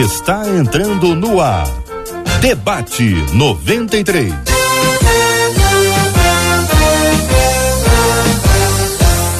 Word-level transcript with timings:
está 0.00 0.42
entrando 0.48 1.14
no 1.14 1.40
ar. 1.40 1.68
Debate 2.40 3.14
93. 3.32 4.32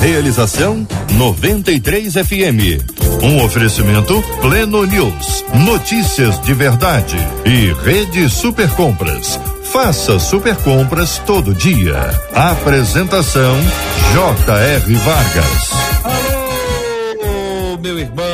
Realização 0.01 0.87
93 1.14 2.12
FM. 2.14 3.21
Um 3.22 3.45
oferecimento 3.45 4.22
Pleno 4.40 4.85
News. 4.87 5.45
Notícias 5.67 6.41
de 6.43 6.55
verdade. 6.55 7.16
E 7.45 7.73
Rede 7.84 8.29
Super 8.29 8.71
Compras. 8.71 9.41
Faça 9.73 10.21
super 10.21 10.55
compras 10.57 11.21
todo 11.27 11.52
dia. 11.52 11.98
Apresentação 12.32 13.57
J.R. 14.12 14.95
Vargas. 14.95 15.71
Alô, 16.05 17.77
meu 17.79 17.98
irmão. 17.98 18.34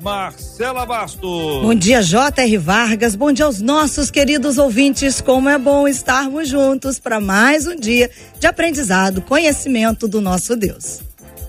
Marcela 0.00 0.86
Bastos. 0.86 1.20
Bom 1.62 1.74
dia, 1.74 2.00
J.R. 2.00 2.56
Vargas. 2.56 3.16
Bom 3.16 3.32
dia 3.32 3.44
aos 3.44 3.60
nossos 3.60 4.12
queridos 4.12 4.56
ouvintes. 4.56 5.20
Como 5.20 5.48
é 5.48 5.58
bom 5.58 5.88
estarmos 5.88 6.48
juntos 6.48 7.00
para 7.00 7.18
mais 7.18 7.66
um 7.66 7.74
dia 7.74 8.08
de 8.38 8.46
aprendizado, 8.46 9.20
conhecimento 9.20 10.06
do 10.06 10.20
nosso 10.20 10.54
Deus. 10.54 11.00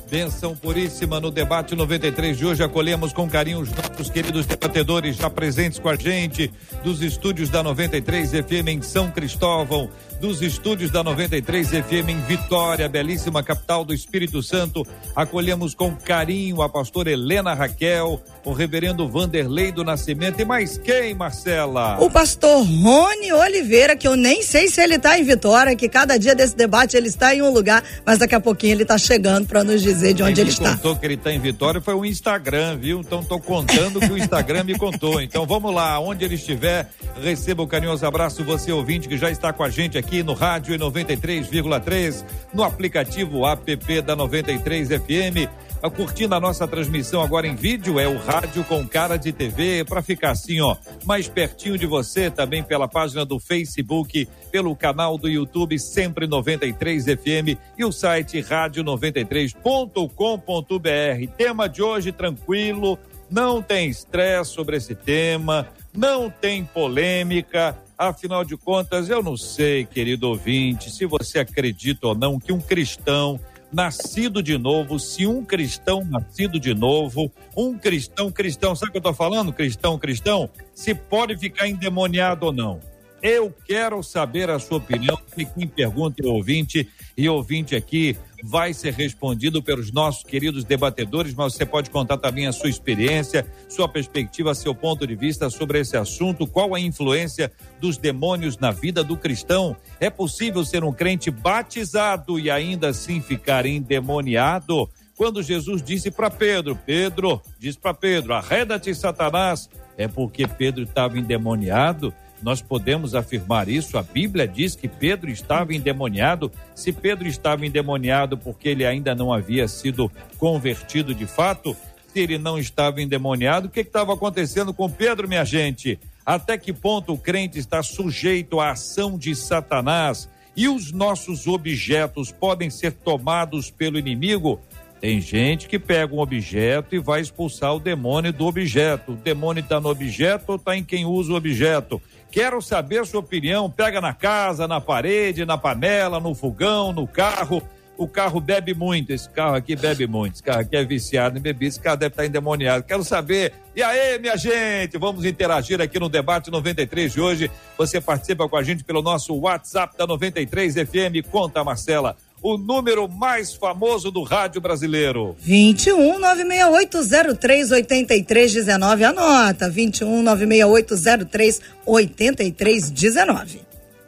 Benção 0.09 0.55
puríssima 0.55 1.20
no 1.20 1.30
debate 1.30 1.75
93 1.75 2.36
de 2.36 2.44
hoje. 2.44 2.64
Acolhemos 2.64 3.14
com 3.14 3.30
carinho 3.30 3.59
os 3.59 3.70
nossos 3.70 4.09
queridos 4.09 4.47
debatedores 4.47 5.16
já 5.16 5.30
presentes 5.30 5.77
com 5.77 5.88
a 5.88 5.95
gente 5.95 6.52
dos 6.83 7.03
estúdios 7.03 7.52
da 7.52 7.61
93 7.61 8.31
FM 8.31 8.67
em 8.70 8.81
São 8.81 9.11
Cristóvão, 9.11 9.88
dos 10.20 10.42
estúdios 10.42 10.92
da 10.92 11.02
93 11.02 11.70
FM 11.70 12.09
em 12.09 12.22
Vitória, 12.22 12.89
belíssima 12.89 13.42
capital 13.42 13.86
do 13.86 13.94
Espírito 13.94 14.44
Santo. 14.44 14.86
Acolhemos 15.16 15.73
com 15.73 15.95
carinho 15.95 16.61
a 16.61 16.67
pastora 16.67 17.09
Helena 17.09 17.53
Raquel, 17.53 18.22
o 18.44 18.52
reverendo 18.52 19.08
Vanderlei 19.08 19.72
do 19.72 19.84
Nascimento 19.84 20.42
e 20.42 20.45
mais 20.45 20.78
quem, 20.78 21.14
Marcela? 21.14 21.98
O 22.02 22.11
pastor 22.11 22.66
Rony 22.66 23.31
Oliveira, 23.31 23.95
que 23.95 24.08
eu 24.08 24.17
nem 24.17 24.44
sei 24.44 24.67
se 24.67 24.81
ele 24.81 24.95
está 24.95 25.17
em 25.17 25.23
Vitória, 25.23 25.76
que 25.76 25.88
cada 25.88 26.17
dia 26.17 26.36
desse 26.36 26.56
debate 26.56 26.98
ele 26.98 27.08
está 27.08 27.33
em 27.33 27.42
um 27.42 27.52
lugar, 27.52 27.81
mas 28.06 28.17
daqui 28.17 28.36
a 28.36 28.39
pouquinho 28.42 28.73
ele 28.73 28.83
está 28.83 28.98
chegando 28.98 29.48
para 29.48 29.64
nos 29.64 29.81
dizer 29.81 30.14
de 30.14 30.22
onde 30.22 30.42
ele, 30.42 30.50
ele 30.50 30.50
está. 30.50 30.72
contou 30.72 30.95
que 30.98 31.06
ele 31.06 31.14
está 31.14 31.31
em 31.31 31.39
Vitória 31.39 31.80
foi 31.80 31.94
o 31.94 32.06
Instagram, 32.06 32.78
viu? 32.78 33.00
Então 33.00 33.22
estou 33.22 33.39
contando 33.39 34.02
que 34.02 34.11
o 34.11 34.17
Instagram 34.17 34.66
me 34.66 34.78
contou. 34.78 35.22
Então 35.22 35.45
vamos 35.45 35.73
lá, 35.73 35.98
onde 36.00 36.26
ele 36.26 36.36
estiver, 36.36 36.89
receba 37.22 37.61
o 37.61 37.66
um 37.66 37.70
carinhoso 37.70 38.06
abraço 38.06 38.44
você 38.44 38.72
ouvinte 38.72 39.08
que 39.08 39.17
já 39.17 39.31
está 39.31 39.54
com 39.54 39.64
a 39.64 39.70
gente 39.70 39.98
aqui 39.98 40.08
no 40.23 40.33
rádio 40.33 40.73
em 40.73 40.77
93,3, 40.77 42.25
no 42.53 42.63
aplicativo 42.63 43.45
app 43.45 44.02
da 44.02 44.15
93 44.15 44.89
FM 44.89 45.49
curtindo 45.88 46.33
a 46.33 46.39
nossa 46.39 46.67
transmissão 46.67 47.21
agora 47.21 47.45
em 47.47 47.55
vídeo, 47.55 47.99
é 47.99 48.07
o 48.07 48.17
Rádio 48.17 48.63
com 48.65 48.85
Cara 48.87 49.17
de 49.17 49.31
TV, 49.31 49.85
para 49.85 50.02
ficar 50.02 50.31
assim, 50.31 50.59
ó, 50.59 50.75
mais 51.05 51.30
pertinho 51.30 51.77
de 51.77 51.85
você, 51.85 52.31
também 52.31 52.63
pela 52.63 52.87
página 52.87 53.23
do 53.23 53.39
Facebook, 53.39 54.27
pelo 54.52 54.75
canal 54.75 55.15
do 55.17 55.30
YouTube 55.30 55.77
Sempre 55.77 56.25
93 56.27 57.05
FM 57.05 57.59
e 57.77 57.85
o 57.85 57.91
site 57.91 58.41
rádio93.com.br. 58.41 61.33
Tema 61.37 61.69
de 61.69 61.83
hoje 61.83 62.11
tranquilo, 62.11 62.97
não 63.30 63.61
tem 63.61 63.87
estresse 63.87 64.49
sobre 64.52 64.77
esse 64.77 64.95
tema, 64.95 65.67
não 65.93 66.30
tem 66.30 66.65
polêmica. 66.65 67.77
Afinal 67.99 68.45
de 68.45 68.55
contas, 68.55 69.10
eu 69.10 69.21
não 69.21 69.36
sei, 69.36 69.83
querido 69.83 70.30
ouvinte, 70.30 70.89
se 70.89 71.05
você 71.05 71.39
acredita 71.39 72.08
ou 72.08 72.15
não 72.15 72.39
que 72.39 72.54
um 72.54 72.61
cristão 72.61 73.37
nascido 73.73 74.42
de 74.42 74.58
novo, 74.58 74.98
se 74.98 75.27
um 75.27 75.43
cristão 75.43 76.05
nascido 76.05 76.58
de 76.58 76.73
novo, 76.73 77.30
um 77.58 77.77
cristão 77.77 78.32
cristão, 78.32 78.73
sabe 78.73 78.87
o 78.87 78.92
que 78.93 78.98
eu 78.99 79.02
estou 79.02 79.14
falando? 79.14 79.52
Cristão 79.52 79.99
cristão, 79.99 80.49
se 80.73 80.95
pode 80.95 81.36
ficar 81.36 81.67
endemoniado 81.67 82.45
ou 82.45 82.54
não. 82.54 82.80
Eu 83.21 83.54
quero 83.65 84.02
saber 84.02 84.49
a 84.49 84.60
sua 84.60 84.77
opinião. 84.77 85.18
Quem 85.30 85.67
pergunta 85.67 86.22
é 86.23 86.28
ouvinte, 86.28 86.88
e 87.17 87.28
ouvinte 87.30 87.76
aqui 87.76 88.17
vai 88.44 88.73
ser 88.73 88.94
respondido 88.94 89.62
pelos 89.62 89.92
nossos 89.92 90.23
queridos 90.23 90.64
debatedores, 90.64 91.34
mas 91.34 91.54
você 91.54 91.66
pode 91.66 91.90
contar 91.90 92.17
também 92.17 92.48
a 92.48 92.52
sua 92.52 92.70
experiência, 92.70 93.45
sua 93.67 93.88
perspectiva, 93.88 94.56
seu 94.56 94.73
ponto 94.73 95.06
de 95.06 95.16
vista 95.16 95.50
sobre 95.50 95.80
esse 95.80 95.98
assunto, 95.98 96.48
qual 96.48 96.73
a 96.73 96.80
influência 96.80 97.52
dos 97.80 97.98
demônios 97.98 98.58
na 98.58 98.72
vida 98.72 99.04
do 99.04 99.17
cristão. 99.17 99.76
É 100.00 100.10
possível 100.10 100.64
ser 100.64 100.84
um 100.84 100.94
crente 100.94 101.30
batizado 101.30 102.40
e 102.40 102.50
ainda 102.50 102.90
assim 102.90 103.22
ficar 103.22 103.66
endemoniado? 103.66 104.90
Quando 105.20 105.44
Jesus 105.44 105.84
disse 105.84 106.10
para 106.10 106.30
Pedro, 106.30 106.80
Pedro, 106.86 107.42
diz 107.60 107.76
para 107.76 107.94
Pedro, 107.94 108.34
arreda-te 108.34 108.96
Satanás, 108.96 109.70
é 109.98 110.08
porque 110.08 110.48
Pedro 110.48 110.84
estava 110.84 111.20
endemoniado? 111.20 112.14
Nós 112.42 112.61
podemos 112.61 113.16
afirmar 113.16 113.67
isso. 113.67 113.98
A 113.98 114.04
Bíblia 114.04 114.48
diz 114.48 114.76
que 114.76 114.88
Pedro 114.88 115.30
estava 115.30 115.73
endemoniado. 115.73 116.52
Se 116.73 116.92
Pedro 116.92 117.27
estava 117.27 117.66
endemoniado 117.66 118.38
porque 118.38 118.70
ele 118.70 118.86
ainda 118.86 119.14
não 119.14 119.33
havia 119.33 119.67
sido 119.67 120.11
convertido 120.38 121.14
de 121.14 121.26
fato, 121.26 121.76
se 122.08 122.20
ele 122.20 122.38
não 122.38 122.58
estava 122.58 123.02
endemoniado, 123.02 123.67
o 123.67 123.70
que 123.70 123.82
estava 123.82 124.14
acontecendo 124.14 124.73
com 124.73 124.89
Pedro, 124.89 125.28
minha 125.28 125.45
gente? 125.45 125.99
Até 126.26 126.58
que 126.58 126.73
ponto 126.73 127.14
o 127.14 127.17
crente 127.17 127.60
está 127.60 127.83
sujeito 127.83 128.60
à 128.60 128.72
ação 128.72 129.18
de 129.18 129.36
Satanás? 129.36 130.30
E 130.56 130.68
os 130.68 130.92
nossos 130.92 131.48
objetos 131.48 132.31
podem 132.31 132.69
ser 132.69 132.92
tomados 132.92 133.72
pelo 133.72 133.98
inimigo? 133.98 134.60
Tem 135.00 135.22
gente 135.22 135.68
que 135.69 135.80
pega 135.80 136.13
um 136.13 136.19
objeto 136.19 136.94
e 136.94 137.00
vai 137.00 137.22
expulsar 137.22 137.74
o 137.74 137.80
demônio 137.80 138.33
do 138.33 138.45
objeto. 138.45 139.13
O 139.13 139.16
demônio 139.16 139.62
está 139.62 139.80
no 139.80 139.88
objeto 139.88 140.50
ou 140.50 140.56
está 140.57 140.75
em 140.75 140.83
quem 140.83 141.06
usa 141.06 141.31
o 141.31 141.36
objeto? 141.36 142.01
Quero 142.31 142.62
saber 142.62 143.06
sua 143.06 143.19
opinião. 143.19 143.69
Pega 143.69 144.00
na 144.00 144.13
casa, 144.13 144.68
na 144.68 144.80
parede, 144.80 145.45
na 145.45 145.57
panela, 145.57 146.19
no 146.19 146.36
fogão, 146.36 146.94
no 146.94 147.07
carro. 147.07 147.62
O 147.98 148.07
carro 148.07 148.40
bebe 148.40 148.74
muito. 148.74 149.12
Esse 149.12 149.30
carro 149.30 149.56
aqui 149.56 149.75
bebe 149.75 150.07
muito. 150.07 150.36
Esse 150.36 150.44
carro 150.44 150.62
aqui 150.62 150.75
é 150.78 150.86
viciado 150.86 151.38
em 151.38 151.42
bebida. 151.42 151.68
Esse 151.68 151.80
carro 151.80 151.98
deve 151.98 152.13
estar 152.13 152.25
endemoniado. 152.25 152.84
Quero 152.84 153.04
saber. 153.04 153.54
E 153.75 153.84
aí, 153.84 154.18
minha 154.19 154.38
gente? 154.38 154.98
Vamos 154.98 155.25
interagir 155.25 155.81
aqui 155.81 156.00
no 156.00 156.07
debate 156.07 156.50
93 156.50 157.12
de 157.12 157.19
hoje. 157.19 157.51
Você 157.78 158.00
participa 158.00 158.48
com 158.48 158.56
a 158.56 158.63
gente 158.63 158.84
pelo 158.84 159.01
nosso 159.01 159.36
WhatsApp 159.36 159.98
da 159.98 160.07
93 160.07 160.75
FM. 160.75 161.28
Conta, 161.30 161.63
Marcela 161.63 162.16
o 162.42 162.57
número 162.57 163.07
mais 163.07 163.54
famoso 163.54 164.12
do 164.12 164.24
rádio 164.24 164.62
brasileiro. 164.62 165.36
21 165.39 166.19
96803 166.19 167.72
8319. 167.72 169.04
Anota. 169.04 169.69
21 169.69 170.24
96803 170.24 171.62
8319. 171.86 173.62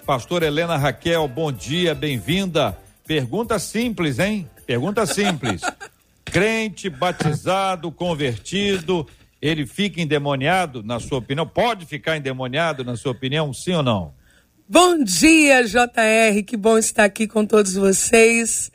Pastor 0.06 0.44
Helena 0.44 0.78
Raquel, 0.78 1.28
bom 1.28 1.52
dia, 1.52 1.94
bem-vinda. 1.94 2.78
Pergunta 3.06 3.60
simples, 3.60 4.20
hein? 4.20 4.50
Pergunta 4.66 5.06
simples. 5.06 5.62
Crente, 6.26 6.90
batizado, 6.90 7.92
convertido, 7.92 9.06
ele 9.42 9.66
fica 9.66 10.02
endemoniado, 10.02 10.82
na 10.82 11.00
sua 11.00 11.18
opinião? 11.18 11.46
Pode 11.46 11.86
ficar 11.86 12.16
endemoniado, 12.18 12.84
na 12.84 12.96
sua 12.96 13.12
opinião, 13.12 13.54
sim 13.54 13.74
ou 13.74 13.84
não? 13.84 14.14
Bom 14.74 15.04
dia, 15.04 15.66
JR. 15.66 16.42
Que 16.48 16.56
bom 16.56 16.78
estar 16.78 17.04
aqui 17.04 17.28
com 17.28 17.46
todos 17.46 17.74
vocês. 17.74 18.72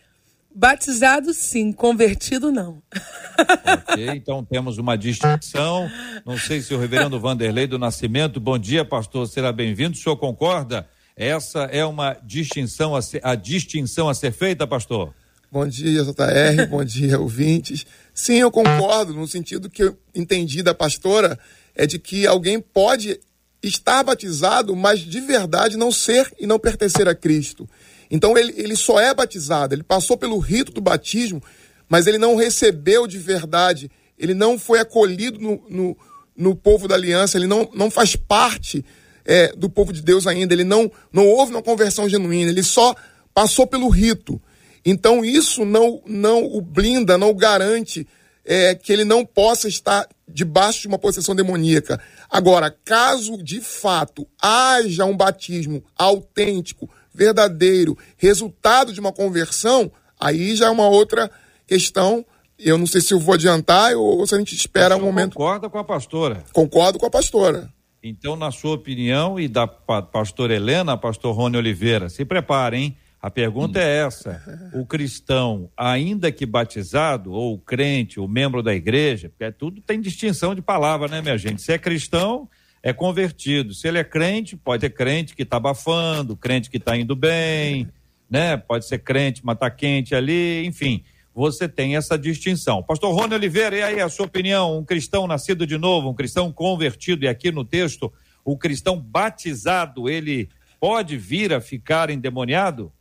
Batizado, 0.55 1.33
sim. 1.33 1.73
Convertido, 1.73 2.53
não. 2.53 2.83
Ok, 3.39 4.09
então 4.15 4.45
temos 4.45 4.77
uma 4.77 4.97
distinção. 4.97 5.91
Não 6.25 6.37
sei 6.37 6.61
se 6.61 6.75
o 6.75 6.79
reverendo 6.79 7.19
Vanderlei 7.19 7.67
do 7.67 7.79
Nascimento. 7.79 8.39
Bom 8.39 8.59
dia, 8.59 8.85
pastor. 8.85 9.27
Será 9.27 9.51
bem-vindo. 9.53 9.97
O 9.97 9.99
senhor 9.99 10.19
concorda? 10.19 10.87
Essa 11.17 11.61
é 11.65 11.85
uma 11.85 12.15
distinção 12.23 12.95
a 12.95 13.01
ser, 13.01 13.23
a 13.25 13.35
distinção 13.35 14.07
a 14.11 14.15
ser 14.15 14.33
feita, 14.33 14.67
pastor? 14.67 15.15
Bom 15.51 15.67
dia, 15.67 16.05
JR. 16.05 16.67
bom 16.69 16.85
dia, 16.85 17.19
ouvintes. 17.19 17.87
Sim, 18.13 18.35
eu 18.35 18.51
concordo, 18.51 19.15
no 19.15 19.27
sentido 19.27 19.71
que 19.71 19.83
eu 19.83 19.99
entendi 20.15 20.63
da 20.63 20.75
pastora, 20.75 21.39
é 21.75 21.87
de 21.87 21.99
que 21.99 22.27
alguém 22.27 22.61
pode 22.61 23.19
estar 23.69 24.03
batizado, 24.03 24.75
mas 24.77 25.01
de 25.01 25.21
verdade 25.21 25.77
não 25.77 25.91
ser 25.91 26.33
e 26.39 26.47
não 26.47 26.59
pertencer 26.59 27.09
a 27.09 27.15
Cristo. 27.15 27.69
Então 28.11 28.37
ele, 28.37 28.55
ele 28.57 28.77
só 28.77 29.01
é 29.01 29.13
batizado, 29.15 29.75
ele 29.75 29.83
passou 29.83 30.17
pelo 30.17 30.39
rito 30.39 30.73
do 30.73 30.81
batismo, 30.81 31.43
mas 31.89 32.07
ele 32.07 32.19
não 32.19 32.37
recebeu 32.37 33.07
de 33.07 33.19
verdade, 33.19 33.91
ele 34.19 34.35
não 34.35 34.59
foi 34.59 34.79
acolhido 34.79 35.39
no, 35.39 35.63
no, 35.69 35.97
no 36.37 36.55
povo 36.55 36.87
da 36.87 36.95
aliança, 36.95 37.37
ele 37.37 37.47
não, 37.47 37.69
não 37.75 37.91
faz 37.91 38.17
parte 38.17 38.85
é, 39.25 39.49
do 39.57 39.69
povo 39.69 39.93
de 39.93 40.03
Deus 40.03 40.27
ainda, 40.27 40.55
ele 40.55 40.65
não, 40.65 40.91
não 41.13 41.27
houve 41.27 41.53
uma 41.53 41.63
conversão 41.63 42.09
genuína, 42.09 42.51
ele 42.51 42.63
só 42.63 42.95
passou 43.35 43.67
pelo 43.67 43.89
rito. 43.89 44.41
Então 44.85 45.25
isso 45.25 45.65
não, 45.65 46.01
não 46.07 46.45
o 46.45 46.61
blinda, 46.61 47.19
não 47.19 47.31
o 47.31 47.35
garante 47.35 48.07
é, 48.45 48.75
que 48.75 48.93
ele 48.93 49.05
não 49.05 49.27
possa 49.27 49.67
estar 49.67 50.09
debaixo 50.29 50.83
de 50.83 50.89
uma 50.89 50.99
possessão 50.99 51.35
demoníaca. 51.35 52.01
Agora, 52.29 52.71
caso 52.85 53.43
de 53.43 53.61
fato 53.61 54.27
haja 54.41 55.05
um 55.05 55.17
batismo 55.17 55.83
autêntico, 55.97 56.91
verdadeiro, 57.15 57.97
resultado 58.17 58.93
de 58.93 59.01
uma 59.01 59.13
conversão, 59.13 59.91
aí 60.19 60.55
já 60.57 60.67
é 60.67 60.71
uma 60.71 60.89
outra 60.89 61.31
questão. 61.67 62.25
Eu 62.59 62.79
não 62.79 62.87
sei 62.87 63.01
se 63.01 63.13
eu 63.13 63.21
vou 63.21 63.35
adiantar 63.35 63.95
ou 63.95 64.27
se 64.27 64.35
a 64.35 64.39
gente 64.39 64.55
espera 64.55 64.97
um 64.97 65.03
momento. 65.03 65.35
Concorda 65.35 65.69
com 65.69 65.79
a 65.79 65.85
pastora? 65.85 66.45
Concordo 66.53 66.99
com 66.99 67.07
a 67.07 67.11
pastora. 67.11 67.71
Então, 68.03 68.37
na 68.37 68.51
sua 68.51 68.75
opinião 68.75 69.39
e 69.39 69.49
da 69.49 69.67
pastora 69.67 70.55
Helena, 70.55 70.97
pastor 70.97 71.35
Rony 71.35 71.57
Oliveira, 71.57 72.09
se 72.09 72.25
preparem, 72.25 72.85
hein? 72.85 72.97
A 73.27 73.31
pergunta 73.31 73.81
é 73.81 74.07
essa: 74.07 74.71
o 74.73 74.87
cristão, 74.87 75.69
ainda 75.77 76.31
que 76.31 76.47
batizado, 76.47 77.33
ou 77.33 77.55
o 77.55 77.59
crente, 77.59 78.21
o 78.21 78.29
membro 78.29 78.63
da 78.63 78.73
igreja, 78.73 79.29
porque 79.29 79.51
tudo 79.51 79.81
tem 79.81 80.01
distinção 80.01 80.55
de 80.55 80.63
palavra, 80.63 81.09
né, 81.09 81.21
minha 81.21 81.37
gente? 81.37 81.61
Se 81.61 81.73
é 81.73 81.79
cristão, 81.79 82.49
é 82.81 82.93
convertido. 82.93 83.75
Se 83.75 83.89
ele 83.89 83.99
é 83.99 84.05
crente, 84.05 84.57
pode 84.57 84.83
ser 84.83 84.91
crente 84.91 85.35
que 85.35 85.43
está 85.43 85.57
abafando, 85.57 86.37
crente 86.37 86.71
que 86.71 86.77
está 86.77 86.97
indo 86.97 87.17
bem, 87.17 87.89
né? 88.31 88.57
Pode 88.57 88.87
ser 88.87 89.01
crente, 89.01 89.41
mas 89.45 89.57
está 89.57 89.69
quente 89.73 90.15
ali, 90.15 90.65
enfim. 90.65 91.03
Você 91.35 91.69
tem 91.69 91.97
essa 91.97 92.17
distinção. 92.17 92.81
Pastor 92.81 93.13
Rony 93.13 93.35
Oliveira, 93.35 93.77
e 93.77 93.83
aí 93.83 94.01
a 94.01 94.09
sua 94.09 94.27
opinião? 94.27 94.79
Um 94.79 94.85
cristão 94.85 95.27
nascido 95.27 95.67
de 95.67 95.77
novo, 95.77 96.09
um 96.09 96.15
cristão 96.15 96.53
convertido, 96.53 97.25
e 97.25 97.29
aqui 97.29 97.51
no 97.51 97.65
texto, 97.65 98.13
o 98.45 98.57
cristão 98.57 98.97
batizado, 98.97 100.09
ele 100.09 100.49
pode 100.79 101.17
vir 101.17 101.53
a 101.53 101.61
ficar 101.61 102.09
endemoniado? 102.09 102.93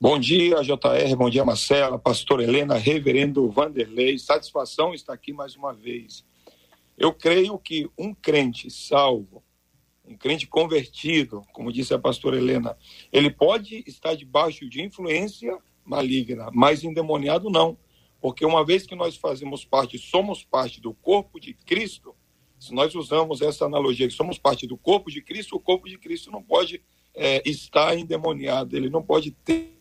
Bom 0.00 0.18
dia, 0.18 0.60
JR, 0.60 1.16
bom 1.16 1.30
dia, 1.30 1.44
Marcela, 1.44 1.96
pastor 1.96 2.40
Helena, 2.40 2.74
reverendo 2.74 3.48
Vanderlei, 3.48 4.18
satisfação 4.18 4.92
estar 4.92 5.12
aqui 5.12 5.32
mais 5.32 5.54
uma 5.54 5.72
vez. 5.72 6.24
Eu 6.98 7.12
creio 7.12 7.56
que 7.58 7.88
um 7.96 8.12
crente 8.12 8.68
salvo, 8.70 9.42
um 10.04 10.16
crente 10.16 10.48
convertido, 10.48 11.42
como 11.52 11.72
disse 11.72 11.94
a 11.94 11.98
pastora 11.98 12.36
Helena, 12.36 12.76
ele 13.12 13.30
pode 13.30 13.84
estar 13.86 14.16
debaixo 14.16 14.68
de 14.68 14.82
influência 14.82 15.56
maligna, 15.84 16.50
mas 16.52 16.82
endemoniado 16.82 17.48
não. 17.48 17.78
Porque 18.20 18.44
uma 18.44 18.64
vez 18.64 18.84
que 18.84 18.96
nós 18.96 19.16
fazemos 19.16 19.64
parte, 19.64 19.96
somos 19.96 20.42
parte 20.42 20.80
do 20.80 20.92
corpo 20.92 21.38
de 21.38 21.54
Cristo, 21.54 22.16
se 22.58 22.74
nós 22.74 22.96
usamos 22.96 23.40
essa 23.40 23.64
analogia 23.64 24.08
que 24.08 24.14
somos 24.14 24.38
parte 24.38 24.66
do 24.66 24.76
corpo 24.76 25.08
de 25.08 25.22
Cristo, 25.22 25.54
o 25.54 25.60
corpo 25.60 25.88
de 25.88 25.98
Cristo 25.98 26.32
não 26.32 26.42
pode 26.42 26.82
é, 27.14 27.48
estar 27.48 27.96
endemoniado, 27.96 28.76
ele 28.76 28.90
não 28.90 29.02
pode 29.02 29.30
ter 29.30 29.73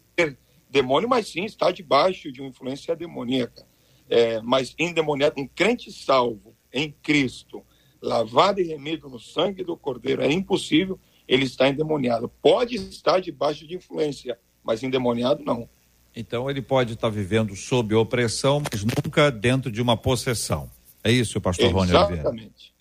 demônio, 0.69 1.07
mas 1.07 1.27
sim 1.27 1.45
está 1.45 1.71
debaixo 1.71 2.31
de 2.31 2.41
uma 2.41 2.49
influência 2.49 2.95
demoníaca. 2.95 3.65
É, 4.09 4.41
mas 4.41 4.75
endemoniado, 4.77 5.39
um 5.39 5.47
crente 5.47 5.91
salvo 5.91 6.55
em 6.71 6.91
Cristo, 7.03 7.63
lavado 8.01 8.59
e 8.59 8.63
remido 8.63 9.07
no 9.07 9.19
sangue 9.19 9.63
do 9.63 9.77
Cordeiro, 9.77 10.21
é 10.21 10.31
impossível 10.31 10.99
ele 11.27 11.45
estar 11.45 11.69
endemoniado. 11.69 12.27
Pode 12.41 12.75
estar 12.75 13.19
debaixo 13.19 13.65
de 13.65 13.75
influência, 13.75 14.37
mas 14.63 14.83
endemoniado 14.83 15.43
não. 15.43 15.69
Então 16.15 16.49
ele 16.49 16.61
pode 16.61 16.93
estar 16.93 17.09
vivendo 17.09 17.55
sob 17.55 17.95
opressão, 17.95 18.61
mas 18.71 18.83
nunca 18.83 19.31
dentro 19.31 19.71
de 19.71 19.81
uma 19.81 19.97
possessão. 19.97 20.69
É 21.03 21.11
isso, 21.11 21.39
pastor 21.41 21.71
Rony 21.71 21.93
Oliveira? 21.93 22.13
Exatamente. 22.21 22.73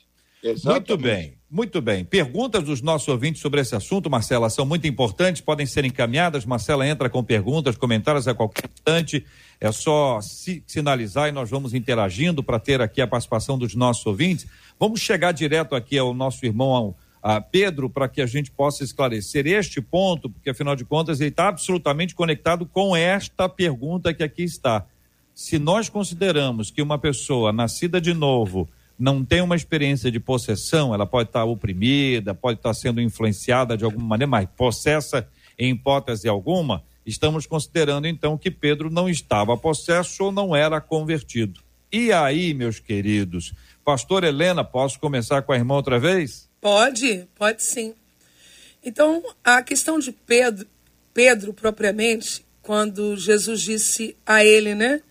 Muito 0.65 0.97
bem, 0.97 1.39
muito 1.53 1.83
bem. 1.83 2.03
Perguntas 2.03 2.65
dos 2.65 2.81
nossos 2.81 3.07
ouvintes 3.09 3.43
sobre 3.43 3.61
esse 3.61 3.77
assunto, 3.77 4.09
Marcela, 4.09 4.49
são 4.49 4.65
muito 4.65 4.87
importantes, 4.87 5.43
podem 5.43 5.67
ser 5.67 5.85
encaminhadas. 5.85 6.47
Marcela 6.47 6.89
entra 6.89 7.11
com 7.11 7.23
perguntas, 7.23 7.77
comentários 7.77 8.27
a 8.27 8.33
qualquer 8.33 8.71
instante. 8.73 9.27
É 9.61 9.71
só 9.71 10.19
sinalizar 10.67 11.29
e 11.29 11.33
nós 11.33 11.51
vamos 11.51 11.75
interagindo 11.75 12.43
para 12.43 12.59
ter 12.59 12.81
aqui 12.81 13.03
a 13.03 13.07
participação 13.07 13.59
dos 13.59 13.75
nossos 13.75 14.07
ouvintes. 14.07 14.47
Vamos 14.81 15.01
chegar 15.01 15.33
direto 15.33 15.75
aqui 15.75 15.99
ao 15.99 16.15
nosso 16.15 16.47
irmão 16.47 16.95
a 17.23 17.39
Pedro 17.39 17.91
para 17.91 18.09
que 18.09 18.23
a 18.23 18.27
gente 18.27 18.51
possa 18.51 18.83
esclarecer 18.83 19.47
este 19.47 19.83
ponto, 19.83 20.31
porque 20.31 20.49
afinal 20.49 20.75
de 20.75 20.87
contas 20.87 21.21
ele 21.21 21.29
está 21.29 21.49
absolutamente 21.49 22.15
conectado 22.15 22.65
com 22.65 22.97
esta 22.97 23.47
pergunta 23.47 24.15
que 24.15 24.23
aqui 24.23 24.43
está. 24.43 24.87
Se 25.35 25.59
nós 25.59 25.91
consideramos 25.91 26.71
que 26.71 26.81
uma 26.81 26.99
pessoa 26.99 27.53
nascida 27.53 28.01
de 28.01 28.15
novo 28.15 28.67
não 28.99 29.25
tem 29.25 29.41
uma 29.41 29.57
experiência 29.57 30.11
de 30.11 30.21
possessão, 30.21 30.95
ela 30.95 31.07
pode 31.07 31.29
estar 31.29 31.45
oprimida, 31.45 32.35
pode 32.35 32.59
estar 32.59 32.75
sendo 32.75 33.01
influenciada 33.01 33.77
de 33.77 33.85
alguma 33.85 34.07
maneira, 34.07 34.31
mas 34.31 34.49
possessa 34.57 35.27
em 35.59 35.73
hipótese 35.73 36.29
alguma, 36.29 36.83
estamos 37.05 37.47
considerando 37.47 38.07
então 38.07 38.39
que 38.39 38.51
Pedro 38.51 38.91
não 38.91 39.09
estava 39.09 39.57
possesso 39.57 40.25
ou 40.25 40.33
não 40.33 40.55
era 40.55 40.81
convertido. 40.81 41.61
E 41.93 42.11
aí, 42.11 42.55
meus 42.55 42.81
queridos, 42.81 43.53
pastor 43.85 44.25
Helena, 44.25 44.65
posso 44.65 44.99
começar 44.99 45.43
com 45.43 45.53
a 45.53 45.57
irmã 45.57 45.75
outra 45.75 45.99
vez? 45.99 46.49
Pode, 46.61 47.29
pode 47.35 47.63
sim. 47.63 47.95
Então, 48.85 49.23
a 49.45 49.63
questão 49.63 49.99
de 49.99 50.11
Pedro, 50.11 50.67
Pedro 51.13 51.53
propriamente, 51.53 52.45
quando 52.63 53.17
Jesus 53.17 53.61
disse 53.61 54.17
a 54.25 54.45
ele, 54.45 54.75
né? 54.75 55.03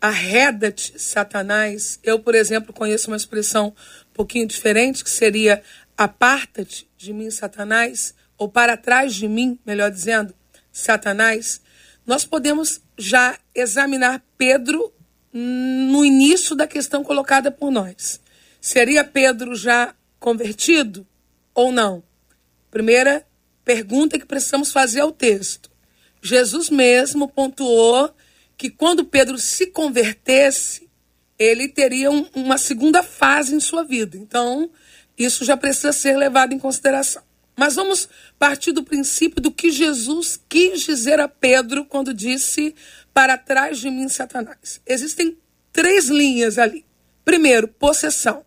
Arreda-te, 0.00 0.98
Satanás. 1.00 1.98
Eu, 2.02 2.18
por 2.18 2.34
exemplo, 2.34 2.72
conheço 2.72 3.08
uma 3.08 3.16
expressão 3.16 3.68
um 3.68 4.14
pouquinho 4.14 4.46
diferente, 4.46 5.02
que 5.02 5.10
seria 5.10 5.62
aparta-te 5.96 6.88
de 6.96 7.12
mim, 7.12 7.30
Satanás, 7.30 8.14
ou 8.36 8.48
para 8.48 8.76
trás 8.76 9.14
de 9.14 9.28
mim, 9.28 9.58
melhor 9.64 9.90
dizendo, 9.90 10.34
Satanás. 10.72 11.60
Nós 12.06 12.24
podemos 12.24 12.80
já 12.98 13.38
examinar 13.54 14.22
Pedro 14.38 14.92
no 15.32 16.04
início 16.04 16.54
da 16.54 16.66
questão 16.66 17.02
colocada 17.02 17.50
por 17.50 17.70
nós. 17.70 18.20
Seria 18.60 19.04
Pedro 19.04 19.54
já 19.54 19.94
convertido 20.18 21.06
ou 21.54 21.70
não? 21.70 22.02
Primeira 22.70 23.26
pergunta 23.64 24.18
que 24.18 24.26
precisamos 24.26 24.70
fazer 24.70 25.00
ao 25.00 25.12
texto. 25.12 25.70
Jesus 26.22 26.70
mesmo 26.70 27.28
pontuou 27.28 28.14
que 28.56 28.70
quando 28.70 29.04
Pedro 29.04 29.38
se 29.38 29.66
convertesse, 29.68 30.88
ele 31.38 31.68
teria 31.68 32.10
um, 32.10 32.26
uma 32.34 32.56
segunda 32.56 33.02
fase 33.02 33.54
em 33.54 33.60
sua 33.60 33.84
vida. 33.84 34.16
Então, 34.16 34.70
isso 35.18 35.44
já 35.44 35.56
precisa 35.56 35.92
ser 35.92 36.16
levado 36.16 36.52
em 36.52 36.58
consideração. 36.58 37.22
Mas 37.56 37.74
vamos 37.74 38.08
partir 38.38 38.72
do 38.72 38.84
princípio 38.84 39.40
do 39.40 39.50
que 39.50 39.70
Jesus 39.70 40.38
quis 40.48 40.82
dizer 40.82 41.20
a 41.20 41.28
Pedro 41.28 41.86
quando 41.86 42.12
disse: 42.12 42.74
Para 43.14 43.38
trás 43.38 43.78
de 43.78 43.90
mim, 43.90 44.08
Satanás. 44.08 44.80
Existem 44.86 45.38
três 45.72 46.08
linhas 46.08 46.58
ali. 46.58 46.84
Primeiro, 47.24 47.66
possessão. 47.66 48.44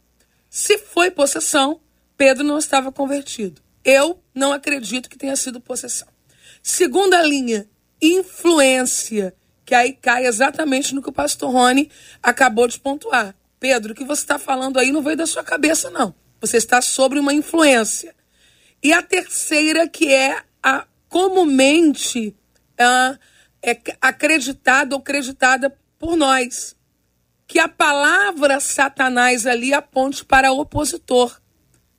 Se 0.49 0.77
foi 0.77 1.11
possessão, 1.11 1.81
Pedro 2.15 2.43
não 2.43 2.57
estava 2.57 2.91
convertido. 2.91 3.61
Eu 3.83 4.21
não 4.33 4.53
acredito 4.53 5.09
que 5.09 5.17
tenha 5.17 5.35
sido 5.35 5.59
possessão. 5.59 6.07
Segunda 6.61 7.21
linha, 7.23 7.67
influência 8.01 9.33
que 9.69 9.75
aí 9.75 9.93
cai 9.93 10.25
exatamente 10.25 10.95
no 10.95 11.01
que 11.03 11.09
o 11.09 11.13
pastor 11.13 11.51
Rony 11.51 11.91
acabou 12.23 12.67
de 12.67 12.79
pontuar. 12.79 13.35
Pedro, 13.59 13.93
o 13.93 13.95
que 13.95 14.03
você 14.03 14.23
está 14.23 14.39
falando 14.39 14.79
aí 14.79 14.91
não 14.91 15.03
veio 15.03 15.15
da 15.15 15.27
sua 15.27 15.43
cabeça, 15.43 15.91
não. 15.91 16.11
Você 16.41 16.57
está 16.57 16.81
sobre 16.81 17.19
uma 17.19 17.35
influência. 17.35 18.15
E 18.81 18.91
a 18.91 19.03
terceira, 19.03 19.87
que 19.87 20.11
é 20.11 20.41
a 20.63 20.87
comumente 21.07 22.35
uh, 22.81 23.19
é 23.61 23.79
acreditada 24.01 24.95
ou 24.95 25.01
acreditada 25.01 25.77
por 25.99 26.17
nós, 26.17 26.75
que 27.45 27.59
a 27.59 27.67
palavra 27.67 28.59
Satanás 28.59 29.45
ali 29.45 29.71
aponte 29.71 30.25
para 30.25 30.51
opositor. 30.51 31.39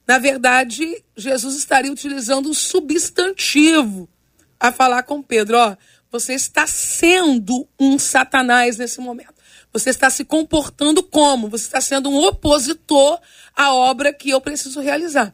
Na 0.08 0.18
verdade, 0.18 1.04
Jesus 1.16 1.54
estaria 1.54 1.92
utilizando 1.92 2.48
um 2.48 2.54
substantivo 2.54 4.08
a 4.58 4.72
falar 4.72 5.04
com 5.04 5.22
Pedro. 5.22 5.56
Ó, 5.56 5.76
você 6.10 6.34
está 6.34 6.66
sendo 6.66 7.68
um 7.78 7.98
Satanás 7.98 8.76
nesse 8.76 9.00
momento. 9.00 9.34
Você 9.72 9.90
está 9.90 10.10
se 10.10 10.24
comportando 10.24 11.02
como? 11.02 11.48
Você 11.48 11.66
está 11.66 11.80
sendo 11.80 12.10
um 12.10 12.18
opositor 12.24 13.20
à 13.54 13.72
obra 13.72 14.12
que 14.12 14.30
eu 14.30 14.40
preciso 14.40 14.80
realizar. 14.80 15.32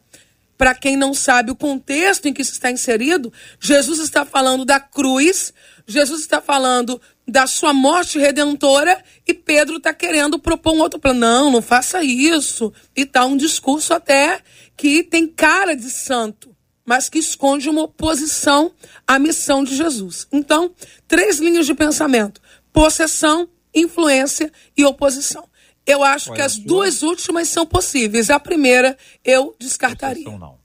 Para 0.59 0.75
quem 0.75 0.97
não 0.97 1.13
sabe 1.13 1.51
o 1.51 1.57
contexto 1.57 2.27
em 2.27 2.33
que 2.33 2.43
isso 2.43 2.53
está 2.53 2.71
inserido, 2.71 3.33
Jesus 3.61 3.99
está 3.99 4.25
falando 4.25 4.65
da 4.65 4.81
cruz, 4.81 5.53
Jesus 5.87 6.23
está 6.23 6.41
falando 6.41 7.01
da 7.29 7.47
sua 7.47 7.73
morte 7.73 8.19
redentora 8.19 9.03
e 9.27 9.35
Pedro 9.35 9.77
está 9.77 9.93
querendo 9.93 10.39
propor 10.39 10.75
um 10.75 10.81
outro 10.81 10.99
plano. 10.99 11.21
Não, 11.21 11.51
não 11.51 11.63
faça 11.63 12.03
isso. 12.03 12.73
E 12.95 13.05
tal, 13.05 13.29
um 13.29 13.37
discurso 13.37 13.93
até 13.93 14.41
que 14.77 15.03
tem 15.03 15.27
cara 15.27 15.75
de 15.75 15.91
santo 15.91 16.56
mas 16.87 17.09
que 17.09 17.19
esconde 17.19 17.69
uma 17.69 17.83
oposição 17.83 18.73
à 19.07 19.19
missão 19.19 19.65
de 19.65 19.77
Jesus. 19.77 20.27
Então, 20.31 20.73
três 21.09 21.39
linhas 21.39 21.67
de 21.67 21.75
pensamento: 21.75 22.41
possessão, 22.73 23.49
influência 23.75 24.53
e 24.77 24.85
oposição. 24.85 25.47
Eu 25.85 26.03
acho 26.03 26.31
Olha 26.31 26.37
que 26.37 26.43
as 26.43 26.53
sua... 26.53 26.65
duas 26.65 27.03
últimas 27.03 27.49
são 27.49 27.67
possíveis. 27.67 28.31
A 28.31 28.41
primeira 28.41 28.97
eu 29.25 29.55
descartaria. 29.59 30.25
Possessão, 30.25 30.39
não. 30.39 30.59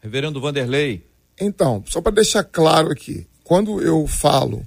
Reverendo 0.00 0.40
Vanderlei. 0.40 1.06
Então, 1.38 1.82
só 1.86 2.00
para 2.00 2.12
deixar 2.12 2.44
claro 2.44 2.90
aqui, 2.90 3.26
quando 3.42 3.80
eu 3.82 4.06
falo 4.06 4.66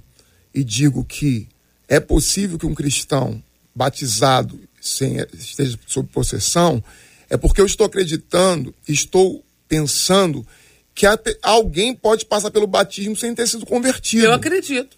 e 0.54 0.62
digo 0.62 1.04
que 1.04 1.48
é 1.88 2.00
possível 2.00 2.58
que 2.58 2.66
um 2.66 2.74
cristão 2.74 3.42
batizado 3.74 4.58
sem, 4.80 5.16
esteja 5.34 5.78
sob 5.86 6.08
possessão, 6.08 6.82
é 7.28 7.36
porque 7.36 7.60
eu 7.60 7.66
estou 7.66 7.86
acreditando, 7.86 8.74
estou 8.88 9.44
pensando 9.68 10.46
que 10.96 11.06
alguém 11.42 11.94
pode 11.94 12.24
passar 12.24 12.50
pelo 12.50 12.66
batismo 12.66 13.14
sem 13.14 13.34
ter 13.34 13.46
sido 13.46 13.66
convertido. 13.66 14.24
Eu 14.24 14.32
acredito. 14.32 14.96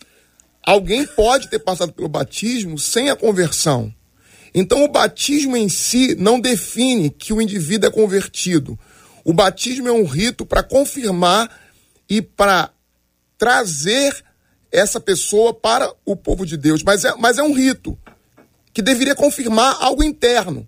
Alguém 0.64 1.04
pode 1.04 1.48
ter 1.48 1.58
passado 1.58 1.92
pelo 1.92 2.08
batismo 2.08 2.78
sem 2.78 3.10
a 3.10 3.16
conversão. 3.16 3.92
Então, 4.54 4.84
o 4.84 4.88
batismo 4.88 5.56
em 5.56 5.68
si 5.68 6.14
não 6.14 6.38
define 6.38 7.10
que 7.10 7.32
o 7.32 7.42
indivíduo 7.42 7.88
é 7.88 7.92
convertido. 7.92 8.78
O 9.24 9.32
batismo 9.32 9.88
é 9.88 9.92
um 9.92 10.04
rito 10.04 10.46
para 10.46 10.62
confirmar 10.62 11.50
e 12.08 12.22
para 12.22 12.70
trazer 13.36 14.24
essa 14.70 15.00
pessoa 15.00 15.52
para 15.52 15.92
o 16.04 16.14
povo 16.14 16.46
de 16.46 16.56
Deus. 16.56 16.84
Mas 16.84 17.04
é, 17.04 17.12
mas 17.18 17.38
é 17.38 17.42
um 17.42 17.52
rito 17.52 17.98
que 18.72 18.80
deveria 18.80 19.16
confirmar 19.16 19.76
algo 19.80 20.04
interno. 20.04 20.66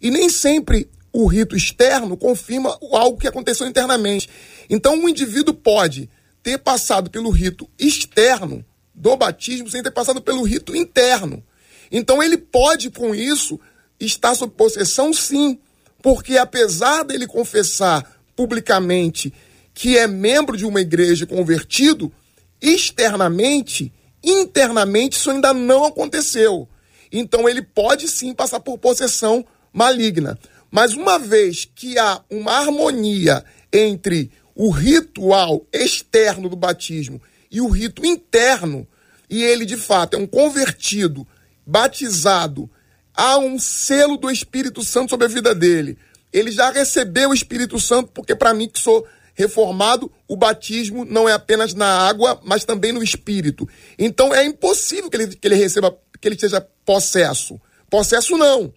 E 0.00 0.10
nem 0.10 0.28
sempre 0.28 0.90
o 1.12 1.26
rito 1.26 1.54
externo 1.54 2.16
confirma 2.16 2.78
algo 2.92 3.18
que 3.18 3.28
aconteceu 3.28 3.66
internamente. 3.66 4.28
Então, 4.70 4.94
um 4.94 5.08
indivíduo 5.08 5.52
pode 5.52 6.08
ter 6.42 6.58
passado 6.58 7.10
pelo 7.10 7.30
rito 7.30 7.68
externo 7.78 8.64
do 8.94 9.16
batismo 9.16 9.68
sem 9.68 9.82
ter 9.82 9.90
passado 9.90 10.20
pelo 10.22 10.42
rito 10.42 10.74
interno. 10.74 11.42
Então, 11.90 12.22
ele 12.22 12.38
pode, 12.38 12.90
com 12.90 13.14
isso, 13.14 13.60
estar 14.00 14.34
sob 14.34 14.54
possessão, 14.54 15.12
sim, 15.12 15.58
porque 16.00 16.38
apesar 16.38 17.04
dele 17.04 17.26
confessar 17.26 18.18
publicamente 18.34 19.32
que 19.74 19.96
é 19.96 20.06
membro 20.06 20.56
de 20.56 20.66
uma 20.66 20.80
igreja 20.80 21.26
convertido, 21.26 22.12
externamente, 22.60 23.92
internamente, 24.22 25.16
isso 25.16 25.30
ainda 25.30 25.52
não 25.52 25.84
aconteceu. 25.84 26.68
Então, 27.10 27.48
ele 27.48 27.62
pode 27.62 28.08
sim 28.08 28.34
passar 28.34 28.60
por 28.60 28.78
possessão 28.78 29.44
maligna. 29.72 30.38
Mas 30.72 30.94
uma 30.94 31.18
vez 31.18 31.66
que 31.66 31.98
há 31.98 32.22
uma 32.30 32.52
harmonia 32.52 33.44
entre 33.70 34.32
o 34.54 34.70
ritual 34.70 35.66
externo 35.70 36.48
do 36.48 36.56
batismo 36.56 37.20
e 37.50 37.60
o 37.60 37.68
rito 37.68 38.06
interno, 38.06 38.88
e 39.28 39.44
ele 39.44 39.66
de 39.66 39.76
fato 39.76 40.14
é 40.14 40.18
um 40.18 40.26
convertido, 40.26 41.28
batizado, 41.66 42.70
há 43.14 43.36
um 43.36 43.58
selo 43.58 44.16
do 44.16 44.30
Espírito 44.30 44.82
Santo 44.82 45.10
sobre 45.10 45.26
a 45.26 45.28
vida 45.28 45.54
dele. 45.54 45.98
Ele 46.32 46.50
já 46.50 46.70
recebeu 46.70 47.30
o 47.30 47.34
Espírito 47.34 47.78
Santo, 47.78 48.10
porque 48.10 48.34
para 48.34 48.54
mim 48.54 48.66
que 48.66 48.80
sou 48.80 49.06
reformado, 49.34 50.10
o 50.26 50.36
batismo 50.36 51.04
não 51.04 51.28
é 51.28 51.34
apenas 51.34 51.74
na 51.74 51.86
água, 51.86 52.40
mas 52.44 52.64
também 52.64 52.92
no 52.92 53.02
Espírito. 53.02 53.68
Então 53.98 54.34
é 54.34 54.42
impossível 54.42 55.10
que 55.10 55.16
ele, 55.18 55.36
que 55.36 55.46
ele 55.46 55.54
receba, 55.54 55.94
que 56.18 56.28
ele 56.28 56.38
seja 56.38 56.66
possesso. 56.86 57.60
Possesso 57.90 58.38
não. 58.38 58.72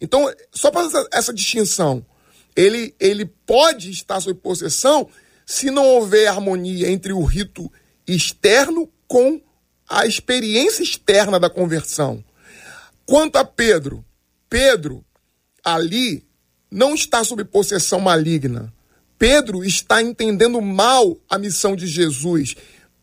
Então, 0.00 0.32
só 0.52 0.70
para 0.70 0.86
essa, 0.86 1.08
essa 1.12 1.34
distinção, 1.34 2.04
ele, 2.54 2.94
ele 2.98 3.24
pode 3.24 3.90
estar 3.90 4.20
sob 4.20 4.38
possessão 4.40 5.08
se 5.46 5.70
não 5.70 5.86
houver 5.86 6.26
harmonia 6.26 6.90
entre 6.90 7.12
o 7.12 7.24
rito 7.24 7.70
externo 8.06 8.90
com 9.06 9.40
a 9.88 10.06
experiência 10.06 10.82
externa 10.82 11.40
da 11.40 11.48
conversão. 11.48 12.22
Quanto 13.06 13.36
a 13.36 13.44
Pedro, 13.44 14.04
Pedro 14.48 15.04
ali 15.64 16.26
não 16.70 16.94
está 16.94 17.24
sob 17.24 17.44
possessão 17.44 18.00
maligna. 18.00 18.72
Pedro 19.18 19.64
está 19.64 20.02
entendendo 20.02 20.60
mal 20.60 21.16
a 21.28 21.38
missão 21.38 21.74
de 21.74 21.86
Jesus. 21.86 22.54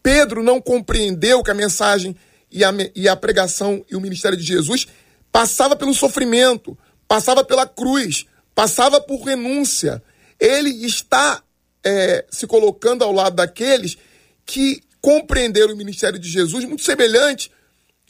Pedro 0.02 0.44
não 0.44 0.62
compreendeu 0.62 1.44
que 1.44 1.52
a 1.52 1.56
mensagem 1.56 2.16
e 2.52 2.64
a, 2.64 2.72
e 2.96 3.10
a 3.10 3.16
pregação 3.16 3.84
e 3.90 3.96
o 3.96 4.02
ministério 4.02 4.38
de 4.38 4.44
Jesus 4.44 4.88
passava 5.32 5.76
pelo 5.76 5.94
sofrimento, 5.94 6.78
passava 7.08 7.44
pela 7.44 7.68
cruz, 7.68 8.26
passava 8.54 9.00
por 9.00 9.24
renúncia. 9.24 10.02
Ele 10.40 10.70
está 10.86 11.42
é, 11.84 12.26
se 12.30 12.48
colocando 12.48 13.04
ao 13.04 13.12
lado 13.12 13.36
daqueles 13.36 13.98
que 14.46 14.82
compreenderam 15.02 15.74
o 15.74 15.78
ministério 15.78 16.18
de 16.18 16.28
Jesus 16.28 16.66
muito 16.66 16.84
semelhante 16.84 17.52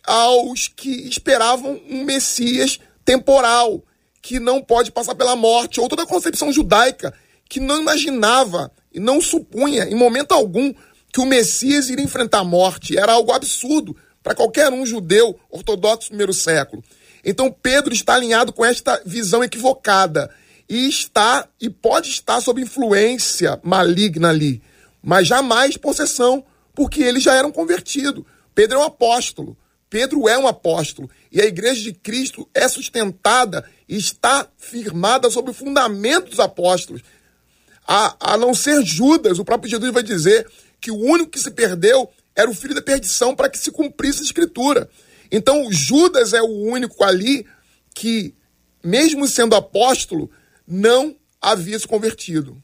aos 0.03 0.67
que 0.67 1.07
esperavam 1.09 1.81
um 1.89 2.03
Messias 2.03 2.79
temporal, 3.03 3.83
que 4.21 4.39
não 4.39 4.61
pode 4.61 4.91
passar 4.91 5.15
pela 5.15 5.35
morte, 5.35 5.79
ou 5.79 5.89
toda 5.89 6.03
a 6.03 6.07
concepção 6.07 6.51
judaica, 6.51 7.13
que 7.49 7.59
não 7.59 7.81
imaginava 7.81 8.71
e 8.93 8.99
não 8.99 9.19
supunha, 9.21 9.83
em 9.85 9.95
momento 9.95 10.31
algum, 10.31 10.73
que 11.11 11.19
o 11.19 11.25
Messias 11.25 11.89
iria 11.89 12.03
enfrentar 12.03 12.39
a 12.39 12.43
morte. 12.43 12.97
Era 12.97 13.13
algo 13.13 13.31
absurdo 13.31 13.95
para 14.23 14.35
qualquer 14.35 14.71
um 14.71 14.85
judeu 14.85 15.39
ortodoxo 15.49 16.07
do 16.07 16.09
primeiro 16.09 16.33
século. 16.33 16.83
Então 17.25 17.51
Pedro 17.51 17.93
está 17.93 18.13
alinhado 18.13 18.53
com 18.53 18.63
esta 18.63 19.01
visão 19.03 19.43
equivocada 19.43 20.29
e 20.69 20.87
está 20.87 21.47
e 21.59 21.69
pode 21.69 22.09
estar 22.09 22.39
sob 22.39 22.61
influência 22.61 23.59
maligna 23.63 24.29
ali, 24.29 24.61
mas 25.01 25.27
jamais 25.27 25.75
possessão, 25.75 26.45
porque 26.73 27.01
ele 27.01 27.19
já 27.19 27.33
era 27.33 27.47
um 27.47 27.51
convertido. 27.51 28.25
Pedro 28.53 28.77
é 28.77 28.81
um 28.81 28.85
apóstolo. 28.85 29.57
Pedro 29.89 30.27
é 30.27 30.37
um 30.37 30.47
apóstolo 30.47 31.09
e 31.31 31.39
a 31.39 31.45
igreja 31.45 31.81
de 31.81 31.93
Cristo 31.93 32.49
é 32.53 32.67
sustentada 32.67 33.63
e 33.87 33.95
está 33.95 34.47
firmada 34.57 35.29
sobre 35.29 35.51
o 35.51 35.53
fundamento 35.53 36.29
dos 36.29 36.39
apóstolos. 36.39 37.01
A, 37.87 38.33
a 38.33 38.37
não 38.37 38.53
ser 38.53 38.83
Judas, 38.83 39.39
o 39.39 39.45
próprio 39.45 39.69
Jesus 39.69 39.93
vai 39.93 40.03
dizer 40.03 40.49
que 40.81 40.91
o 40.91 40.97
único 40.97 41.31
que 41.31 41.39
se 41.39 41.51
perdeu 41.51 42.09
era 42.35 42.49
o 42.49 42.53
filho 42.53 42.75
da 42.75 42.81
perdição 42.81 43.35
para 43.35 43.49
que 43.49 43.57
se 43.57 43.71
cumprisse 43.71 44.21
a 44.21 44.25
escritura. 44.25 44.89
Então, 45.31 45.71
Judas 45.71 46.33
é 46.33 46.41
o 46.41 46.47
único 46.47 47.03
ali 47.03 47.45
que, 47.93 48.33
mesmo 48.83 49.27
sendo 49.27 49.55
apóstolo, 49.55 50.29
não 50.67 51.15
havia 51.41 51.77
se 51.77 51.87
convertido. 51.87 52.61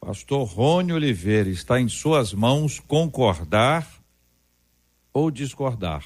Pastor 0.00 0.44
Rony 0.44 0.92
Oliveira, 0.92 1.48
está 1.48 1.80
em 1.80 1.88
suas 1.88 2.34
mãos 2.34 2.80
concordar 2.80 4.02
ou 5.12 5.30
discordar? 5.30 6.04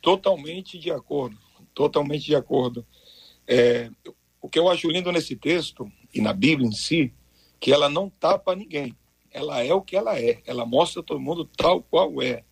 Totalmente 0.00 0.78
de 0.78 0.92
acordo, 0.92 1.36
totalmente 1.74 2.26
de 2.26 2.36
acordo. 2.36 2.86
É, 3.46 3.90
o 4.40 4.48
que 4.48 4.58
eu 4.58 4.68
acho 4.68 4.88
lindo 4.88 5.10
nesse 5.10 5.34
texto 5.34 5.90
e 6.14 6.20
na 6.20 6.32
Bíblia 6.32 6.68
em 6.68 6.72
si, 6.72 7.12
que 7.58 7.72
ela 7.72 7.88
não 7.88 8.08
tapa 8.08 8.54
ninguém. 8.54 8.96
Ela 9.30 9.64
é 9.64 9.74
o 9.74 9.82
que 9.82 9.96
ela 9.96 10.18
é. 10.18 10.40
Ela 10.46 10.64
mostra 10.64 11.02
todo 11.02 11.20
mundo 11.20 11.44
tal 11.44 11.82
qual 11.82 12.22
é. 12.22 12.44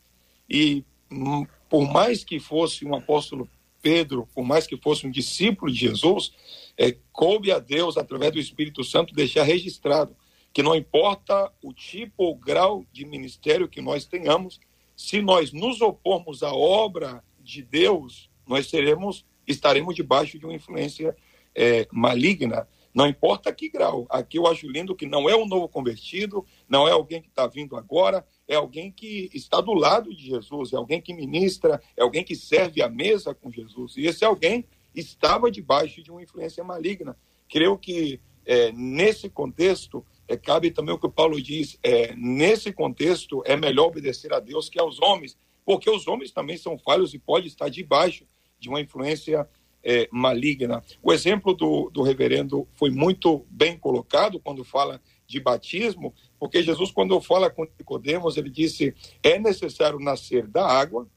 E 0.48 0.84
hum, 1.10 1.46
por 1.68 1.90
mais 1.90 2.24
que 2.24 2.38
fosse 2.38 2.84
um 2.84 2.94
apóstolo 2.94 3.48
Pedro, 3.82 4.28
por 4.34 4.44
mais 4.44 4.66
que 4.66 4.76
fosse 4.76 5.06
um 5.06 5.10
discípulo 5.10 5.70
de 5.70 5.78
Jesus, 5.78 6.32
é, 6.76 6.96
coube 7.12 7.52
a 7.52 7.58
Deus, 7.58 7.96
através 7.96 8.32
do 8.32 8.40
Espírito 8.40 8.82
Santo, 8.82 9.14
deixar 9.14 9.44
registrado 9.44 10.16
que 10.52 10.62
não 10.62 10.74
importa 10.74 11.52
o 11.62 11.72
tipo 11.72 12.24
ou 12.24 12.34
grau 12.34 12.84
de 12.90 13.04
ministério 13.04 13.68
que 13.68 13.82
nós 13.82 14.06
tenhamos, 14.06 14.58
se 14.96 15.20
nós 15.20 15.52
nos 15.52 15.82
opormos 15.82 16.42
à 16.42 16.52
obra 16.52 17.22
de 17.38 17.62
Deus, 17.62 18.30
nós 18.46 18.66
seremos, 18.68 19.24
estaremos 19.46 19.94
debaixo 19.94 20.38
de 20.38 20.46
uma 20.46 20.54
influência 20.54 21.14
é, 21.54 21.86
maligna 21.92 22.66
não 22.96 23.06
importa 23.06 23.52
que 23.52 23.68
grau. 23.68 24.06
Aqui 24.08 24.38
eu 24.38 24.46
acho 24.46 24.66
lindo 24.66 24.96
que 24.96 25.04
não 25.04 25.28
é 25.28 25.36
um 25.36 25.44
novo 25.46 25.68
convertido, 25.68 26.46
não 26.66 26.88
é 26.88 26.92
alguém 26.92 27.20
que 27.20 27.28
está 27.28 27.46
vindo 27.46 27.76
agora, 27.76 28.26
é 28.48 28.54
alguém 28.54 28.90
que 28.90 29.28
está 29.34 29.60
do 29.60 29.72
lado 29.72 30.14
de 30.14 30.26
Jesus, 30.26 30.72
é 30.72 30.76
alguém 30.76 31.00
que 31.00 31.12
ministra, 31.12 31.80
é 31.96 32.02
alguém 32.02 32.22
que 32.22 32.36
serve 32.36 32.82
à 32.82 32.88
mesa 32.88 33.34
com 33.34 33.50
Jesus. 33.50 33.96
E 33.96 34.06
esse 34.06 34.24
alguém 34.24 34.64
estava 34.94 35.50
debaixo 35.50 36.02
de 36.02 36.10
uma 36.10 36.22
influência 36.22 36.62
maligna. 36.62 37.16
Creio 37.48 37.76
que 37.76 38.20
é, 38.44 38.70
nesse 38.72 39.28
contexto, 39.28 40.04
é, 40.28 40.36
cabe 40.36 40.70
também 40.70 40.94
o 40.94 40.98
que 40.98 41.06
o 41.06 41.10
Paulo 41.10 41.40
diz, 41.42 41.78
é, 41.82 42.14
nesse 42.14 42.72
contexto 42.72 43.42
é 43.44 43.56
melhor 43.56 43.88
obedecer 43.88 44.32
a 44.32 44.40
Deus 44.40 44.68
que 44.68 44.80
aos 44.80 45.00
homens, 45.02 45.36
porque 45.64 45.90
os 45.90 46.06
homens 46.06 46.30
também 46.30 46.56
são 46.56 46.78
falhos 46.78 47.12
e 47.12 47.18
podem 47.18 47.48
estar 47.48 47.68
debaixo 47.68 48.24
de 48.58 48.68
uma 48.68 48.80
influência 48.80 49.48
é, 49.82 50.08
maligna. 50.12 50.82
O 51.02 51.12
exemplo 51.12 51.52
do, 51.54 51.90
do 51.90 52.02
reverendo 52.02 52.66
foi 52.74 52.90
muito 52.90 53.44
bem 53.50 53.76
colocado 53.76 54.40
quando 54.40 54.64
fala 54.64 55.00
de 55.26 55.40
batismo, 55.40 56.14
porque 56.38 56.62
Jesus, 56.62 56.90
quando 56.90 57.20
fala 57.20 57.50
com 57.50 57.64
Nicodemos, 57.64 58.36
ele 58.36 58.50
disse: 58.50 58.94
é 59.22 59.38
necessário 59.38 59.98
nascer 59.98 60.46
da 60.46 60.66
água 60.66 61.08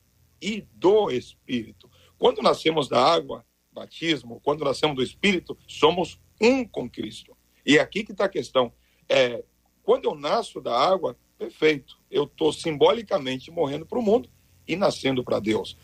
e 0.41 0.65
do 0.73 1.11
Espírito. 1.11 1.89
Quando 2.17 2.41
nascemos 2.41 2.87
da 2.87 3.01
água, 3.01 3.45
batismo, 3.71 4.41
quando 4.43 4.65
nascemos 4.65 4.95
do 4.95 5.03
Espírito, 5.03 5.57
somos 5.67 6.19
um 6.41 6.65
com 6.65 6.89
Cristo. 6.89 7.37
E 7.65 7.77
é 7.77 7.81
aqui 7.81 8.03
que 8.03 8.11
está 8.11 8.25
a 8.25 8.29
questão. 8.29 8.73
É, 9.07 9.43
quando 9.83 10.05
eu 10.05 10.15
nasço 10.15 10.61
da 10.61 10.77
água, 10.77 11.17
perfeito, 11.37 11.97
eu 12.09 12.23
estou 12.23 12.51
simbolicamente 12.51 13.51
morrendo 13.51 13.85
para 13.85 13.99
o 13.99 14.01
mundo 14.01 14.29
e 14.67 14.75
nascendo 14.75 15.23
para 15.23 15.39
Deus. 15.39 15.77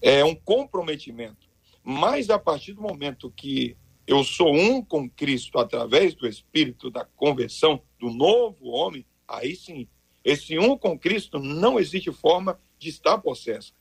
É 0.00 0.24
um 0.24 0.34
comprometimento. 0.34 1.48
Mas 1.82 2.30
a 2.30 2.38
partir 2.38 2.72
do 2.72 2.82
momento 2.82 3.30
que 3.30 3.76
eu 4.10 4.24
sou 4.24 4.52
um 4.52 4.82
com 4.82 5.08
Cristo 5.08 5.56
através 5.56 6.16
do 6.16 6.26
Espírito 6.26 6.90
da 6.90 7.04
conversão 7.04 7.80
do 7.96 8.10
novo 8.10 8.66
homem, 8.66 9.06
aí 9.26 9.54
sim 9.54 9.86
Esse 10.24 10.58
um 10.58 10.76
com 10.76 10.98
Cristo 10.98 11.38
não 11.38 11.78
existe 11.78 12.10
forma 12.10 12.58
de 12.76 12.88
estar 12.88 13.18
possessa, 13.18 13.72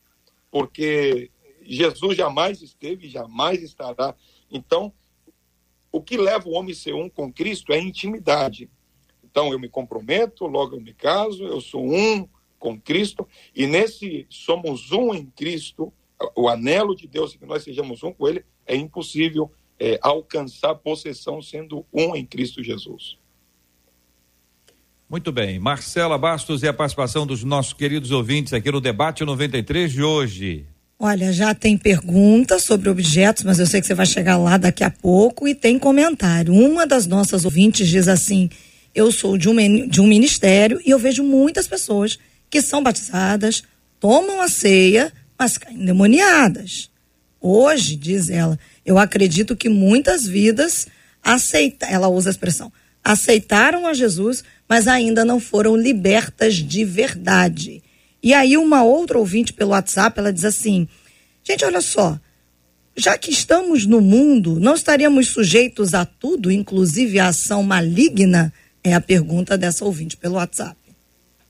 porque 0.52 1.32
Jesus 1.64 2.16
jamais 2.16 2.62
esteve 2.62 3.08
e 3.08 3.10
jamais 3.10 3.64
estará. 3.64 4.16
Então, 4.52 4.94
o 5.92 6.00
que 6.00 6.16
leva 6.16 6.48
o 6.48 6.52
homem 6.52 6.74
a 6.74 6.76
ser 6.76 6.94
um 6.94 7.10
com 7.10 7.34
Cristo 7.34 7.74
é 7.74 7.80
intimidade. 7.80 8.70
Então, 9.24 9.52
eu 9.52 9.60
me 9.60 9.68
comprometo, 9.68 10.46
logo 10.46 10.76
eu 10.76 10.82
me 10.82 10.94
caso, 10.94 11.44
eu 11.44 11.60
sou 11.60 11.84
um 11.84 12.30
com 12.60 12.80
Cristo, 12.80 13.28
e 13.56 13.66
nesse 13.66 14.28
somos 14.30 14.92
um 14.92 15.12
em 15.12 15.26
Cristo, 15.26 15.92
o 16.36 16.48
anelo 16.48 16.96
de 16.96 17.08
Deus 17.08 17.34
é 17.34 17.38
que 17.40 17.48
nós 17.48 17.64
sejamos 17.64 18.04
um 18.04 18.14
com 18.14 18.28
Ele, 18.28 18.46
é 18.68 18.76
impossível 18.76 19.52
é, 19.80 19.98
alcançar 20.02 20.76
possessão 20.76 21.42
sendo 21.42 21.86
um 21.94 22.16
em 22.16 22.26
Cristo 22.26 22.64
Jesus. 22.64 23.18
Muito 25.10 25.32
bem. 25.32 25.58
Marcela 25.58 26.18
Bastos 26.18 26.62
e 26.62 26.68
a 26.68 26.74
participação 26.74 27.26
dos 27.26 27.44
nossos 27.44 27.74
queridos 27.74 28.12
ouvintes 28.12 28.54
aqui 28.54 28.72
no 28.72 28.80
debate 28.80 29.26
93 29.26 29.92
de 29.92 30.04
hoje. 30.04 30.68
Olha, 31.00 31.32
já 31.32 31.56
tem 31.56 31.78
perguntas 31.78 32.64
sobre 32.64 32.90
objetos, 32.90 33.44
mas 33.44 33.58
eu 33.58 33.66
sei 33.66 33.80
que 33.82 33.88
você 33.88 33.96
vai 33.96 34.06
chegar 34.06 34.38
lá 34.38 34.58
daqui 34.58 34.84
a 34.84 34.92
pouco 34.92 35.48
e 35.48 35.56
tem 35.56 35.80
comentário. 35.80 36.54
Uma 36.54 36.86
das 36.86 37.08
nossas 37.08 37.46
ouvintes 37.46 37.88
diz 37.88 38.08
assim: 38.08 38.50
Eu 38.94 39.12
sou 39.12 39.38
de 39.38 39.50
um, 39.50 39.88
de 39.88 40.02
um 40.02 40.06
ministério 40.06 40.80
e 40.86 40.92
eu 40.92 41.00
vejo 41.00 41.24
muitas 41.24 41.68
pessoas 41.68 42.20
que 42.50 42.62
são 42.62 42.84
batizadas, 42.84 43.64
tomam 44.00 44.42
a 44.42 44.48
ceia, 44.48 45.12
mas 45.38 45.58
caem 45.58 45.82
endemoniadas. 45.82 46.92
Hoje, 47.42 47.96
diz 47.96 48.30
ela, 48.30 48.60
eu 48.86 48.98
acredito 48.98 49.56
que 49.56 49.70
muitas 49.70 50.26
vidas 50.26 50.88
aceitaram, 51.24 51.94
ela 51.94 52.08
usa 52.10 52.30
a 52.30 52.32
expressão, 52.32 52.72
aceitaram 53.04 53.88
a 53.88 53.94
Jesus, 53.94 54.44
mas 54.68 54.88
ainda 54.88 55.24
não 55.24 55.40
foram 55.40 55.76
libertas 55.76 56.56
de 56.56 56.84
verdade. 56.84 57.82
E 58.22 58.34
aí 58.34 58.58
uma 58.58 58.84
outra 58.84 59.18
ouvinte 59.18 59.54
pelo 59.54 59.72
WhatsApp, 59.72 60.20
ela 60.20 60.34
diz 60.34 60.44
assim: 60.44 60.88
"Gente, 61.44 61.64
olha 61.64 61.82
só, 61.82 62.20
já 62.96 63.18
que 63.18 63.32
estamos 63.32 63.86
no 63.86 64.02
mundo, 64.02 64.60
não 64.60 64.76
estaríamos 64.76 65.30
sujeitos 65.30 65.94
a 65.94 66.04
tudo, 66.06 66.52
inclusive 66.52 67.20
a 67.20 67.28
ação 67.28 67.64
maligna?" 67.64 68.54
É 68.82 68.94
a 68.94 69.02
pergunta 69.02 69.58
dessa 69.58 69.84
ouvinte 69.84 70.16
pelo 70.16 70.36
WhatsApp. 70.36 70.78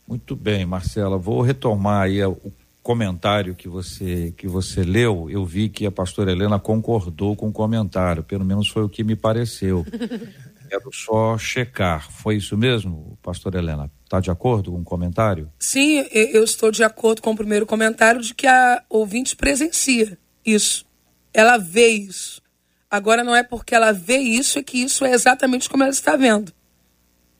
Muito 0.07 0.35
bem, 0.35 0.65
Marcela, 0.65 1.15
vou 1.15 1.41
retomar 1.41 2.05
aí 2.05 2.23
o 2.23 2.51
comentário 2.89 3.53
que 3.53 3.69
você 3.69 4.33
que 4.35 4.47
você 4.47 4.81
leu, 4.81 5.29
eu 5.29 5.45
vi 5.45 5.69
que 5.69 5.85
a 5.85 5.91
pastora 5.91 6.31
Helena 6.31 6.59
concordou 6.59 7.35
com 7.35 7.49
o 7.49 7.51
comentário, 7.51 8.23
pelo 8.23 8.43
menos 8.43 8.67
foi 8.67 8.81
o 8.83 8.89
que 8.89 9.03
me 9.03 9.15
pareceu. 9.15 9.85
Quero 10.67 10.89
só 10.91 11.37
checar, 11.37 12.11
foi 12.11 12.37
isso 12.37 12.57
mesmo, 12.57 13.15
pastora 13.21 13.59
Helena? 13.59 13.91
Está 14.03 14.19
de 14.19 14.31
acordo 14.31 14.71
com 14.71 14.79
o 14.79 14.83
comentário? 14.83 15.51
Sim, 15.59 15.99
eu 16.11 16.43
estou 16.43 16.71
de 16.71 16.83
acordo 16.83 17.21
com 17.21 17.29
o 17.29 17.35
primeiro 17.35 17.63
comentário 17.63 18.21
de 18.21 18.33
que 18.33 18.47
a 18.47 18.83
ouvinte 18.89 19.35
presencia 19.35 20.17
isso. 20.43 20.83
Ela 21.31 21.57
vê 21.57 21.89
isso. 21.89 22.41
Agora 22.89 23.23
não 23.23 23.35
é 23.35 23.43
porque 23.43 23.75
ela 23.75 23.91
vê 23.91 24.17
isso, 24.17 24.57
é 24.57 24.63
que 24.63 24.79
isso 24.79 25.05
é 25.05 25.11
exatamente 25.11 25.69
como 25.69 25.83
ela 25.83 25.91
está 25.91 26.15
vendo. 26.15 26.51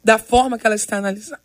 Da 0.04 0.20
forma 0.20 0.60
que 0.60 0.68
ela 0.68 0.76
está 0.76 0.98
analisando. 0.98 1.42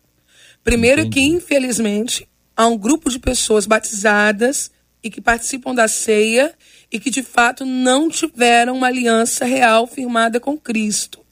Primeiro 0.63 1.01
Entendi. 1.01 1.21
que, 1.21 1.35
infelizmente, 1.35 2.29
há 2.55 2.67
um 2.67 2.77
grupo 2.77 3.09
de 3.09 3.19
pessoas 3.19 3.65
batizadas 3.65 4.71
e 5.03 5.09
que 5.09 5.21
participam 5.21 5.73
da 5.75 5.87
ceia 5.87 6.53
e 6.91 6.99
que 6.99 7.09
de 7.09 7.21
fato 7.21 7.65
não 7.65 8.09
tiveram 8.09 8.77
uma 8.77 8.87
aliança 8.87 9.45
real 9.45 9.85
firmada 9.85 10.39
com 10.39 10.57
Cristo. 10.57 11.23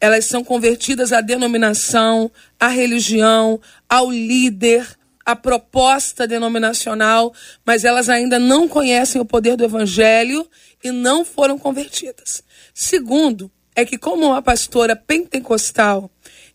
Elas 0.00 0.24
são 0.24 0.42
convertidas 0.42 1.12
à 1.12 1.20
denominação, 1.20 2.30
à 2.58 2.66
religião, 2.66 3.60
ao 3.88 4.10
líder, 4.10 4.86
à 5.24 5.36
proposta 5.36 6.26
denominacional, 6.26 7.32
mas 7.64 7.84
elas 7.84 8.08
ainda 8.08 8.38
não 8.38 8.66
conhecem 8.66 9.20
o 9.20 9.24
poder 9.24 9.56
do 9.56 9.64
evangelho 9.64 10.48
e 10.82 10.90
não 10.90 11.24
foram 11.24 11.58
convertidas. 11.58 12.42
Segundo, 12.74 13.50
é 13.74 13.84
que 13.84 13.96
como 13.96 14.26
uma 14.26 14.42
pastora 14.42 14.96
pentecostal, 14.96 16.10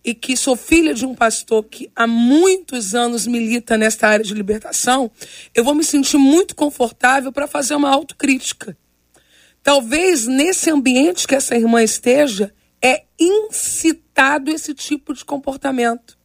e 0.07 0.15
que 0.15 0.37
sou 0.37 0.55
filha 0.55 0.93
de 0.93 1.05
um 1.05 1.13
pastor 1.13 1.65
que 1.65 1.91
há 1.93 2.07
muitos 2.07 2.95
anos 2.95 3.27
milita 3.27 3.77
nesta 3.77 4.07
área 4.07 4.23
de 4.23 4.33
libertação, 4.33 5.11
eu 5.53 5.65
vou 5.65 5.75
me 5.75 5.83
sentir 5.83 6.17
muito 6.17 6.55
confortável 6.55 7.29
para 7.29 7.45
fazer 7.45 7.75
uma 7.75 7.89
autocrítica. 7.89 8.77
Talvez 9.61 10.25
nesse 10.25 10.71
ambiente 10.71 11.27
que 11.27 11.35
essa 11.35 11.57
irmã 11.57 11.83
esteja, 11.83 12.53
é 12.81 13.03
incitado 13.19 14.49
esse 14.49 14.73
tipo 14.73 15.13
de 15.13 15.25
comportamento. 15.25 16.17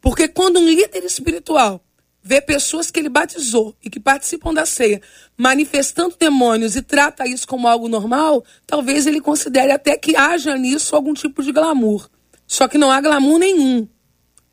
Porque 0.00 0.26
quando 0.26 0.58
um 0.58 0.66
líder 0.66 1.04
espiritual 1.04 1.84
vê 2.22 2.40
pessoas 2.40 2.90
que 2.90 2.98
ele 2.98 3.10
batizou 3.10 3.76
e 3.84 3.90
que 3.90 4.00
participam 4.00 4.54
da 4.54 4.64
ceia 4.64 5.02
manifestando 5.36 6.16
demônios 6.18 6.74
e 6.74 6.80
trata 6.80 7.28
isso 7.28 7.46
como 7.46 7.68
algo 7.68 7.86
normal, 7.86 8.42
talvez 8.66 9.06
ele 9.06 9.20
considere 9.20 9.72
até 9.72 9.94
que 9.94 10.16
haja 10.16 10.56
nisso 10.56 10.96
algum 10.96 11.12
tipo 11.12 11.42
de 11.42 11.52
glamour. 11.52 12.08
Só 12.46 12.68
que 12.68 12.78
não 12.78 12.90
há 12.90 13.00
glamour 13.00 13.38
nenhum. 13.38 13.88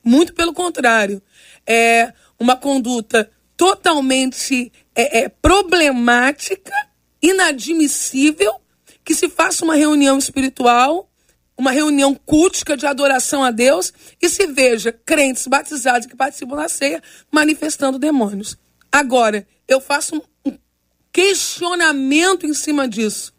Muito 0.03 0.33
pelo 0.33 0.53
contrário. 0.53 1.21
É 1.65 2.13
uma 2.39 2.55
conduta 2.55 3.29
totalmente 3.55 4.71
é, 4.95 5.19
é, 5.19 5.29
problemática, 5.29 6.73
inadmissível, 7.21 8.55
que 9.03 9.13
se 9.13 9.29
faça 9.29 9.63
uma 9.63 9.75
reunião 9.75 10.17
espiritual, 10.17 11.11
uma 11.57 11.71
reunião 11.71 12.15
cultica 12.15 12.75
de 12.75 12.87
adoração 12.87 13.43
a 13.43 13.51
Deus 13.51 13.93
e 14.19 14.27
se 14.27 14.47
veja 14.47 14.91
crentes 14.91 15.45
batizados 15.45 16.07
que 16.07 16.15
participam 16.15 16.55
da 16.55 16.67
ceia 16.67 17.03
manifestando 17.31 17.99
demônios. 17.99 18.57
Agora, 18.91 19.47
eu 19.67 19.79
faço 19.79 20.23
um 20.43 20.57
questionamento 21.13 22.47
em 22.47 22.53
cima 22.53 22.87
disso. 22.87 23.31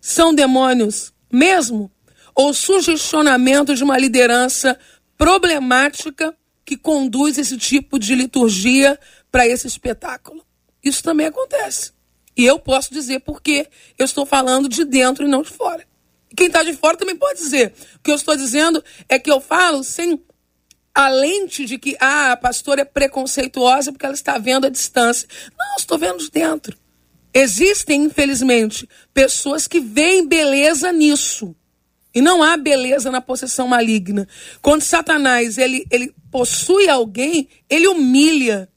São 0.00 0.34
demônios 0.34 1.12
mesmo? 1.32 1.90
Ou 2.34 2.54
sugestionamento 2.54 3.74
de 3.74 3.84
uma 3.84 3.98
liderança 3.98 4.78
problemática 5.16 6.36
que 6.64 6.76
conduz 6.76 7.36
esse 7.38 7.56
tipo 7.56 7.98
de 7.98 8.14
liturgia 8.14 8.98
para 9.30 9.46
esse 9.46 9.66
espetáculo. 9.66 10.44
Isso 10.82 11.02
também 11.02 11.26
acontece. 11.26 11.92
E 12.36 12.44
eu 12.46 12.58
posso 12.58 12.92
dizer 12.92 13.20
porque 13.20 13.68
eu 13.98 14.04
estou 14.04 14.24
falando 14.24 14.68
de 14.68 14.84
dentro 14.84 15.26
e 15.26 15.28
não 15.28 15.42
de 15.42 15.50
fora. 15.50 15.86
Quem 16.36 16.46
está 16.46 16.62
de 16.62 16.72
fora 16.74 16.96
também 16.96 17.16
pode 17.16 17.40
dizer. 17.40 17.74
O 17.96 17.98
que 17.98 18.10
eu 18.10 18.14
estou 18.14 18.36
dizendo 18.36 18.82
é 19.08 19.18
que 19.18 19.30
eu 19.30 19.40
falo 19.40 19.82
sem 19.82 20.24
a 20.94 21.08
lente 21.08 21.64
de 21.64 21.78
que 21.78 21.96
ah, 22.00 22.32
a 22.32 22.36
pastora 22.36 22.82
é 22.82 22.84
preconceituosa 22.84 23.92
porque 23.92 24.06
ela 24.06 24.14
está 24.14 24.38
vendo 24.38 24.66
a 24.66 24.70
distância. 24.70 25.28
Não, 25.58 25.76
estou 25.76 25.98
vendo 25.98 26.18
de 26.18 26.30
dentro. 26.30 26.78
Existem, 27.32 28.04
infelizmente, 28.04 28.88
pessoas 29.14 29.66
que 29.66 29.80
veem 29.80 30.26
beleza 30.26 30.92
nisso. 30.92 31.54
E 32.14 32.20
não 32.20 32.42
há 32.42 32.56
beleza 32.56 33.10
na 33.10 33.20
possessão 33.20 33.68
maligna. 33.68 34.26
Quando 34.60 34.82
Satanás 34.82 35.58
ele, 35.58 35.86
ele 35.90 36.12
possui 36.30 36.88
alguém, 36.88 37.48
ele 37.68 37.86
humilha, 37.86 38.68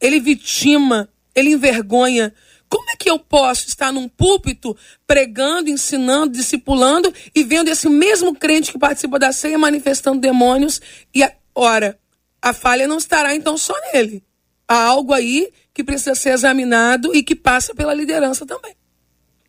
ele 0.00 0.20
vitima, 0.20 1.08
ele 1.34 1.50
envergonha. 1.50 2.34
Como 2.68 2.90
é 2.90 2.96
que 2.96 3.08
eu 3.08 3.18
posso 3.18 3.68
estar 3.68 3.92
num 3.92 4.08
púlpito 4.08 4.76
pregando, 5.06 5.70
ensinando, 5.70 6.32
discipulando 6.32 7.12
e 7.34 7.44
vendo 7.44 7.68
esse 7.68 7.88
mesmo 7.88 8.34
crente 8.34 8.72
que 8.72 8.78
participa 8.78 9.18
da 9.18 9.32
ceia 9.32 9.58
manifestando 9.58 10.20
demônios? 10.20 10.80
E, 11.14 11.22
a, 11.22 11.32
ora, 11.54 11.98
a 12.42 12.52
falha 12.52 12.86
não 12.88 12.98
estará 12.98 13.34
então 13.34 13.56
só 13.56 13.74
nele. 13.92 14.22
Há 14.68 14.82
algo 14.82 15.12
aí 15.12 15.50
que 15.72 15.84
precisa 15.84 16.14
ser 16.14 16.30
examinado 16.30 17.14
e 17.14 17.22
que 17.22 17.34
passa 17.34 17.74
pela 17.74 17.94
liderança 17.94 18.44
também. 18.44 18.74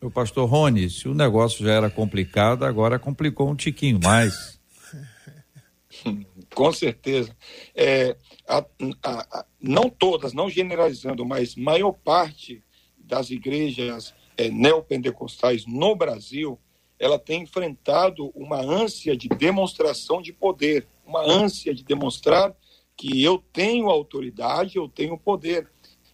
O 0.00 0.10
pastor 0.10 0.48
Rony, 0.48 0.88
se 0.88 1.08
o 1.08 1.14
negócio 1.14 1.64
já 1.64 1.72
era 1.72 1.90
complicado, 1.90 2.64
agora 2.64 2.98
complicou 2.98 3.50
um 3.50 3.56
tiquinho 3.56 3.98
mais. 4.02 4.60
Com 6.54 6.72
certeza. 6.72 7.36
É, 7.74 8.16
a, 8.46 8.64
a, 9.02 9.38
a, 9.38 9.46
não 9.60 9.90
todas, 9.90 10.32
não 10.32 10.48
generalizando, 10.48 11.26
mas 11.26 11.56
maior 11.56 11.92
parte 11.92 12.62
das 12.96 13.30
igrejas 13.30 14.14
é, 14.36 14.48
neopentecostais 14.48 15.66
no 15.66 15.96
Brasil, 15.96 16.58
ela 16.98 17.18
tem 17.18 17.42
enfrentado 17.42 18.30
uma 18.36 18.60
ânsia 18.60 19.16
de 19.16 19.28
demonstração 19.28 20.22
de 20.22 20.32
poder, 20.32 20.86
uma 21.04 21.22
ânsia 21.22 21.74
de 21.74 21.82
demonstrar 21.82 22.54
que 22.96 23.22
eu 23.22 23.42
tenho 23.52 23.88
autoridade, 23.88 24.76
eu 24.76 24.88
tenho 24.88 25.18
poder. 25.18 25.68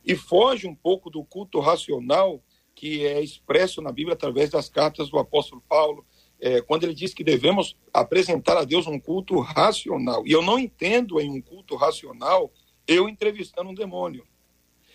E 0.04 0.14
foge 0.14 0.66
um 0.66 0.74
pouco 0.74 1.10
do 1.10 1.22
culto 1.24 1.60
racional 1.60 2.42
que 2.84 3.06
é 3.06 3.22
expresso 3.22 3.80
na 3.80 3.90
Bíblia 3.90 4.12
através 4.12 4.50
das 4.50 4.68
cartas 4.68 5.08
do 5.08 5.18
apóstolo 5.18 5.64
Paulo, 5.66 6.04
é, 6.38 6.60
quando 6.60 6.84
ele 6.84 6.92
diz 6.92 7.14
que 7.14 7.24
devemos 7.24 7.74
apresentar 7.90 8.58
a 8.58 8.64
Deus 8.64 8.86
um 8.86 9.00
culto 9.00 9.40
racional. 9.40 10.22
E 10.26 10.32
eu 10.32 10.42
não 10.42 10.58
entendo 10.58 11.18
em 11.18 11.30
um 11.30 11.40
culto 11.40 11.76
racional 11.76 12.52
eu 12.86 13.08
entrevistando 13.08 13.70
um 13.70 13.74
demônio. 13.74 14.26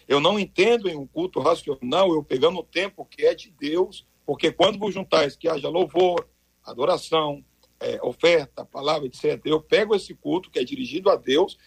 Eu 0.08 0.20
não 0.20 0.38
entendo 0.38 0.88
em 0.88 0.96
um 0.96 1.08
culto 1.08 1.40
racional 1.40 2.14
eu 2.14 2.24
pegando 2.24 2.60
o 2.60 2.64
tempo 2.64 3.04
que 3.04 3.26
é 3.26 3.34
de 3.34 3.50
Deus, 3.50 4.06
porque 4.24 4.52
quando 4.52 4.78
vos 4.78 4.94
juntais 4.94 5.36
que 5.36 5.50
haja 5.50 5.68
louvor, 5.68 6.30
adoração, 6.64 7.44
é, 7.80 8.00
oferta, 8.04 8.64
palavra, 8.64 9.08
etc., 9.08 9.42
eu 9.46 9.60
pego 9.60 9.96
esse 9.96 10.14
culto 10.14 10.52
que 10.52 10.60
é 10.60 10.64
dirigido 10.64 11.10
a 11.10 11.16
Deus 11.16 11.58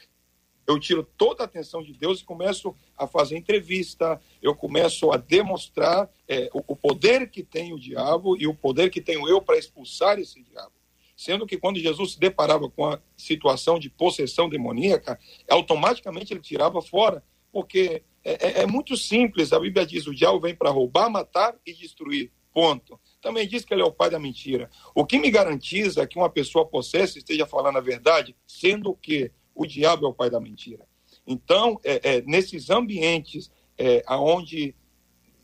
eu 0.67 0.79
tiro 0.79 1.03
toda 1.17 1.43
a 1.43 1.47
atenção 1.47 1.83
de 1.83 1.93
Deus 1.93 2.21
e 2.21 2.25
começo 2.25 2.75
a 2.97 3.07
fazer 3.07 3.37
entrevista, 3.37 4.21
eu 4.41 4.55
começo 4.55 5.11
a 5.13 5.17
demonstrar 5.17 6.11
é, 6.29 6.49
o, 6.53 6.63
o, 6.67 6.77
poder 6.77 7.31
que 7.31 7.43
tem 7.43 7.73
o 7.73 7.79
diabo 7.79 8.37
e 8.37 8.47
o 8.47 8.55
poder 8.55 8.91
que 8.91 9.01
tenho 9.01 9.29
eu 9.29 9.41
para 9.41 9.59
expulsar 9.59 10.19
esse 10.19 10.41
diabo. 10.43 10.73
Sendo 11.17 11.47
que 11.47 11.59
quando 11.59 11.79
Jesus 11.79 12.13
se 12.13 12.21
deparava 12.21 12.69
com 12.71 12.87
a 12.87 13.01
situação 13.17 13.79
de 13.79 13.91
possessão 13.91 14.49
demoníaca, 14.49 15.19
automaticamente 15.49 16.33
ele 16.33 16.41
tirava 16.41 16.81
fora, 16.81 17.23
porque 17.53 18.03
é, 18.25 18.61
é, 18.61 18.63
é 18.63 18.67
muito 18.67 18.97
simples. 18.97 19.53
A 19.53 19.61
Bíblia 19.61 19.87
diz: 19.87 20.07
o 20.07 20.15
diabo 20.15 20.41
vem 20.41 20.55
para 20.55 20.71
roubar, 20.71 21.11
matar 21.11 21.55
e 21.67 21.73
destruir. 21.73 22.31
Ponto. 22.53 23.01
Também 23.21 23.49
diz 23.49 23.65
que 23.65 23.73
ele 23.73 23.83
é 23.83 23.85
o 23.85 23.93
pai 23.93 24.11
da 24.11 24.19
mentira. 24.19 24.69
O 24.95 25.07
que 25.07 25.19
me 25.19 25.31
garantiza 25.31 26.07
que 26.07 26.19
uma 26.19 26.29
pessoa 26.29 26.67
possessa 26.67 27.19
esteja 27.19 27.47
falando 27.47 27.79
a 27.79 27.81
verdade, 27.81 28.37
sendo 28.47 28.95
que 28.95 29.31
o 29.55 29.67
diabo 29.67 30.07
é 30.07 30.09
o 30.09 30.15
pai 30.15 30.31
da 30.31 30.41
mentira. 30.41 30.87
Então, 31.27 31.81
é, 31.85 32.17
é, 32.17 32.23
nesses 32.23 32.71
ambientes 32.71 33.51
é, 33.79 34.03
onde 34.11 34.75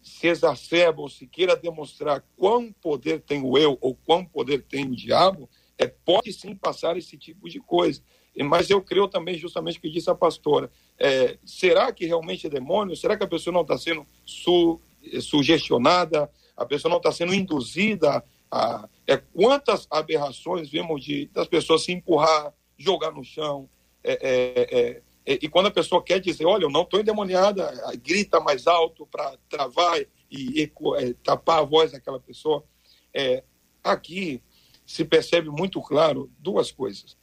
se 0.03 0.27
exacerba 0.27 1.03
ou 1.03 1.09
se 1.09 1.27
queira 1.27 1.57
demonstrar 1.57 2.25
quão 2.37 2.73
poder 2.73 3.21
tem 3.21 3.42
o 3.42 3.59
eu 3.59 3.77
ou 3.81 3.94
quão 3.94 4.25
poder 4.25 4.64
tem 4.64 4.87
o 4.87 4.97
diabo, 4.97 5.49
é, 5.77 5.87
pode 5.87 6.33
sim 6.33 6.55
passar 6.55 6.97
esse 6.97 7.16
tipo 7.16 7.49
de 7.49 7.61
coisa. 7.61 8.03
Mas 8.44 8.71
eu 8.71 8.81
creio 8.81 9.09
também, 9.09 9.37
justamente 9.37 9.79
o 9.79 9.81
que 9.81 9.90
disse 9.90 10.09
a 10.11 10.14
pastora, 10.14 10.71
é, 10.99 11.38
será 11.44 11.92
que 11.92 12.07
realmente 12.07 12.47
é 12.47 12.51
demônio? 12.51 12.97
Será 12.97 13.16
que 13.16 13.25
a 13.25 13.29
pessoa 13.29 13.53
não 13.53 13.62
está 13.62 13.77
sendo 13.77 14.07
su, 14.25 14.81
sugestionada? 15.21 16.31
A 16.57 16.64
pessoa 16.64 16.90
não 16.90 16.99
está 16.99 17.11
sendo 17.12 17.35
induzida 17.35 18.25
a... 18.51 18.88
É, 19.07 19.16
quantas 19.16 19.87
aberrações 19.90 20.68
vemos 20.68 21.03
de, 21.03 21.27
das 21.29 21.49
pessoas 21.49 21.83
se 21.83 21.92
empurrar, 21.92 22.55
jogar 22.77 23.11
no 23.11 23.25
chão, 23.25 23.68
é, 24.09 24.18
é, 24.23 24.81
é, 24.81 25.03
é, 25.27 25.38
e 25.42 25.49
quando 25.49 25.66
a 25.66 25.71
pessoa 25.71 26.03
quer 26.03 26.18
dizer, 26.18 26.47
olha, 26.47 26.64
eu 26.64 26.71
não 26.71 26.83
estou 26.83 26.99
endemoniada, 26.99 27.71
grita 28.03 28.40
mais 28.40 28.66
alto 28.66 29.07
para 29.07 29.37
travar 29.49 30.01
e, 30.31 30.73
é, 30.97 31.12
tapar 31.23 31.59
a 31.59 31.64
voz 31.64 31.92
daquela 31.92 32.18
pessoa. 32.18 32.64
aqui 33.85 34.42
se 34.87 35.05
percebe 35.05 35.51
muito 35.51 35.83
claro 35.83 36.31
duas 36.38 36.73
coisas. 36.73 37.16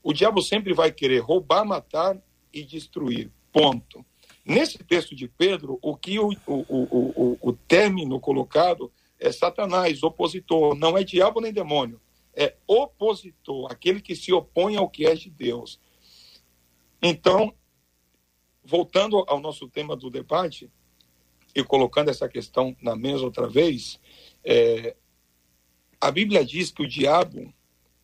O 0.00 0.12
diabo 0.12 0.40
sempre 0.40 0.72
vai 0.72 0.92
querer 0.92 1.18
roubar, 1.18 1.64
matar 1.64 2.16
e 2.52 2.62
destruir. 2.62 3.32
Ponto. 3.52 4.06
Nesse 4.44 4.78
texto 4.78 5.16
de 5.16 5.26
Pedro, 5.26 5.80
o 5.82 5.96
que 5.96 6.20
o, 6.20 6.30
o, 6.46 6.64
o, 6.68 7.38
o, 7.40 7.52
término 7.52 8.20
colocado 8.20 8.92
é 9.18 9.32
Satanás, 9.32 10.04
opositor, 10.04 10.76
não 10.76 10.96
é 10.96 11.02
diabo 11.02 11.40
nem 11.40 11.52
demônio, 11.52 12.00
é 12.32 12.54
opositor, 12.68 13.66
aquele 13.72 14.00
que 14.00 14.14
se 14.14 14.32
opõe 14.32 14.76
ao 14.76 14.88
que 14.88 15.06
é 15.06 15.14
de 15.16 15.28
Deus. 15.28 15.80
Então, 17.00 17.54
voltando 18.64 19.24
ao 19.28 19.40
nosso 19.40 19.68
tema 19.68 19.96
do 19.96 20.10
debate 20.10 20.70
e 21.54 21.62
colocando 21.62 22.10
essa 22.10 22.28
questão 22.28 22.76
na 22.80 22.96
mesa 22.96 23.24
outra 23.24 23.48
vez, 23.48 24.00
é, 24.44 24.96
a 26.00 26.10
Bíblia 26.10 26.44
diz 26.44 26.70
que 26.70 26.82
o 26.82 26.88
diabo 26.88 27.52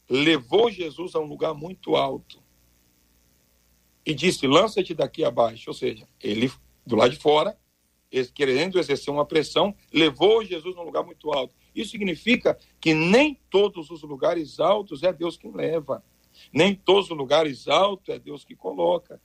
levou 0.08 0.70
Jesus 0.70 1.14
a 1.14 1.20
um 1.20 1.26
lugar 1.26 1.54
muito 1.54 1.96
alto 1.96 2.42
e 4.04 4.14
disse: 4.14 4.46
lança-te 4.46 4.94
daqui 4.94 5.24
abaixo. 5.24 5.70
Ou 5.70 5.74
seja, 5.74 6.06
ele, 6.20 6.50
do 6.86 6.96
lado 6.96 7.12
de 7.12 7.18
fora, 7.18 7.56
querendo 8.34 8.78
exercer 8.78 9.12
uma 9.12 9.24
pressão, 9.24 9.74
levou 9.92 10.44
Jesus 10.44 10.76
a 10.76 10.80
um 10.80 10.84
lugar 10.84 11.04
muito 11.04 11.32
alto. 11.32 11.54
Isso 11.74 11.92
significa 11.92 12.58
que 12.80 12.92
nem 12.92 13.40
todos 13.48 13.90
os 13.90 14.02
lugares 14.02 14.60
altos 14.60 15.02
é 15.02 15.12
Deus 15.12 15.36
quem 15.36 15.52
leva. 15.52 16.04
Nem 16.52 16.74
todos 16.74 17.10
os 17.10 17.16
lugares 17.16 17.68
altos 17.68 18.08
é 18.08 18.18
Deus 18.18 18.44
que 18.44 18.56
coloca. 18.56 19.20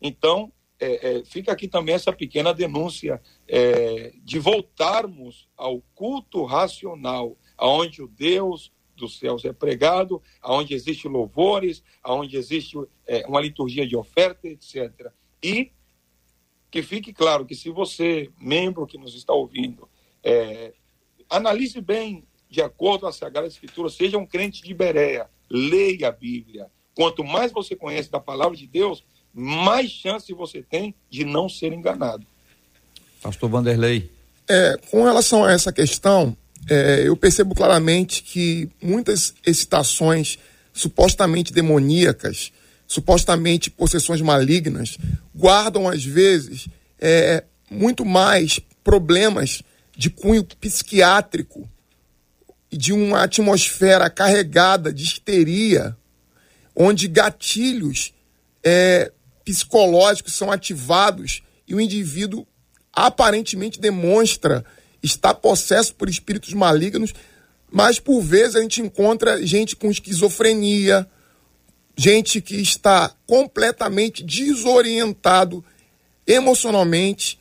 Então, 0.00 0.52
é, 0.80 1.18
é, 1.18 1.24
fica 1.24 1.52
aqui 1.52 1.68
também 1.68 1.94
essa 1.94 2.12
pequena 2.12 2.52
denúncia 2.52 3.22
é, 3.46 4.12
de 4.22 4.38
voltarmos 4.38 5.48
ao 5.56 5.80
culto 5.94 6.44
racional, 6.44 7.36
aonde 7.56 8.02
o 8.02 8.08
Deus 8.08 8.72
dos 8.96 9.18
céus 9.18 9.44
é 9.44 9.52
pregado, 9.52 10.20
aonde 10.40 10.74
existe 10.74 11.08
louvores, 11.08 11.82
aonde 12.02 12.36
existe 12.36 12.76
é, 13.06 13.24
uma 13.26 13.40
liturgia 13.40 13.86
de 13.86 13.96
oferta, 13.96 14.48
etc. 14.48 15.12
E 15.42 15.72
que 16.70 16.82
fique 16.82 17.12
claro 17.12 17.44
que 17.44 17.54
se 17.54 17.70
você, 17.70 18.30
membro 18.40 18.86
que 18.86 18.98
nos 18.98 19.14
está 19.14 19.32
ouvindo, 19.32 19.88
é, 20.22 20.72
analise 21.28 21.80
bem 21.80 22.26
de 22.48 22.60
acordo 22.60 23.02
com 23.02 23.06
a 23.06 23.12
Sagrada 23.12 23.46
Escritura, 23.46 23.88
seja 23.88 24.18
um 24.18 24.26
crente 24.26 24.62
de 24.62 24.74
Berea, 24.74 25.28
leia 25.52 26.08
a 26.08 26.12
Bíblia. 26.12 26.66
Quanto 26.94 27.22
mais 27.22 27.52
você 27.52 27.76
conhece 27.76 28.10
da 28.10 28.18
palavra 28.18 28.56
de 28.56 28.66
Deus, 28.66 29.04
mais 29.34 29.90
chance 29.90 30.32
você 30.32 30.62
tem 30.62 30.94
de 31.10 31.24
não 31.24 31.48
ser 31.48 31.72
enganado. 31.74 32.26
Pastor 33.20 33.50
Vanderlei. 33.50 34.10
É, 34.48 34.78
com 34.90 35.04
relação 35.04 35.44
a 35.44 35.52
essa 35.52 35.72
questão, 35.72 36.36
é, 36.68 37.02
eu 37.06 37.16
percebo 37.16 37.54
claramente 37.54 38.22
que 38.22 38.68
muitas 38.82 39.34
excitações 39.46 40.38
supostamente 40.72 41.52
demoníacas, 41.52 42.50
supostamente 42.86 43.70
possessões 43.70 44.20
malignas, 44.20 44.96
guardam 45.34 45.88
às 45.88 46.04
vezes 46.04 46.66
é, 46.98 47.44
muito 47.70 48.04
mais 48.04 48.58
problemas 48.82 49.62
de 49.96 50.08
cunho 50.10 50.44
psiquiátrico 50.44 51.68
de 52.76 52.92
uma 52.92 53.24
atmosfera 53.24 54.08
carregada 54.08 54.92
de 54.92 55.04
histeria, 55.04 55.96
onde 56.74 57.06
gatilhos 57.06 58.14
é, 58.64 59.12
psicológicos 59.44 60.32
são 60.32 60.50
ativados 60.50 61.42
e 61.68 61.74
o 61.74 61.80
indivíduo 61.80 62.46
aparentemente 62.92 63.80
demonstra 63.80 64.64
estar 65.02 65.34
possesso 65.34 65.94
por 65.94 66.08
espíritos 66.08 66.54
malignos, 66.54 67.12
mas 67.70 67.98
por 67.98 68.20
vezes 68.22 68.56
a 68.56 68.62
gente 68.62 68.80
encontra 68.80 69.44
gente 69.44 69.76
com 69.76 69.90
esquizofrenia, 69.90 71.06
gente 71.96 72.40
que 72.40 72.56
está 72.56 73.14
completamente 73.26 74.22
desorientado 74.22 75.64
emocionalmente, 76.26 77.38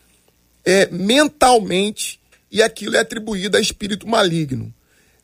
é, 0.66 0.88
mentalmente, 0.88 2.20
e 2.52 2.62
aquilo 2.62 2.96
é 2.96 3.00
atribuído 3.00 3.56
a 3.56 3.62
espírito 3.62 4.08
maligno. 4.08 4.74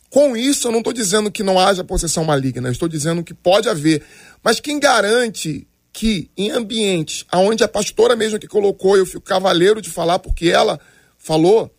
Com 0.09 0.37
isso, 0.37 0.67
eu 0.67 0.71
não 0.71 0.79
estou 0.79 0.93
dizendo 0.93 1.31
que 1.31 1.43
não 1.43 1.59
haja 1.59 1.83
possessão 1.83 2.23
maligna, 2.23 2.67
eu 2.67 2.71
estou 2.71 2.87
dizendo 2.87 3.23
que 3.23 3.33
pode 3.33 3.67
haver. 3.67 4.03
Mas 4.41 4.59
quem 4.59 4.79
garante 4.79 5.67
que 5.91 6.29
em 6.37 6.51
ambientes 6.51 7.25
onde 7.33 7.63
a 7.63 7.67
pastora 7.67 8.15
mesmo 8.15 8.39
que 8.39 8.47
colocou, 8.47 8.95
eu 8.95 9.05
fico 9.05 9.21
cavaleiro 9.21 9.81
de 9.81 9.89
falar 9.89 10.19
porque 10.19 10.47
ela 10.47 10.79
falou, 11.17 11.73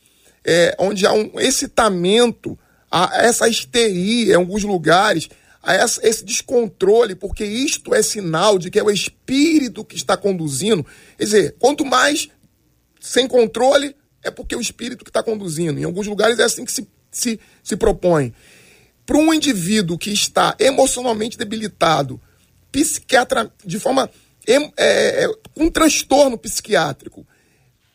é, 0.45 0.75
onde 0.79 1.07
há 1.07 1.12
um 1.12 1.38
excitamento, 1.38 2.59
a 2.91 3.11
essa 3.23 3.49
histeria 3.49 4.33
em 4.33 4.37
alguns 4.37 4.64
lugares, 4.64 5.29
a 5.62 5.75
essa, 5.75 6.07
esse 6.07 6.25
descontrole, 6.25 7.14
porque 7.14 7.45
isto 7.45 7.95
é 7.95 8.03
sinal 8.03 8.59
de 8.59 8.71
que 8.71 8.79
é 8.79 8.83
o 8.83 8.91
espírito 8.91 9.85
que 9.85 9.97
está 9.97 10.17
conduzindo. 10.17 10.85
Quer 11.17 11.25
dizer, 11.25 11.57
quanto 11.59 11.85
mais 11.85 12.29
sem 13.01 13.27
controle, 13.27 13.95
é 14.23 14.31
porque 14.31 14.55
é 14.55 14.59
o 14.59 14.61
espírito 14.61 15.05
que 15.05 15.11
está 15.11 15.23
conduzindo. 15.23 15.79
Em 15.79 15.85
alguns 15.85 16.07
lugares 16.07 16.38
é 16.38 16.45
assim 16.45 16.64
que 16.64 16.73
se 16.73 16.88
se, 17.18 17.40
se 17.62 17.76
propõe. 17.76 18.35
Para 19.04 19.16
um 19.16 19.33
indivíduo 19.33 19.98
que 19.98 20.11
está 20.11 20.54
emocionalmente 20.59 21.38
debilitado, 21.38 22.20
psiquiatra, 22.70 23.50
de 23.64 23.78
forma. 23.78 24.11
É, 24.46 25.24
é, 25.24 25.28
um 25.59 25.70
transtorno 25.70 26.38
psiquiátrico, 26.38 27.26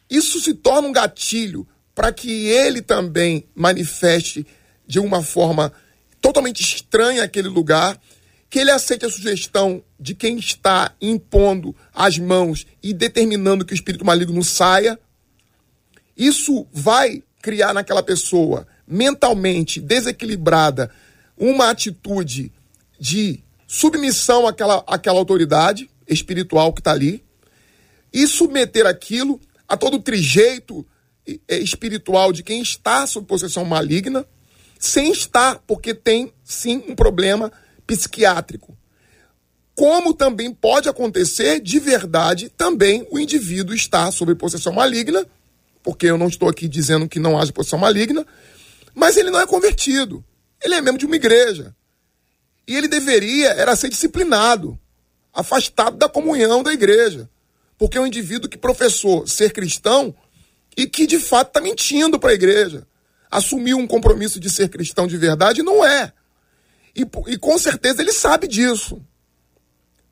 isso 0.07 0.39
se 0.39 0.53
torna 0.53 0.87
um 0.87 0.91
gatilho 0.91 1.67
para 1.95 2.13
que 2.13 2.47
ele 2.47 2.79
também 2.79 3.47
manifeste 3.55 4.45
de 4.85 4.99
uma 4.99 5.23
forma 5.23 5.73
totalmente 6.21 6.61
estranha 6.61 7.23
aquele 7.23 7.47
lugar, 7.47 7.99
que 8.49 8.59
ele 8.59 8.69
aceite 8.69 9.05
a 9.05 9.09
sugestão 9.09 9.83
de 9.99 10.13
quem 10.13 10.37
está 10.37 10.93
impondo 11.01 11.75
as 11.91 12.19
mãos 12.19 12.67
e 12.83 12.93
determinando 12.93 13.65
que 13.65 13.73
o 13.73 13.75
espírito 13.75 14.05
maligno 14.05 14.43
saia. 14.43 14.99
Isso 16.15 16.67
vai 16.71 17.23
criar 17.41 17.73
naquela 17.73 18.03
pessoa 18.03 18.67
mentalmente 18.87 19.79
desequilibrada 19.79 20.91
uma 21.37 21.69
atitude 21.69 22.51
de 22.99 23.39
submissão 23.67 24.47
àquela, 24.47 24.83
àquela 24.87 25.19
autoridade 25.19 25.89
espiritual 26.07 26.73
que 26.73 26.81
está 26.81 26.91
ali 26.91 27.23
e 28.13 28.27
submeter 28.27 28.85
aquilo 28.85 29.39
a 29.67 29.75
todo 29.75 29.99
trijeito 29.99 30.85
é, 31.47 31.57
espiritual 31.57 32.31
de 32.31 32.43
quem 32.43 32.61
está 32.61 33.07
sob 33.07 33.25
possessão 33.25 33.65
maligna, 33.65 34.25
sem 34.77 35.11
estar, 35.11 35.59
porque 35.65 35.93
tem 35.93 36.31
sim 36.43 36.83
um 36.87 36.95
problema 36.95 37.51
psiquiátrico. 37.87 38.77
Como 39.73 40.13
também 40.13 40.53
pode 40.53 40.87
acontecer 40.87 41.59
de 41.59 41.79
verdade 41.79 42.49
também 42.49 43.07
o 43.09 43.17
indivíduo 43.17 43.73
estar 43.73 44.11
sob 44.11 44.35
possessão 44.35 44.73
maligna, 44.73 45.25
porque 45.81 46.05
eu 46.05 46.17
não 46.17 46.27
estou 46.27 46.47
aqui 46.47 46.67
dizendo 46.67 47.09
que 47.09 47.19
não 47.19 47.39
haja 47.39 47.51
possessão 47.51 47.79
maligna, 47.79 48.25
mas 48.93 49.17
ele 49.17 49.31
não 49.31 49.39
é 49.39 49.47
convertido. 49.47 50.23
Ele 50.61 50.75
é 50.75 50.81
membro 50.81 50.99
de 50.99 51.05
uma 51.05 51.15
igreja. 51.15 51.75
E 52.67 52.75
ele 52.75 52.87
deveria 52.87 53.49
era 53.49 53.75
ser 53.75 53.89
disciplinado. 53.89 54.79
afastado 55.33 55.97
da 55.97 56.07
comunhão 56.07 56.61
da 56.61 56.71
igreja. 56.71 57.29
Porque 57.77 57.97
é 57.97 58.01
um 58.01 58.07
indivíduo 58.07 58.49
que 58.49 58.57
professou 58.57 59.25
ser 59.25 59.51
cristão 59.51 60.15
e 60.77 60.87
que 60.87 61.07
de 61.07 61.19
fato 61.19 61.47
está 61.47 61.61
mentindo 61.61 62.19
para 62.19 62.31
a 62.31 62.35
igreja. 62.35 62.87
Assumiu 63.29 63.77
um 63.77 63.87
compromisso 63.87 64.39
de 64.39 64.49
ser 64.49 64.69
cristão 64.69 65.07
de 65.07 65.17
verdade 65.17 65.61
e 65.61 65.63
não 65.63 65.83
é. 65.83 66.13
E, 66.95 67.01
e 67.27 67.37
com 67.37 67.57
certeza 67.57 68.01
ele 68.01 68.13
sabe 68.13 68.47
disso. 68.47 69.01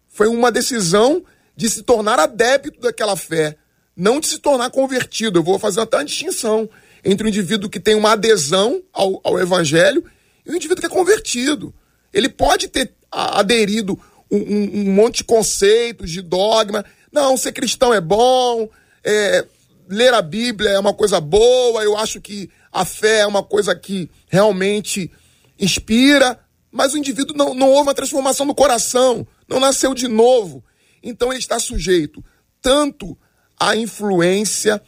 Foi 0.08 0.28
uma 0.28 0.52
decisão 0.52 1.24
de 1.56 1.70
se 1.70 1.84
tornar 1.84 2.20
adepto 2.20 2.82
daquela 2.82 3.16
fé, 3.16 3.58
não 3.96 4.20
de 4.20 4.28
se 4.28 4.40
tornar 4.40 4.72
convertido. 4.72 5.40
Eu 5.40 5.44
vou 5.44 5.60
fazer 5.60 5.82
até 5.82 5.98
uma 5.98 6.06
distinção 6.06 6.68
entre 7.04 7.26
o 7.26 7.30
indivíduo 7.30 7.70
que 7.70 7.80
tem 7.80 7.96
uma 7.96 8.12
adesão 8.12 8.82
ao, 8.94 9.20
ao 9.24 9.40
evangelho 9.40 10.04
e 10.46 10.52
o 10.52 10.56
indivíduo 10.56 10.82
que 10.82 10.86
é 10.86 10.90
convertido. 10.90 11.74
Ele 12.14 12.30
pode 12.30 12.68
ter 12.68 12.94
aderido 13.12 14.00
um, 14.30 14.38
um, 14.38 14.82
um 14.82 14.94
monte 14.94 15.18
de 15.18 15.24
conceitos, 15.24 16.12
de 16.12 16.22
dogma. 16.22 16.86
Não, 17.12 17.36
ser 17.36 17.52
cristão 17.52 17.94
é 17.94 18.00
bom, 18.00 18.70
é, 19.04 19.46
ler 19.90 20.14
a 20.14 20.22
Bíblia 20.22 20.72
é 20.72 20.80
uma 20.80 20.94
coisa 20.94 21.20
boa, 21.20 21.84
eu 21.84 21.98
acho 21.98 22.22
que 22.22 22.50
a 22.72 22.86
fé 22.86 23.20
é 23.20 23.28
uma 23.28 23.44
coisa 23.44 23.76
que 23.76 24.10
realmente 24.28 25.12
inspira, 25.60 26.40
mas 26.72 26.94
o 26.94 26.98
indivíduo 26.98 27.36
não, 27.36 27.54
não 27.54 27.70
houve 27.70 27.84
uma 27.84 27.94
transformação 27.94 28.46
no 28.46 28.56
coração, 28.56 29.28
não 29.48 29.60
nasceu 29.60 29.94
de 29.94 30.08
novo. 30.08 30.64
Então 31.04 31.30
ele 31.32 31.40
está 31.40 31.60
sujeito 31.60 32.24
tanto 32.62 33.18
à 33.60 33.76
influência, 33.76 34.82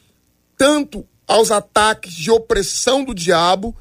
tanto 0.57 1.05
aos 1.33 1.49
ataques 1.49 2.13
de 2.13 2.29
opressão 2.29 3.03
do 3.03 3.11
diabo, 3.11 3.75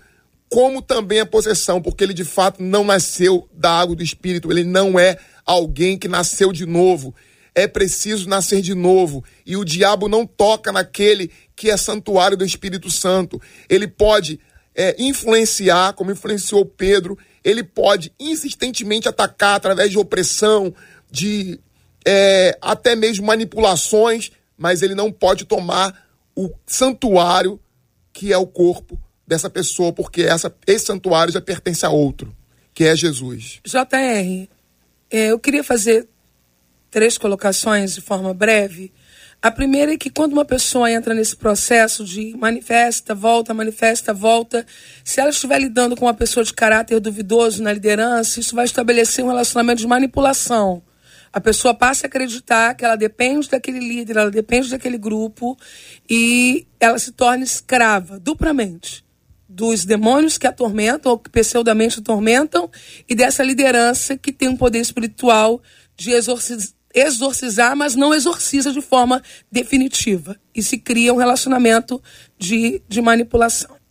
como 0.48 0.80
também 0.80 1.20
a 1.20 1.26
possessão, 1.26 1.82
porque 1.82 2.02
ele 2.02 2.14
de 2.14 2.24
fato 2.24 2.62
não 2.62 2.82
nasceu 2.82 3.46
da 3.52 3.78
água 3.78 3.94
do 3.94 4.02
Espírito, 4.02 4.50
ele 4.50 4.64
não 4.64 4.98
é 4.98 5.18
alguém 5.44 5.98
que 5.98 6.08
nasceu 6.08 6.50
de 6.50 6.64
novo. 6.64 7.14
É 7.54 7.66
preciso 7.66 8.26
nascer 8.26 8.62
de 8.62 8.74
novo. 8.74 9.22
E 9.44 9.54
o 9.54 9.66
diabo 9.66 10.08
não 10.08 10.26
toca 10.26 10.72
naquele 10.72 11.30
que 11.54 11.70
é 11.70 11.76
santuário 11.76 12.38
do 12.38 12.44
Espírito 12.44 12.90
Santo. 12.90 13.38
Ele 13.68 13.86
pode 13.86 14.40
é, 14.74 14.96
influenciar, 14.98 15.92
como 15.92 16.10
influenciou 16.10 16.64
Pedro, 16.64 17.18
ele 17.44 17.62
pode 17.62 18.14
insistentemente 18.18 19.10
atacar 19.10 19.56
através 19.56 19.90
de 19.90 19.98
opressão, 19.98 20.74
de 21.10 21.60
é, 22.02 22.56
até 22.62 22.96
mesmo 22.96 23.26
manipulações, 23.26 24.30
mas 24.56 24.80
ele 24.80 24.94
não 24.94 25.12
pode 25.12 25.44
tomar 25.44 26.11
o 26.34 26.50
santuário 26.66 27.60
que 28.12 28.32
é 28.32 28.36
o 28.36 28.46
corpo 28.46 28.98
dessa 29.26 29.48
pessoa, 29.48 29.92
porque 29.92 30.22
essa, 30.22 30.54
esse 30.66 30.86
santuário 30.86 31.32
já 31.32 31.40
pertence 31.40 31.86
a 31.86 31.90
outro, 31.90 32.34
que 32.74 32.84
é 32.84 32.94
Jesus. 32.94 33.60
JR, 33.64 34.48
é, 35.10 35.30
eu 35.30 35.38
queria 35.38 35.64
fazer 35.64 36.08
três 36.90 37.16
colocações 37.16 37.94
de 37.94 38.00
forma 38.00 38.34
breve. 38.34 38.92
A 39.40 39.50
primeira 39.50 39.94
é 39.94 39.96
que 39.96 40.10
quando 40.10 40.34
uma 40.34 40.44
pessoa 40.44 40.90
entra 40.90 41.14
nesse 41.14 41.34
processo 41.34 42.04
de 42.04 42.36
manifesta, 42.36 43.14
volta, 43.14 43.52
manifesta, 43.52 44.14
volta, 44.14 44.64
se 45.02 45.20
ela 45.20 45.30
estiver 45.30 45.58
lidando 45.58 45.96
com 45.96 46.04
uma 46.04 46.14
pessoa 46.14 46.44
de 46.44 46.52
caráter 46.52 47.00
duvidoso 47.00 47.62
na 47.62 47.72
liderança, 47.72 48.38
isso 48.38 48.54
vai 48.54 48.66
estabelecer 48.66 49.24
um 49.24 49.28
relacionamento 49.28 49.80
de 49.80 49.86
manipulação. 49.86 50.82
A 51.32 51.40
pessoa 51.40 51.74
passa 51.74 52.06
a 52.06 52.08
acreditar 52.08 52.74
que 52.74 52.84
ela 52.84 52.96
depende 52.96 53.48
daquele 53.48 53.78
líder, 53.78 54.16
ela 54.16 54.30
depende 54.30 54.68
daquele 54.68 54.98
grupo 54.98 55.56
e 56.08 56.66
ela 56.78 56.98
se 56.98 57.12
torna 57.12 57.42
escrava, 57.42 58.18
duplamente 58.18 59.04
dos 59.52 59.84
demônios 59.84 60.38
que 60.38 60.46
atormentam 60.46 61.12
ou 61.12 61.18
que 61.18 61.28
pseudamente 61.28 62.00
atormentam 62.00 62.70
e 63.08 63.14
dessa 63.14 63.42
liderança 63.42 64.16
que 64.16 64.32
tem 64.32 64.48
um 64.48 64.56
poder 64.56 64.78
espiritual 64.78 65.60
de 65.94 66.12
exorcizar, 66.94 67.76
mas 67.76 67.94
não 67.94 68.14
exorciza 68.14 68.72
de 68.72 68.80
forma 68.80 69.22
definitiva. 69.50 70.36
E 70.54 70.62
se 70.62 70.78
cria 70.78 71.12
um 71.12 71.18
relacionamento 71.18 72.02
de, 72.38 72.82
de 72.88 73.02
manipulação. 73.02 73.81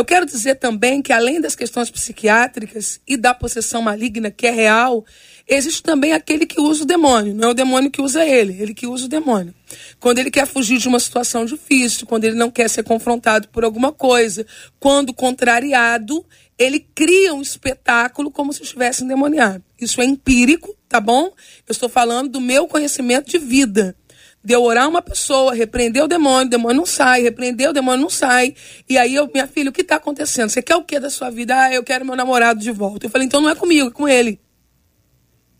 Eu 0.00 0.04
quero 0.06 0.24
dizer 0.24 0.54
também 0.54 1.02
que, 1.02 1.12
além 1.12 1.42
das 1.42 1.54
questões 1.54 1.90
psiquiátricas 1.90 2.98
e 3.06 3.18
da 3.18 3.34
possessão 3.34 3.82
maligna, 3.82 4.30
que 4.30 4.46
é 4.46 4.50
real, 4.50 5.04
existe 5.46 5.82
também 5.82 6.14
aquele 6.14 6.46
que 6.46 6.58
usa 6.58 6.84
o 6.84 6.86
demônio. 6.86 7.34
Não 7.34 7.48
é 7.48 7.50
o 7.50 7.54
demônio 7.54 7.90
que 7.90 8.00
usa 8.00 8.24
ele, 8.24 8.56
ele 8.58 8.72
que 8.72 8.86
usa 8.86 9.04
o 9.04 9.08
demônio. 9.10 9.54
Quando 9.98 10.18
ele 10.18 10.30
quer 10.30 10.46
fugir 10.46 10.78
de 10.78 10.88
uma 10.88 10.98
situação 10.98 11.44
difícil, 11.44 12.06
quando 12.06 12.24
ele 12.24 12.34
não 12.34 12.50
quer 12.50 12.70
ser 12.70 12.82
confrontado 12.82 13.48
por 13.48 13.62
alguma 13.62 13.92
coisa, 13.92 14.46
quando 14.78 15.12
contrariado, 15.12 16.24
ele 16.58 16.80
cria 16.94 17.34
um 17.34 17.42
espetáculo 17.42 18.30
como 18.30 18.54
se 18.54 18.62
estivesse 18.62 19.04
endemoniado. 19.04 19.62
Isso 19.78 20.00
é 20.00 20.06
empírico, 20.06 20.74
tá 20.88 20.98
bom? 20.98 21.24
Eu 21.26 21.72
estou 21.72 21.90
falando 21.90 22.30
do 22.30 22.40
meu 22.40 22.66
conhecimento 22.66 23.28
de 23.28 23.36
vida 23.36 23.94
de 24.42 24.54
eu 24.54 24.62
orar 24.62 24.88
uma 24.88 25.02
pessoa, 25.02 25.54
repreender 25.54 26.02
o 26.02 26.08
demônio, 26.08 26.46
o 26.46 26.50
demônio 26.50 26.78
não 26.78 26.86
sai, 26.86 27.22
repreender 27.22 27.68
o 27.68 27.72
demônio 27.72 28.00
não 28.00 28.10
sai. 28.10 28.54
E 28.88 28.96
aí 28.96 29.14
eu, 29.14 29.28
minha 29.32 29.46
filha, 29.46 29.68
o 29.68 29.72
que 29.72 29.82
está 29.82 29.96
acontecendo? 29.96 30.48
Você 30.48 30.62
quer 30.62 30.76
o 30.76 30.82
que 30.82 30.98
da 30.98 31.10
sua 31.10 31.30
vida? 31.30 31.54
Ah, 31.54 31.72
eu 31.72 31.84
quero 31.84 32.06
meu 32.06 32.16
namorado 32.16 32.58
de 32.58 32.70
volta. 32.70 33.06
Eu 33.06 33.10
falei, 33.10 33.26
então 33.26 33.40
não 33.40 33.50
é 33.50 33.54
comigo, 33.54 33.88
é 33.88 33.90
com 33.90 34.08
ele. 34.08 34.40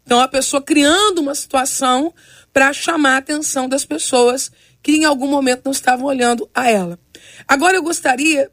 Então, 0.02 0.18
a 0.18 0.26
pessoa 0.26 0.62
criando 0.62 1.18
uma 1.18 1.34
situação 1.34 2.12
para 2.52 2.72
chamar 2.72 3.14
a 3.14 3.18
atenção 3.18 3.68
das 3.68 3.84
pessoas 3.84 4.50
que 4.82 4.92
em 4.92 5.04
algum 5.04 5.28
momento 5.28 5.62
não 5.66 5.72
estavam 5.72 6.06
olhando 6.06 6.48
a 6.54 6.68
ela. 6.70 6.98
Agora, 7.46 7.76
eu 7.76 7.82
gostaria, 7.82 8.50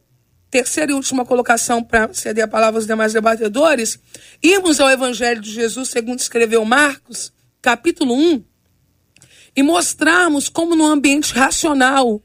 terceira 0.51 0.91
e 0.91 0.93
última 0.93 1.25
colocação 1.25 1.81
para 1.81 2.13
ceder 2.13 2.43
a 2.43 2.47
palavra 2.47 2.77
aos 2.77 2.85
demais 2.85 3.13
debatedores, 3.13 3.97
irmos 4.43 4.79
ao 4.79 4.89
Evangelho 4.89 5.41
de 5.41 5.51
Jesus, 5.51 5.89
segundo 5.89 6.19
escreveu 6.19 6.63
Marcos, 6.65 7.33
capítulo 7.61 8.13
1, 8.13 8.43
e 9.57 9.63
mostrarmos 9.63 10.47
como 10.47 10.75
no 10.75 10.85
ambiente 10.85 11.33
racional, 11.33 12.21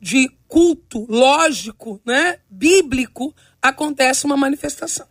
de 0.00 0.28
culto, 0.48 1.06
lógico, 1.08 2.02
né, 2.04 2.40
bíblico, 2.50 3.32
acontece 3.62 4.26
uma 4.26 4.36
manifestação. 4.36 5.06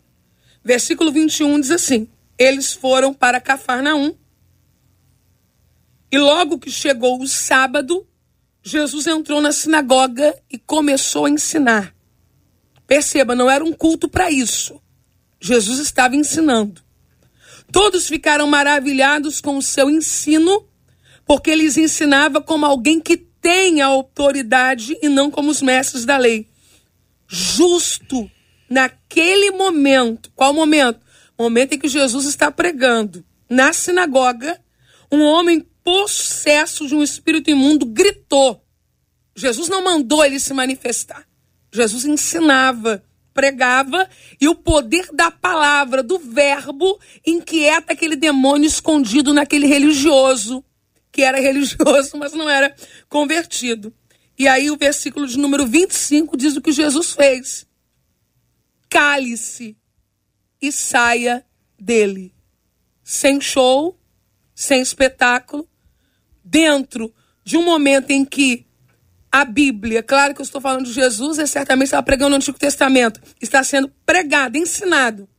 Versículo 0.61 1.11
21 1.13 1.61
diz 1.61 1.71
assim: 1.71 2.09
eles 2.39 2.71
foram 2.71 3.13
para 3.13 3.41
Cafarnaum. 3.41 4.15
E 6.09 6.17
logo 6.17 6.57
que 6.57 6.71
chegou 6.71 7.21
o 7.21 7.27
sábado, 7.27 8.07
Jesus 8.63 9.07
entrou 9.07 9.41
na 9.41 9.51
sinagoga 9.51 10.33
e 10.49 10.57
começou 10.57 11.25
a 11.25 11.29
ensinar. 11.29 11.93
Perceba, 12.87 13.35
não 13.35 13.49
era 13.49 13.63
um 13.63 13.73
culto 13.73 14.07
para 14.07 14.31
isso. 14.31 14.81
Jesus 15.39 15.79
estava 15.79 16.15
ensinando. 16.15 16.81
Todos 17.71 18.07
ficaram 18.07 18.47
maravilhados 18.47 19.41
com 19.41 19.57
o 19.57 19.61
seu 19.61 19.89
ensino, 19.89 20.68
porque 21.29 21.51
ele 21.51 21.67
ensinava 21.67 22.41
como 22.41 22.65
alguém 22.65 22.99
que 22.99 23.15
tem 23.15 23.83
a 23.83 23.85
autoridade 23.85 24.97
e 24.99 25.07
não 25.07 25.29
como 25.29 25.51
os 25.51 25.61
mestres 25.61 26.03
da 26.03 26.17
lei. 26.17 26.49
Justo 27.27 28.27
naquele 28.67 29.51
momento. 29.51 30.31
Qual 30.35 30.51
momento? 30.51 30.99
momento 31.37 31.73
em 31.73 31.77
que 31.77 31.87
Jesus 31.87 32.25
está 32.25 32.49
pregando 32.49 33.23
na 33.47 33.71
sinagoga, 33.71 34.59
um 35.11 35.21
homem 35.21 35.63
possesso 35.83 36.87
de 36.87 36.95
um 36.95 37.03
espírito 37.03 37.51
imundo 37.51 37.85
gritou. 37.85 38.65
Jesus 39.35 39.69
não 39.69 39.83
mandou 39.83 40.25
ele 40.25 40.39
se 40.39 40.51
manifestar. 40.51 41.27
Jesus 41.71 42.05
ensinava, 42.05 43.03
pregava 43.35 44.09
e 44.41 44.47
o 44.47 44.55
poder 44.55 45.07
da 45.13 45.29
palavra, 45.29 46.01
do 46.01 46.17
verbo, 46.17 46.99
inquieta 47.23 47.93
aquele 47.93 48.15
demônio 48.15 48.65
escondido 48.65 49.31
naquele 49.31 49.67
religioso, 49.67 50.65
que 51.11 51.23
era 51.23 51.39
religioso, 51.39 52.17
mas 52.17 52.33
não 52.33 52.49
era 52.49 52.75
convertido. 53.07 53.93
E 54.37 54.47
aí 54.47 54.71
o 54.71 54.77
versículo 54.77 55.27
de 55.27 55.37
número 55.37 55.67
25 55.67 56.37
diz 56.37 56.55
o 56.55 56.61
que 56.61 56.71
Jesus 56.71 57.11
fez. 57.11 57.67
Cale-se 58.89 59.77
e 60.61 60.71
saia 60.71 61.45
dele. 61.77 62.33
Sem 63.03 63.41
show, 63.41 63.99
sem 64.55 64.81
espetáculo, 64.81 65.67
dentro 66.43 67.13
de 67.43 67.57
um 67.57 67.63
momento 67.63 68.11
em 68.11 68.23
que 68.23 68.65
a 69.31 69.45
Bíblia, 69.45 70.01
claro 70.01 70.33
que 70.33 70.41
eu 70.41 70.43
estou 70.43 70.59
falando 70.59 70.85
de 70.85 70.93
Jesus, 70.93 71.37
ele 71.37 71.47
certamente 71.47 71.87
estava 71.87 72.03
pregando 72.03 72.31
no 72.31 72.35
Antigo 72.37 72.57
Testamento, 72.57 73.21
está 73.39 73.63
sendo 73.63 73.89
pregado, 74.05 74.57
ensinado. 74.57 75.29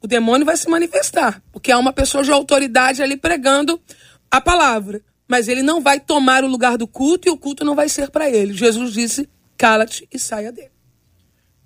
O 0.00 0.06
demônio 0.06 0.46
vai 0.46 0.56
se 0.56 0.68
manifestar, 0.68 1.42
porque 1.52 1.72
há 1.72 1.78
uma 1.78 1.92
pessoa 1.92 2.22
de 2.22 2.30
autoridade 2.30 3.02
ali 3.02 3.16
pregando 3.16 3.80
a 4.30 4.40
palavra. 4.40 5.00
Mas 5.26 5.46
ele 5.46 5.62
não 5.62 5.82
vai 5.82 6.00
tomar 6.00 6.42
o 6.42 6.48
lugar 6.48 6.78
do 6.78 6.88
culto 6.88 7.28
e 7.28 7.30
o 7.30 7.36
culto 7.36 7.64
não 7.64 7.74
vai 7.74 7.88
ser 7.88 8.10
para 8.10 8.30
ele. 8.30 8.54
Jesus 8.54 8.92
disse: 8.94 9.28
cala-te 9.58 10.08
e 10.10 10.18
saia 10.18 10.50
dele. 10.50 10.70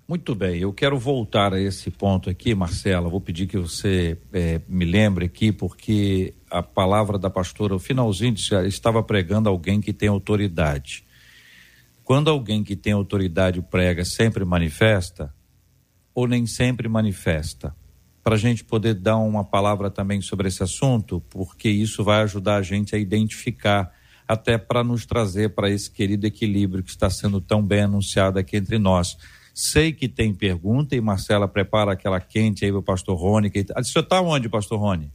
Muito 0.05 0.35
bem, 0.35 0.59
eu 0.59 0.73
quero 0.73 0.99
voltar 0.99 1.53
a 1.53 1.61
esse 1.61 1.89
ponto 1.89 2.29
aqui, 2.29 2.53
Marcela. 2.53 3.09
Vou 3.09 3.21
pedir 3.21 3.47
que 3.47 3.57
você 3.57 4.17
é, 4.33 4.59
me 4.67 4.83
lembre 4.83 5.25
aqui, 5.25 5.49
porque 5.49 6.33
a 6.51 6.61
palavra 6.61 7.17
da 7.17 7.29
pastora, 7.29 7.73
o 7.73 7.79
finalzinho, 7.79 8.35
já 8.35 8.65
estava 8.65 9.01
pregando 9.01 9.47
alguém 9.47 9.79
que 9.79 9.93
tem 9.93 10.09
autoridade. 10.09 11.05
Quando 12.03 12.29
alguém 12.29 12.65
que 12.65 12.75
tem 12.75 12.91
autoridade 12.91 13.61
prega, 13.61 14.03
sempre 14.03 14.43
manifesta 14.43 15.33
ou 16.13 16.27
nem 16.27 16.45
sempre 16.45 16.89
manifesta? 16.89 17.73
Para 18.23 18.35
a 18.35 18.37
gente 18.37 18.63
poder 18.63 18.93
dar 18.93 19.17
uma 19.17 19.43
palavra 19.43 19.91
também 19.91 20.21
sobre 20.21 20.47
esse 20.47 20.63
assunto, 20.63 21.21
porque 21.29 21.69
isso 21.69 22.03
vai 22.03 22.21
ajudar 22.23 22.55
a 22.55 22.61
gente 22.61 22.95
a 22.95 22.99
identificar, 22.99 23.91
até 24.25 24.57
para 24.57 24.83
nos 24.83 25.05
trazer 25.05 25.49
para 25.49 25.69
esse 25.69 25.91
querido 25.91 26.25
equilíbrio 26.25 26.81
que 26.81 26.89
está 26.89 27.09
sendo 27.09 27.41
tão 27.41 27.61
bem 27.61 27.81
anunciado 27.81 28.39
aqui 28.39 28.55
entre 28.55 28.79
nós. 28.79 29.17
Sei 29.53 29.91
que 29.91 30.07
tem 30.07 30.33
pergunta 30.33 30.95
e 30.95 31.01
Marcela 31.01 31.47
prepara 31.47 31.91
aquela 31.91 32.19
quente 32.21 32.63
aí 32.63 32.71
para 32.71 32.79
o 32.79 32.83
pastor 32.83 33.17
Rony. 33.17 33.51
Que... 33.51 33.65
Ah, 33.75 33.81
o 33.81 33.83
senhor 33.83 34.03
está 34.03 34.21
onde, 34.21 34.47
pastor 34.47 34.79
Rony? 34.79 35.11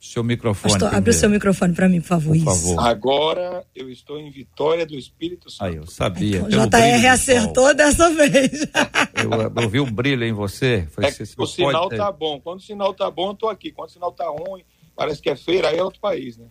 Seu 0.00 0.22
microfone. 0.22 0.74
Pastor, 0.74 0.94
abre 0.94 1.10
o 1.10 1.12
seu 1.12 1.28
microfone 1.28 1.74
para 1.74 1.88
mim, 1.88 2.00
por 2.00 2.06
favor. 2.06 2.36
Por 2.36 2.44
favor. 2.44 2.86
Agora 2.86 3.64
eu 3.74 3.90
estou 3.90 4.18
em 4.18 4.30
Vitória 4.30 4.86
do 4.86 4.94
Espírito 4.94 5.50
Santo. 5.50 5.64
Aí, 5.64 5.76
eu 5.76 5.86
sabia. 5.86 6.38
Então, 6.48 6.68
JR 6.68 7.06
acertou 7.08 7.74
dessa 7.74 8.08
vez. 8.14 8.62
eu, 9.20 9.62
eu 9.62 9.68
vi 9.68 9.80
um 9.80 9.90
brilho 9.90 10.24
em 10.24 10.32
você. 10.32 10.86
Foi, 10.92 11.04
é, 11.04 11.08
o 11.36 11.46
sinal 11.46 11.88
tá 11.88 12.12
bom. 12.12 12.40
Quando 12.40 12.60
o 12.60 12.62
sinal 12.62 12.94
tá 12.94 13.10
bom, 13.10 13.30
eu 13.30 13.34
tô 13.34 13.48
aqui. 13.48 13.72
Quando 13.72 13.88
o 13.88 13.92
sinal 13.92 14.12
tá 14.12 14.24
ruim, 14.26 14.62
parece 14.94 15.20
que 15.20 15.28
é 15.28 15.34
feira, 15.34 15.68
aí 15.70 15.78
é 15.78 15.82
outro 15.82 16.00
país, 16.00 16.38
né? 16.38 16.46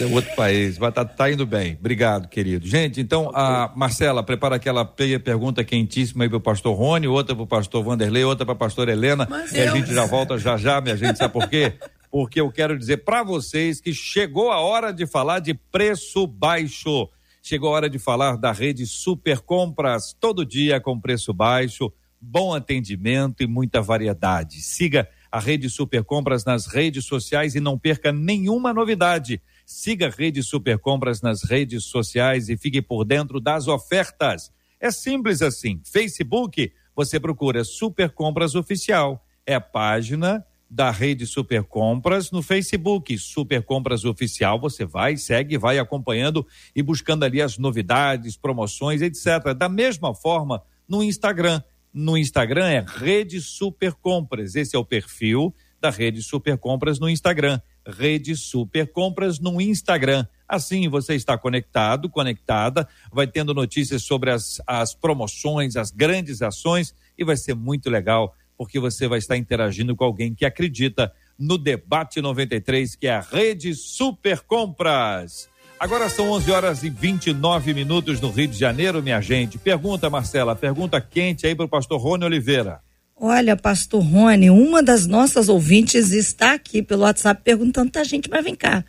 É 0.00 0.06
outro 0.06 0.34
país, 0.34 0.78
mas 0.78 0.94
tá, 0.94 1.04
tá, 1.04 1.30
indo 1.30 1.44
bem. 1.44 1.76
Obrigado, 1.78 2.28
querido. 2.28 2.66
Gente, 2.66 3.00
então, 3.00 3.30
a 3.34 3.70
Marcela, 3.76 4.22
prepara 4.22 4.56
aquela 4.56 4.84
pergunta 4.84 5.62
quentíssima 5.62 6.24
aí 6.24 6.30
pro 6.30 6.40
pastor 6.40 6.74
Rony, 6.74 7.06
outra 7.06 7.34
pro 7.34 7.46
pastor 7.46 7.84
Vanderlei, 7.84 8.24
outra 8.24 8.46
pra 8.46 8.54
pastor 8.54 8.88
Helena. 8.88 9.26
Mas 9.28 9.52
e 9.52 9.58
eu... 9.58 9.72
a 9.72 9.76
gente 9.76 9.92
já 9.92 10.06
volta 10.06 10.38
já 10.38 10.56
já, 10.56 10.80
minha 10.80 10.96
gente. 10.96 11.18
Sabe 11.18 11.32
por 11.32 11.48
quê? 11.48 11.74
porque 12.10 12.40
eu 12.40 12.50
quero 12.50 12.78
dizer 12.78 12.98
para 12.98 13.22
vocês 13.22 13.80
que 13.80 13.92
chegou 13.92 14.50
a 14.50 14.60
hora 14.60 14.92
de 14.92 15.06
falar 15.06 15.40
de 15.40 15.54
preço 15.54 16.26
baixo. 16.26 17.08
Chegou 17.42 17.70
a 17.70 17.72
hora 17.72 17.90
de 17.90 17.98
falar 17.98 18.36
da 18.36 18.52
rede 18.52 18.86
Super 18.86 19.40
Compras, 19.40 20.14
todo 20.18 20.44
dia 20.44 20.80
com 20.80 21.00
preço 21.00 21.32
baixo, 21.32 21.92
bom 22.20 22.54
atendimento 22.54 23.42
e 23.42 23.46
muita 23.46 23.80
variedade. 23.80 24.60
Siga 24.60 25.08
a 25.30 25.38
rede 25.38 25.68
Super 25.68 26.02
Compras 26.02 26.44
nas 26.44 26.66
redes 26.66 27.04
sociais 27.04 27.54
e 27.54 27.60
não 27.60 27.78
perca 27.78 28.12
nenhuma 28.12 28.72
novidade. 28.72 29.40
Siga 29.64 30.06
a 30.06 30.10
rede 30.10 30.42
Super 30.42 30.78
Compras 30.78 31.20
nas 31.20 31.44
redes 31.44 31.84
sociais 31.84 32.48
e 32.48 32.56
fique 32.56 32.80
por 32.80 33.04
dentro 33.04 33.40
das 33.40 33.68
ofertas. 33.68 34.50
É 34.80 34.90
simples 34.90 35.42
assim. 35.42 35.80
Facebook, 35.84 36.72
você 36.94 37.20
procura 37.20 37.64
Super 37.64 38.10
Compras 38.10 38.54
Oficial. 38.54 39.24
É 39.46 39.54
a 39.54 39.60
página 39.60 40.44
da 40.70 40.90
rede 40.90 41.26
Super 41.26 41.62
Compras 41.64 42.30
no 42.30 42.42
Facebook, 42.42 43.16
Super 43.18 43.62
Compras 43.62 44.04
Oficial. 44.04 44.60
Você 44.60 44.84
vai, 44.84 45.16
segue, 45.16 45.56
vai 45.56 45.78
acompanhando 45.78 46.46
e 46.74 46.82
buscando 46.82 47.24
ali 47.24 47.40
as 47.40 47.56
novidades, 47.56 48.36
promoções, 48.36 49.00
etc. 49.00 49.54
Da 49.56 49.68
mesma 49.68 50.14
forma, 50.14 50.62
no 50.88 51.02
Instagram. 51.02 51.62
No 51.92 52.18
Instagram 52.18 52.66
é 52.68 52.84
Rede 52.86 53.40
Super 53.40 53.94
Compras. 53.94 54.54
Esse 54.54 54.76
é 54.76 54.78
o 54.78 54.84
perfil 54.84 55.54
da 55.80 55.90
Rede 55.90 56.22
Super 56.22 56.58
Compras 56.58 56.98
no 56.98 57.08
Instagram. 57.08 57.60
Rede 57.86 58.36
Super 58.36 58.90
Compras 58.92 59.38
no 59.38 59.60
Instagram. 59.60 60.26
Assim 60.46 60.88
você 60.88 61.14
está 61.14 61.38
conectado, 61.38 62.08
conectada, 62.08 62.86
vai 63.12 63.26
tendo 63.26 63.54
notícias 63.54 64.02
sobre 64.02 64.30
as, 64.30 64.60
as 64.66 64.94
promoções, 64.94 65.76
as 65.76 65.90
grandes 65.90 66.42
ações 66.42 66.94
e 67.16 67.24
vai 67.24 67.36
ser 67.36 67.54
muito 67.54 67.88
legal 67.88 68.34
porque 68.58 68.80
você 68.80 69.06
vai 69.06 69.20
estar 69.20 69.36
interagindo 69.36 69.94
com 69.94 70.04
alguém 70.04 70.34
que 70.34 70.44
acredita 70.44 71.12
no 71.38 71.56
Debate 71.56 72.20
93, 72.20 72.96
que 72.96 73.06
é 73.06 73.14
a 73.14 73.20
Rede 73.20 73.72
Super 73.72 74.40
Compras. 74.40 75.48
Agora 75.78 76.08
são 76.08 76.32
11 76.32 76.50
horas 76.50 76.82
e 76.82 76.90
29 76.90 77.72
minutos 77.72 78.20
no 78.20 78.30
Rio 78.30 78.48
de 78.48 78.58
Janeiro, 78.58 79.00
minha 79.00 79.20
gente. 79.20 79.56
Pergunta, 79.56 80.10
Marcela, 80.10 80.56
pergunta 80.56 81.00
quente 81.00 81.46
aí 81.46 81.54
para 81.54 81.66
o 81.66 81.68
pastor 81.68 82.00
Rony 82.00 82.24
Oliveira. 82.24 82.80
Olha, 83.14 83.56
pastor 83.56 84.02
Rony, 84.02 84.50
uma 84.50 84.82
das 84.82 85.06
nossas 85.06 85.48
ouvintes 85.48 86.10
está 86.10 86.54
aqui 86.54 86.82
pelo 86.82 87.02
WhatsApp 87.02 87.40
perguntando 87.44 87.96
a 87.96 88.02
gente, 88.02 88.28
mas 88.28 88.44
vem 88.44 88.56
cá. 88.56 88.84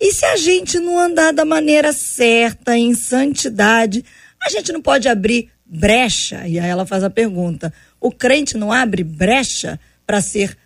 E 0.00 0.12
se 0.12 0.24
a 0.24 0.36
gente 0.36 0.80
não 0.80 0.98
andar 0.98 1.32
da 1.32 1.44
maneira 1.44 1.92
certa, 1.92 2.76
em 2.76 2.94
santidade, 2.94 4.04
a 4.42 4.50
gente 4.50 4.72
não 4.72 4.82
pode 4.82 5.08
abrir 5.08 5.50
brecha? 5.64 6.46
E 6.48 6.58
aí 6.58 6.68
ela 6.68 6.86
faz 6.86 7.04
a 7.04 7.10
pergunta: 7.10 7.72
o 8.00 8.10
crente 8.10 8.56
não 8.56 8.72
abre 8.72 9.02
brecha 9.02 9.78
para 10.06 10.20
ser 10.20 10.56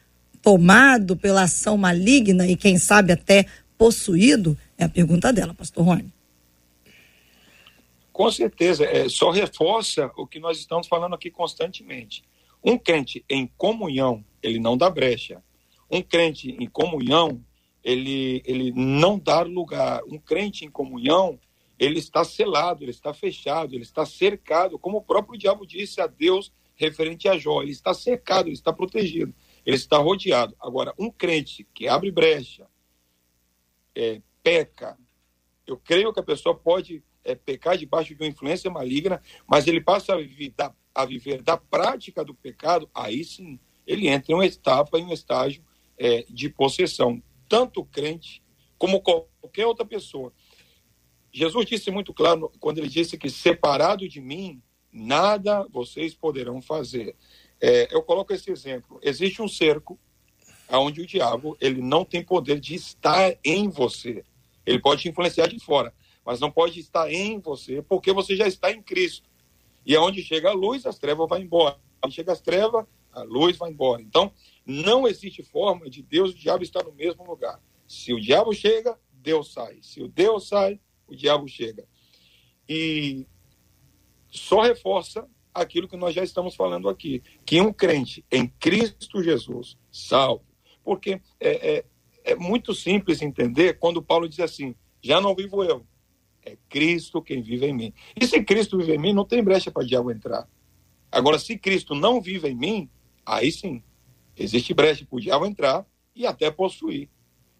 tomado 0.42 1.16
pela 1.16 1.42
ação 1.42 1.76
maligna 1.76 2.46
e, 2.46 2.56
quem 2.56 2.78
sabe, 2.78 3.12
até 3.12 3.46
possuído? 3.78 4.58
É 4.76 4.84
a 4.84 4.88
pergunta 4.88 5.32
dela, 5.32 5.54
pastor 5.54 5.84
Rony. 5.84 6.12
Com 8.12 8.30
certeza, 8.30 8.84
é, 8.84 9.08
só 9.08 9.30
reforça 9.30 10.10
o 10.16 10.26
que 10.26 10.38
nós 10.38 10.58
estamos 10.58 10.86
falando 10.86 11.14
aqui 11.14 11.30
constantemente. 11.30 12.22
Um 12.62 12.76
crente 12.76 13.24
em 13.28 13.50
comunhão, 13.56 14.24
ele 14.42 14.60
não 14.60 14.76
dá 14.76 14.90
brecha. 14.90 15.42
Um 15.90 16.02
crente 16.02 16.50
em 16.50 16.68
comunhão, 16.68 17.42
ele, 17.82 18.42
ele 18.44 18.70
não 18.72 19.18
dá 19.18 19.42
lugar. 19.42 20.02
Um 20.04 20.18
crente 20.18 20.64
em 20.64 20.70
comunhão, 20.70 21.38
ele 21.78 21.98
está 21.98 22.22
selado, 22.22 22.84
ele 22.84 22.90
está 22.90 23.14
fechado, 23.14 23.74
ele 23.74 23.82
está 23.82 24.04
cercado, 24.04 24.78
como 24.78 24.98
o 24.98 25.02
próprio 25.02 25.38
diabo 25.38 25.66
disse 25.66 26.00
a 26.00 26.06
Deus 26.06 26.52
referente 26.76 27.28
a 27.28 27.38
Jó. 27.38 27.62
Ele 27.62 27.72
está 27.72 27.94
cercado, 27.94 28.48
ele 28.48 28.54
está 28.54 28.72
protegido, 28.72 29.34
ele 29.64 29.76
está 29.76 29.98
rodeado. 29.98 30.56
Agora, 30.60 30.94
um 30.98 31.10
crente 31.10 31.66
que 31.74 31.88
abre 31.88 32.10
brecha, 32.10 32.66
é, 33.94 34.20
peca, 34.42 34.98
eu 35.66 35.76
creio 35.76 36.12
que 36.12 36.20
a 36.20 36.24
pessoa 36.24 36.54
pode 36.54 37.02
é, 37.24 37.34
pecar 37.34 37.76
debaixo 37.76 38.14
de 38.14 38.22
uma 38.22 38.28
influência 38.28 38.70
maligna, 38.70 39.22
mas 39.46 39.66
ele 39.66 39.80
passa 39.80 40.14
a 40.14 40.16
viver, 40.16 40.50
da, 40.56 40.74
a 40.94 41.04
viver 41.04 41.42
da 41.42 41.56
prática 41.56 42.24
do 42.24 42.34
pecado, 42.34 42.90
aí 42.94 43.24
sim, 43.24 43.58
ele 43.86 44.08
entra 44.08 44.32
em 44.32 44.34
uma 44.34 44.46
etapa, 44.46 44.98
em 44.98 45.04
um 45.04 45.12
estágio 45.12 45.64
é, 45.96 46.24
de 46.28 46.48
possessão. 46.48 47.22
Tanto 47.48 47.80
o 47.80 47.84
crente 47.84 48.42
como 48.78 49.00
qualquer 49.00 49.66
outra 49.66 49.84
pessoa. 49.84 50.32
Jesus 51.32 51.66
disse 51.66 51.90
muito 51.90 52.12
claro 52.12 52.52
quando 52.60 52.78
ele 52.78 52.88
disse 52.88 53.16
que 53.16 53.30
separado 53.30 54.08
de 54.08 54.20
mim, 54.20 54.62
nada 54.92 55.66
vocês 55.70 56.14
poderão 56.14 56.60
fazer. 56.60 57.16
É, 57.60 57.94
eu 57.94 58.02
coloco 58.02 58.32
esse 58.32 58.50
exemplo. 58.50 58.98
Existe 59.02 59.40
um 59.40 59.48
cerco 59.48 59.98
onde 60.68 61.00
o 61.00 61.06
diabo 61.06 61.56
ele 61.60 61.80
não 61.80 62.04
tem 62.04 62.22
poder 62.22 62.60
de 62.60 62.74
estar 62.74 63.36
em 63.44 63.68
você. 63.68 64.24
Ele 64.64 64.78
pode 64.78 65.02
te 65.02 65.08
influenciar 65.08 65.48
de 65.48 65.58
fora, 65.58 65.94
mas 66.24 66.40
não 66.40 66.50
pode 66.50 66.78
estar 66.78 67.10
em 67.12 67.38
você, 67.38 67.82
porque 67.82 68.12
você 68.12 68.36
já 68.36 68.46
está 68.46 68.70
em 68.70 68.82
Cristo. 68.82 69.28
E 69.84 69.96
aonde 69.96 70.22
chega 70.22 70.50
a 70.50 70.54
luz, 70.54 70.86
as 70.86 70.98
trevas 70.98 71.28
vão 71.28 71.38
embora. 71.38 71.76
Onde 72.04 72.14
chega 72.14 72.32
as 72.32 72.40
trevas, 72.40 72.86
a 73.12 73.22
luz 73.22 73.56
vai 73.56 73.70
embora. 73.70 74.00
Então, 74.00 74.32
não 74.64 75.06
existe 75.06 75.42
forma 75.42 75.90
de 75.90 76.02
Deus 76.02 76.30
e 76.30 76.34
o 76.34 76.38
diabo 76.38 76.62
estar 76.62 76.84
no 76.84 76.92
mesmo 76.92 77.24
lugar. 77.24 77.60
Se 77.86 78.12
o 78.12 78.20
diabo 78.20 78.52
chega, 78.52 78.98
Deus 79.12 79.52
sai. 79.52 79.78
Se 79.82 80.02
o 80.02 80.08
Deus 80.08 80.48
sai, 80.48 80.80
o 81.06 81.14
diabo 81.14 81.48
chega. 81.48 81.84
E 82.68 83.26
só 84.32 84.62
reforça 84.62 85.28
aquilo 85.52 85.86
que 85.86 85.96
nós 85.96 86.14
já 86.14 86.24
estamos 86.24 86.56
falando 86.56 86.88
aqui, 86.88 87.22
que 87.44 87.60
um 87.60 87.72
crente 87.72 88.24
em 88.32 88.48
Cristo 88.48 89.22
Jesus, 89.22 89.76
salvo, 89.90 90.42
porque 90.82 91.20
é, 91.38 91.76
é, 91.76 91.84
é 92.24 92.34
muito 92.34 92.74
simples 92.74 93.20
entender 93.20 93.78
quando 93.78 94.02
Paulo 94.02 94.26
diz 94.26 94.40
assim, 94.40 94.74
já 95.02 95.20
não 95.20 95.34
vivo 95.34 95.62
eu, 95.62 95.86
é 96.42 96.56
Cristo 96.68 97.20
quem 97.20 97.42
vive 97.42 97.66
em 97.66 97.74
mim. 97.74 97.94
E 98.18 98.26
se 98.26 98.42
Cristo 98.42 98.78
vive 98.78 98.94
em 98.94 98.98
mim, 98.98 99.12
não 99.12 99.26
tem 99.26 99.44
brecha 99.44 99.70
para 99.70 99.82
o 99.82 99.86
diabo 99.86 100.10
entrar. 100.10 100.48
Agora, 101.10 101.38
se 101.38 101.58
Cristo 101.58 101.94
não 101.94 102.20
vive 102.20 102.48
em 102.48 102.56
mim, 102.56 102.90
aí 103.24 103.52
sim, 103.52 103.82
existe 104.34 104.72
brecha 104.72 105.04
para 105.04 105.16
o 105.16 105.20
diabo 105.20 105.44
entrar 105.44 105.86
e 106.16 106.26
até 106.26 106.50
possuir. 106.50 107.10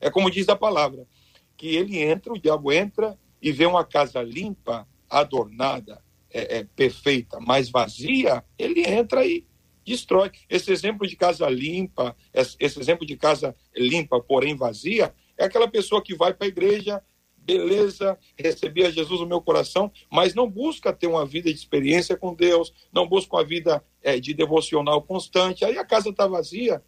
É 0.00 0.10
como 0.10 0.30
diz 0.30 0.48
a 0.48 0.56
palavra, 0.56 1.06
que 1.54 1.76
ele 1.76 1.98
entra, 1.98 2.32
o 2.32 2.38
diabo 2.38 2.72
entra 2.72 3.18
e 3.42 3.52
vê 3.52 3.66
uma 3.66 3.84
casa 3.84 4.22
limpa, 4.22 4.88
adornada, 5.08 6.02
é, 6.32 6.58
é, 6.58 6.64
perfeita, 6.64 7.38
mas 7.40 7.70
vazia, 7.70 8.44
ele 8.58 8.88
entra 8.88 9.24
e 9.26 9.46
destrói. 9.84 10.30
Esse 10.48 10.72
exemplo 10.72 11.06
de 11.06 11.16
casa 11.16 11.48
limpa, 11.48 12.16
esse 12.32 12.80
exemplo 12.80 13.06
de 13.06 13.16
casa 13.16 13.54
limpa, 13.76 14.20
porém 14.20 14.56
vazia, 14.56 15.14
é 15.36 15.44
aquela 15.44 15.68
pessoa 15.68 16.02
que 16.02 16.14
vai 16.14 16.32
para 16.32 16.46
a 16.46 16.48
igreja, 16.48 17.02
beleza, 17.36 18.18
recebi 18.36 18.84
a 18.84 18.90
Jesus 18.90 19.20
no 19.20 19.26
meu 19.26 19.40
coração, 19.40 19.90
mas 20.10 20.34
não 20.34 20.48
busca 20.48 20.92
ter 20.92 21.06
uma 21.06 21.26
vida 21.26 21.52
de 21.52 21.58
experiência 21.58 22.16
com 22.16 22.34
Deus, 22.34 22.72
não 22.92 23.08
busca 23.08 23.36
uma 23.36 23.44
vida 23.44 23.84
é, 24.02 24.18
de 24.18 24.32
devocional 24.32 25.02
constante. 25.02 25.64
Aí 25.64 25.76
a 25.76 25.84
casa 25.84 26.10
está 26.10 26.26
vazia. 26.26 26.82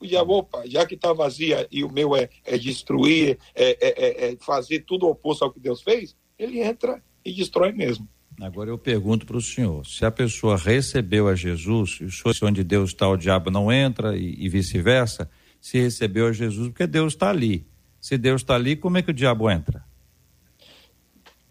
Diabo, 0.00 0.34
opa, 0.34 0.62
já 0.66 0.84
que 0.84 0.94
está 0.94 1.14
vazia 1.14 1.66
e 1.70 1.82
o 1.82 1.90
meu 1.90 2.14
é, 2.14 2.28
é 2.44 2.58
destruir, 2.58 3.38
é, 3.54 3.78
é, 3.80 4.32
é 4.32 4.36
fazer 4.36 4.80
tudo 4.80 5.08
oposto 5.08 5.42
ao 5.42 5.50
que 5.50 5.58
Deus 5.58 5.80
fez, 5.80 6.14
ele 6.38 6.60
entra 6.60 7.02
e 7.24 7.32
destrói 7.32 7.72
mesmo. 7.72 8.06
Agora 8.40 8.68
eu 8.68 8.78
pergunto 8.78 9.24
para 9.24 9.36
o 9.36 9.40
senhor: 9.40 9.86
se 9.86 10.04
a 10.04 10.10
pessoa 10.10 10.56
recebeu 10.56 11.28
a 11.28 11.34
Jesus, 11.34 11.98
e 12.00 12.04
o 12.04 12.10
senhor, 12.10 12.36
onde 12.42 12.62
Deus 12.62 12.90
está, 12.90 13.08
o 13.08 13.16
diabo 13.16 13.50
não 13.50 13.72
entra, 13.72 14.16
e, 14.16 14.44
e 14.44 14.48
vice-versa, 14.48 15.30
se 15.60 15.78
recebeu 15.78 16.26
a 16.26 16.32
Jesus, 16.32 16.68
porque 16.68 16.86
Deus 16.86 17.14
está 17.14 17.30
ali. 17.30 17.66
Se 18.00 18.18
Deus 18.18 18.42
está 18.42 18.54
ali, 18.54 18.76
como 18.76 18.98
é 18.98 19.02
que 19.02 19.10
o 19.10 19.14
diabo 19.14 19.50
entra? 19.50 19.84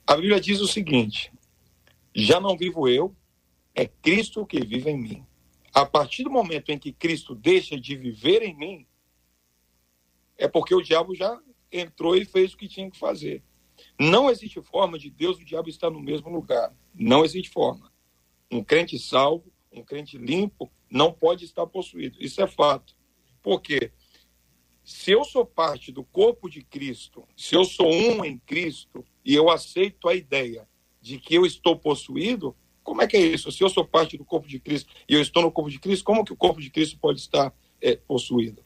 A 0.06 0.16
Bíblia 0.16 0.40
diz 0.40 0.62
o 0.62 0.68
seguinte: 0.68 1.32
já 2.14 2.40
não 2.40 2.56
vivo 2.56 2.88
eu, 2.88 3.16
é 3.74 3.86
Cristo 3.86 4.46
que 4.46 4.64
vive 4.64 4.90
em 4.90 5.02
mim. 5.02 5.26
A 5.74 5.86
partir 5.86 6.24
do 6.24 6.30
momento 6.30 6.70
em 6.70 6.80
que 6.80 6.94
Cristo 6.94 7.36
deixa 7.36 7.78
de 7.78 7.98
viver 7.98 8.42
em 8.42 8.56
mim, 8.56 8.88
é 10.38 10.48
porque 10.48 10.74
o 10.74 10.82
diabo 10.82 11.16
já 11.16 11.38
entrou 11.72 12.16
e 12.16 12.24
fez 12.24 12.54
o 12.54 12.58
que 12.58 12.68
tinha 12.68 12.90
que 12.90 12.98
fazer. 12.98 13.44
Não 14.00 14.30
existe 14.30 14.62
forma 14.62 15.00
de 15.00 15.10
Deus 15.10 15.39
e 15.39 15.43
o 15.43 15.46
diabo 15.46 15.70
estar 15.70 15.89
no 15.89 16.02
mesmo 16.02 16.30
lugar. 16.30 16.76
Não 16.93 17.24
existe 17.24 17.50
forma. 17.50 17.91
Um 18.52 18.64
crente 18.64 19.00
salvo, 19.00 19.52
um 19.72 19.84
crente 19.84 20.18
limpo, 20.18 20.72
não 20.89 21.12
pode 21.12 21.46
estar 21.46 21.66
possuído. 21.68 22.18
Isso 22.20 22.41
é 22.41 22.48
fato. 22.48 22.96
Por 23.41 23.62
quê? 23.62 23.91
Se 24.84 25.12
eu 25.12 25.24
sou 25.24 25.46
parte 25.46 25.91
do 25.91 26.04
corpo 26.04 26.50
de 26.50 26.62
Cristo, 26.62 27.28
se 27.36 27.56
eu 27.56 27.64
sou 27.64 27.91
um 27.91 28.24
em 28.24 28.38
Cristo, 28.38 29.04
e 29.24 29.34
eu 29.34 29.50
aceito 29.50 30.08
a 30.08 30.14
ideia 30.14 30.68
de 31.02 31.18
que 31.18 31.34
eu 31.34 31.46
estou 31.46 31.78
possuído, 31.78 32.56
como 32.84 33.02
é 33.02 33.08
que 33.08 33.18
é 33.18 33.22
isso? 33.22 33.52
Se 33.52 33.64
eu 33.64 33.70
sou 33.70 33.84
parte 33.84 34.16
do 34.16 34.24
corpo 34.24 34.48
de 34.48 34.60
Cristo 34.60 34.93
e 35.10 35.16
eu 35.16 35.22
estou 35.22 35.41
no 35.41 35.52
corpo 35.52 35.72
de 35.72 35.80
Cristo, 35.80 36.06
como 36.06 36.24
que 36.24 36.34
o 36.34 36.38
corpo 36.38 36.62
de 36.62 36.70
Cristo 36.70 37.00
pode 37.00 37.20
estar 37.20 37.52
é, 37.82 37.96
possuído? 37.96 38.64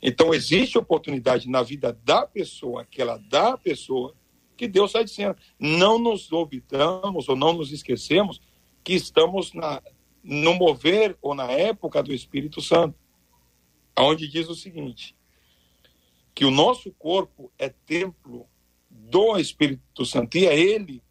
Então, 0.00 0.32
existe 0.32 0.78
oportunidade 0.78 1.48
na 1.48 1.62
vida 1.62 1.92
da 1.92 2.26
pessoa, 2.26 2.82
aquela 2.82 3.18
da 3.18 3.58
pessoa, 3.58 4.14
que 4.56 4.68
Deus 4.68 4.90
está 4.90 5.02
dizendo. 5.02 5.36
Não 5.58 5.98
nos 5.98 6.32
obtamos 6.32 7.28
ou 7.28 7.36
não 7.36 7.52
nos 7.52 7.72
esquecemos 7.72 8.40
que 8.82 8.94
estamos 8.94 9.52
na, 9.52 9.82
no 10.22 10.54
mover 10.54 11.16
ou 11.20 11.34
na 11.34 11.50
época 11.50 12.02
do 12.02 12.12
Espírito 12.12 12.60
Santo, 12.60 12.98
onde 13.98 14.28
diz 14.28 14.48
o 14.48 14.54
seguinte: 14.54 15.16
que 16.34 16.44
o 16.44 16.50
nosso 16.50 16.92
corpo 16.92 17.52
é 17.58 17.68
templo 17.68 18.48
do 18.90 19.38
Espírito 19.38 20.04
Santo 20.04 20.36
e 20.36 20.46
é 20.46 20.58
Ele 20.58 21.02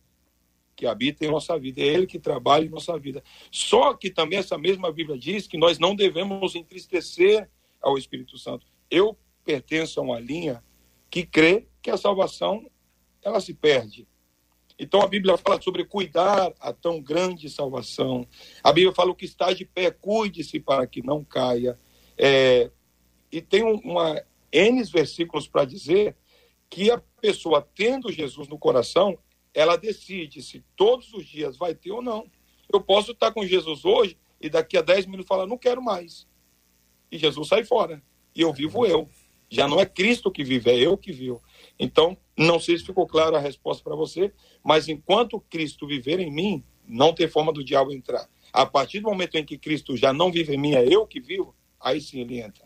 que 0.75 0.87
habita 0.87 1.23
em 1.23 1.29
nossa 1.29 1.57
vida, 1.57 1.81
é 1.81 1.85
Ele 1.85 2.07
que 2.07 2.19
trabalha 2.19 2.65
em 2.65 2.69
nossa 2.69 2.97
vida. 2.97 3.23
Só 3.51 3.93
que 3.93 4.09
também 4.09 4.39
essa 4.39 4.57
mesma 4.57 4.91
Bíblia 4.91 5.17
diz 5.17 5.47
que 5.47 5.57
nós 5.57 5.77
não 5.77 5.95
devemos 5.95 6.55
entristecer 6.55 7.49
ao 7.81 7.97
Espírito 7.97 8.37
Santo. 8.37 8.65
Eu 8.89 9.17
pertenço 9.45 9.99
a 9.99 10.03
uma 10.03 10.19
linha 10.19 10.63
que 11.09 11.25
crê 11.25 11.67
que 11.81 11.91
a 11.91 11.97
salvação 11.97 12.65
ela 13.23 13.39
se 13.39 13.53
perde. 13.53 14.07
Então 14.77 15.01
a 15.01 15.07
Bíblia 15.07 15.37
fala 15.37 15.61
sobre 15.61 15.85
cuidar 15.85 16.51
a 16.59 16.73
tão 16.73 17.01
grande 17.01 17.49
salvação. 17.49 18.27
A 18.63 18.71
Bíblia 18.73 18.93
fala 18.93 19.11
o 19.11 19.15
que 19.15 19.25
está 19.25 19.53
de 19.53 19.65
pé, 19.65 19.91
cuide-se 19.91 20.59
para 20.59 20.85
que 20.87 21.05
não 21.05 21.23
caia. 21.23 21.79
É, 22.17 22.71
e 23.31 23.41
tem 23.41 23.63
uma 23.63 24.21
N 24.51 24.83
versículos 24.83 25.47
para 25.47 25.65
dizer 25.65 26.15
que 26.69 26.91
a 26.91 27.01
pessoa 27.21 27.67
tendo 27.75 28.11
Jesus 28.11 28.47
no 28.47 28.57
coração, 28.57 29.17
ela 29.53 29.75
decide 29.75 30.41
se 30.41 30.63
todos 30.75 31.13
os 31.13 31.25
dias 31.25 31.55
vai 31.55 31.75
ter 31.75 31.91
ou 31.91 32.01
não. 32.01 32.29
Eu 32.71 32.81
posso 32.81 33.11
estar 33.11 33.31
com 33.31 33.45
Jesus 33.45 33.85
hoje 33.85 34.17
e 34.41 34.49
daqui 34.49 34.77
a 34.77 34.81
10 34.81 35.05
minutos 35.05 35.27
falar, 35.27 35.45
não 35.45 35.57
quero 35.57 35.81
mais. 35.81 36.27
E 37.11 37.17
Jesus 37.17 37.47
sai 37.47 37.63
fora. 37.63 38.01
E 38.35 38.41
eu 38.41 38.51
vivo 38.51 38.85
eu. 38.85 39.07
Já 39.49 39.67
não 39.67 39.79
é 39.79 39.85
Cristo 39.85 40.31
que 40.31 40.43
vive, 40.43 40.71
é 40.71 40.75
eu 40.79 40.97
que 40.97 41.11
vivo. 41.11 41.41
Então, 41.79 42.15
não 42.37 42.59
sei 42.59 42.77
se 42.77 42.85
ficou 42.85 43.05
clara 43.07 43.37
a 43.37 43.41
resposta 43.41 43.83
para 43.83 43.95
você, 43.95 44.31
mas 44.63 44.87
enquanto 44.87 45.39
Cristo 45.49 45.87
viver 45.87 46.19
em 46.19 46.31
mim, 46.31 46.63
não 46.87 47.13
tem 47.13 47.27
forma 47.27 47.51
do 47.51 47.63
diabo 47.63 47.91
entrar. 47.91 48.25
A 48.51 48.65
partir 48.65 48.99
do 48.99 49.09
momento 49.09 49.35
em 49.35 49.43
que 49.45 49.57
Cristo 49.57 49.97
já 49.97 50.13
não 50.13 50.31
vive 50.31 50.53
em 50.53 50.57
mim, 50.59 50.73
é 50.75 50.85
eu 50.87 51.05
que 51.07 51.19
vivo, 51.19 51.55
aí 51.81 51.99
sim 51.99 52.19
ele 52.21 52.39
entra. 52.39 52.65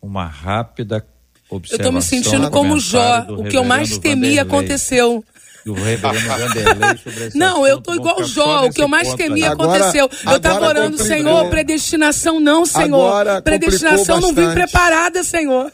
Uma 0.00 0.26
rápida 0.26 1.06
observação. 1.50 1.76
Eu 1.76 1.76
estou 1.76 1.92
me 1.92 2.02
sentindo 2.02 2.50
como 2.50 2.78
Jó. 2.78 3.26
O 3.30 3.44
que 3.44 3.56
eu 3.56 3.64
mais 3.64 3.98
temia 3.98 4.42
aconteceu. 4.42 5.22
Reverendo 5.66 6.28
Vanderlei 6.28 6.96
sobre 6.98 7.24
esse 7.26 7.36
Não, 7.36 7.64
assunto. 7.64 7.66
eu 7.66 7.80
tô 7.82 7.94
igual 7.94 8.22
Jó. 8.24 8.66
O 8.66 8.72
que 8.72 8.80
eu 8.82 8.86
mais 8.88 9.12
temia 9.14 9.50
ponto 9.50 9.62
Agora- 9.64 9.78
aconteceu. 9.88 10.08
eu 10.30 10.36
estava 10.36 10.56
agora 10.56 10.78
orando. 10.80 10.98
Senhor, 10.98 11.50
predestinação 11.50 12.38
não, 12.38 12.64
Senhor. 12.64 12.84
Agora 13.06 13.42
predestinação 13.42 14.20
não 14.20 14.32
vim 14.32 14.52
preparada, 14.54 15.24
Senhor. 15.24 15.72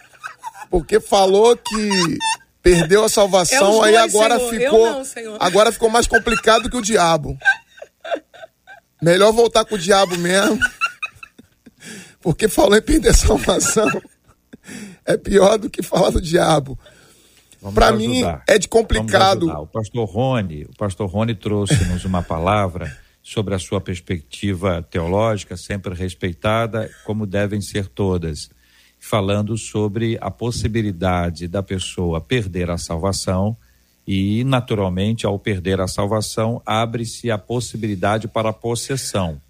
Porque 0.71 0.99
falou 0.99 1.55
que 1.57 2.17
perdeu 2.63 3.03
a 3.03 3.07
É 3.07 3.09
salvação, 3.09 3.79
os 3.81 3.85
aí 3.85 3.95
dois, 3.95 4.15
agora 4.15 4.39
Senhor. 4.39 4.51
ficou. 4.51 4.87
Eu 5.17 5.31
não, 5.33 5.37
agora 5.41 5.73
ficou 5.73 5.91
mais 5.91 6.07
complicado 6.07 6.71
que 6.71 6.77
o 6.77 6.83
diabo. 6.83 7.37
Melhor 9.03 9.33
voltar 9.33 9.65
com 9.65 9.75
o 9.75 9.79
diabo 9.79 10.17
mesmo. 10.17 10.59
Porque 12.21 12.49
falou 12.49 12.77
em 12.77 12.83
perder 12.83 13.11
a 13.11 13.15
salvação. 13.15 13.89
É 15.05 15.17
pior 15.17 15.59
do 15.59 15.69
que 15.69 15.83
falar 15.83 16.11
do 16.11 16.21
diabo. 16.21 16.79
Ajudar. 17.65 17.93
mim, 17.97 18.23
é 18.47 18.59
de 18.59 18.69
complicado. 18.69 19.49
O 19.49 19.67
pastor 19.67 20.09
Rony, 20.09 20.65
o 20.65 20.77
pastor 20.77 21.09
Rony 21.09 21.35
trouxe-nos 21.35 22.05
uma 22.05 22.23
palavra 22.23 22.97
sobre 23.23 23.55
a 23.55 23.59
sua 23.59 23.81
perspectiva 23.81 24.83
teológica, 24.91 25.57
sempre 25.57 25.95
respeitada, 25.95 26.91
como 27.05 27.25
devem 27.25 27.61
ser 27.61 27.87
todas, 27.87 28.49
falando 29.05 29.59
sobre 29.59 30.17
a 30.21 30.31
possibilidade 30.31 31.49
da 31.49 31.61
pessoa 31.61 32.21
perder 32.21 32.71
a 32.71 32.79
salvação 32.79 33.57
e, 34.07 34.45
naturalmente, 34.45 35.27
ao 35.27 35.41
perder 35.41 35.81
a 35.81 35.89
salvação, 35.89 36.63
abre-se 36.65 37.29
a 37.29 37.37
possibilidade 37.37 38.29
para 38.29 38.51
a 38.51 38.53
possessão. 38.53 39.41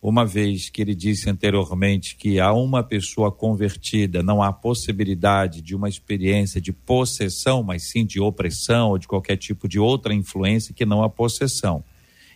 Uma 0.00 0.24
vez 0.24 0.70
que 0.70 0.80
ele 0.80 0.94
disse 0.94 1.28
anteriormente 1.28 2.16
que 2.16 2.40
a 2.40 2.54
uma 2.54 2.82
pessoa 2.82 3.30
convertida 3.30 4.22
não 4.22 4.42
há 4.42 4.50
possibilidade 4.50 5.60
de 5.60 5.76
uma 5.76 5.90
experiência 5.90 6.58
de 6.58 6.72
possessão, 6.72 7.62
mas 7.62 7.90
sim 7.90 8.06
de 8.06 8.18
opressão 8.18 8.88
ou 8.88 8.98
de 8.98 9.06
qualquer 9.06 9.36
tipo 9.36 9.68
de 9.68 9.78
outra 9.78 10.14
influência 10.14 10.74
que 10.74 10.86
não 10.86 11.04
a 11.04 11.10
possessão. 11.10 11.84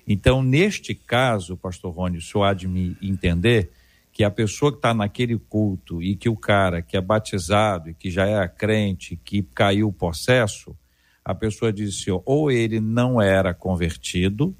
Então, 0.06 0.42
neste 0.42 0.94
caso, 0.94 1.56
pastor 1.56 1.94
Rony, 1.94 2.18
o 2.18 2.22
senhor 2.22 2.44
há 2.44 2.52
de 2.52 2.68
me 2.68 2.96
entender 3.00 3.70
que 4.16 4.24
a 4.24 4.30
pessoa 4.30 4.72
que 4.72 4.78
está 4.78 4.94
naquele 4.94 5.38
culto 5.38 6.02
e 6.02 6.16
que 6.16 6.26
o 6.26 6.34
cara 6.34 6.80
que 6.80 6.96
é 6.96 7.00
batizado 7.02 7.90
e 7.90 7.94
que 7.94 8.10
já 8.10 8.26
é 8.26 8.48
crente, 8.48 9.14
que 9.22 9.42
caiu 9.42 9.88
o 9.88 9.92
processo, 9.92 10.74
a 11.22 11.34
pessoa 11.34 11.70
disse, 11.70 12.10
ó, 12.10 12.22
ou 12.24 12.50
ele 12.50 12.80
não 12.80 13.20
era 13.20 13.52
convertido, 13.52 14.56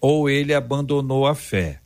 ou 0.00 0.30
ele 0.30 0.54
abandonou 0.54 1.26
a 1.26 1.34
fé. 1.34 1.82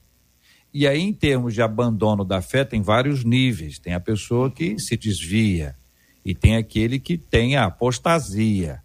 E 0.73 0.87
aí, 0.87 1.01
em 1.01 1.12
termos 1.12 1.55
de 1.55 1.61
abandono 1.61 2.25
da 2.25 2.41
fé, 2.41 2.64
tem 2.64 2.83
vários 2.83 3.25
níveis. 3.25 3.81
Tem 3.81 3.93
a 3.93 3.99
pessoa 3.99 4.49
que 4.49 4.79
se 4.79 4.97
desvia, 4.97 5.75
e 6.25 6.37
tem 6.37 6.55
aquele 6.55 7.01
que 7.01 7.18
tem 7.18 7.57
a 7.57 7.64
apostasia, 7.64 8.81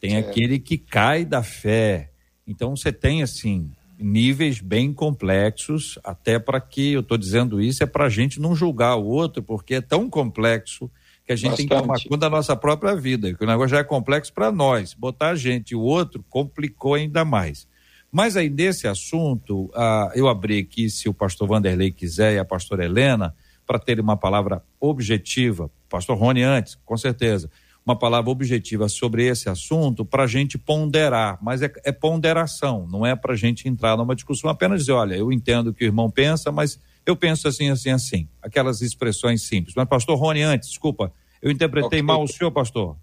tem 0.00 0.16
aquele 0.16 0.58
que 0.58 0.76
cai 0.76 1.24
da 1.24 1.44
fé. 1.44 2.10
Então, 2.44 2.74
você 2.74 2.92
tem, 2.92 3.22
assim, 3.22 3.70
níveis 4.00 4.60
bem 4.60 4.92
complexos, 4.92 5.98
até 6.02 6.38
para 6.38 6.60
que, 6.60 6.92
eu 6.92 7.00
estou 7.00 7.18
dizendo 7.18 7.60
isso, 7.60 7.82
é 7.82 7.86
para 7.86 8.06
a 8.06 8.08
gente 8.08 8.40
não 8.40 8.54
julgar 8.54 8.96
o 8.96 9.06
outro, 9.06 9.42
porque 9.42 9.74
é 9.74 9.80
tão 9.80 10.08
complexo 10.08 10.90
que 11.24 11.32
a 11.32 11.36
gente 11.36 11.56
tem 11.56 11.66
que 11.68 11.74
tomar 11.74 11.86
Bastante. 11.86 12.08
conta 12.08 12.20
da 12.20 12.30
nossa 12.30 12.56
própria 12.56 12.96
vida, 12.96 13.32
que 13.34 13.44
o 13.44 13.46
negócio 13.46 13.70
já 13.70 13.78
é 13.78 13.84
complexo 13.84 14.32
para 14.32 14.50
nós. 14.50 14.94
Botar 14.94 15.30
a 15.30 15.34
gente 15.36 15.70
e 15.70 15.76
o 15.76 15.80
outro 15.80 16.24
complicou 16.28 16.94
ainda 16.94 17.24
mais. 17.24 17.68
Mas 18.10 18.36
aí, 18.36 18.50
nesse 18.50 18.88
assunto, 18.88 19.70
ah, 19.74 20.10
eu 20.14 20.28
abri 20.28 20.58
aqui, 20.58 20.90
se 20.90 21.08
o 21.08 21.14
pastor 21.14 21.46
Vanderlei 21.46 21.92
quiser 21.92 22.34
e 22.34 22.38
a 22.38 22.44
pastora 22.44 22.84
Helena, 22.84 23.34
para 23.64 23.78
ter 23.78 24.00
uma 24.00 24.16
palavra 24.16 24.64
objetiva, 24.80 25.70
pastor 25.88 26.18
Rony 26.18 26.42
antes, 26.42 26.76
com 26.84 26.96
certeza, 26.96 27.48
uma 27.84 27.96
palavra 27.96 28.30
objetiva 28.30 28.88
sobre 28.88 29.26
esse 29.26 29.48
assunto 29.48 30.04
para 30.04 30.24
a 30.24 30.26
gente 30.26 30.58
ponderar, 30.58 31.38
mas 31.42 31.62
é, 31.62 31.72
é 31.84 31.92
ponderação, 31.92 32.86
não 32.86 33.04
é 33.04 33.16
para 33.16 33.32
a 33.32 33.36
gente 33.36 33.68
entrar 33.68 33.96
numa 33.96 34.14
discussão 34.14 34.50
apenas 34.50 34.80
dizer, 34.80 34.92
olha, 34.92 35.14
eu 35.14 35.32
entendo 35.32 35.68
o 35.68 35.74
que 35.74 35.84
o 35.84 35.86
irmão 35.86 36.10
pensa, 36.10 36.52
mas 36.52 36.78
eu 37.06 37.16
penso 37.16 37.48
assim, 37.48 37.70
assim, 37.70 37.90
assim, 37.90 38.28
aquelas 38.42 38.82
expressões 38.82 39.42
simples. 39.42 39.74
Mas 39.74 39.88
pastor 39.88 40.18
Rony 40.18 40.42
antes, 40.42 40.68
desculpa, 40.68 41.12
eu 41.40 41.50
interpretei 41.50 42.00
Ok. 42.00 42.02
mal 42.02 42.22
o 42.22 42.28
senhor, 42.28 42.50
pastor. 42.50 42.96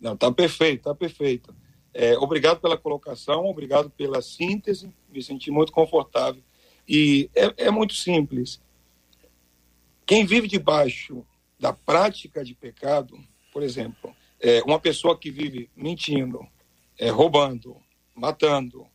Não, 0.00 0.16
tá 0.16 0.30
perfeito, 0.32 0.82
tá 0.84 0.94
perfeito. 0.94 1.54
É, 1.94 2.18
obrigado 2.18 2.60
pela 2.60 2.76
colocação, 2.76 3.46
obrigado 3.46 3.88
pela 3.90 4.20
síntese, 4.20 4.92
me 5.12 5.22
senti 5.22 5.50
muito 5.50 5.70
confortável. 5.70 6.42
E 6.88 7.30
é, 7.34 7.66
é 7.66 7.70
muito 7.70 7.94
simples. 7.94 8.60
Quem 10.04 10.24
vive 10.24 10.48
debaixo 10.48 11.24
da 11.60 11.72
prática 11.72 12.44
de 12.44 12.54
pecado, 12.54 13.16
por 13.52 13.62
exemplo, 13.62 14.14
é 14.40 14.62
uma 14.62 14.80
pessoa 14.80 15.16
que 15.16 15.30
vive 15.30 15.70
mentindo, 15.76 16.46
é, 16.98 17.10
roubando, 17.10 17.76
matando, 18.14 18.86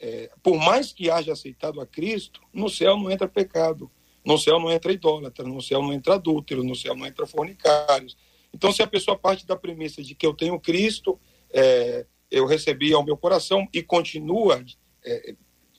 é, 0.00 0.30
por 0.42 0.56
mais 0.56 0.92
que 0.92 1.10
haja 1.10 1.32
aceitado 1.32 1.80
a 1.80 1.86
Cristo, 1.86 2.40
no 2.52 2.68
céu 2.68 2.96
não 2.96 3.10
entra 3.10 3.28
pecado, 3.28 3.90
no 4.24 4.38
céu 4.38 4.58
não 4.58 4.70
entra 4.70 4.92
idólatra, 4.92 5.46
no 5.46 5.60
céu 5.60 5.82
não 5.82 5.92
entra 5.92 6.14
adúltero, 6.14 6.64
no 6.64 6.74
céu 6.74 6.94
não 6.94 7.06
entra 7.06 7.26
fornicários. 7.26 8.16
Então, 8.52 8.72
se 8.72 8.82
a 8.82 8.86
pessoa 8.86 9.18
parte 9.18 9.46
da 9.46 9.56
premissa 9.56 10.02
de 10.02 10.14
que 10.14 10.26
eu 10.26 10.32
tenho 10.32 10.60
Cristo, 10.60 11.18
é, 11.52 12.06
eu 12.30 12.46
recebi 12.46 12.92
ao 12.92 13.04
meu 13.04 13.16
coração 13.16 13.68
e 13.72 13.82
continua 13.82 14.64
é, 15.04 15.34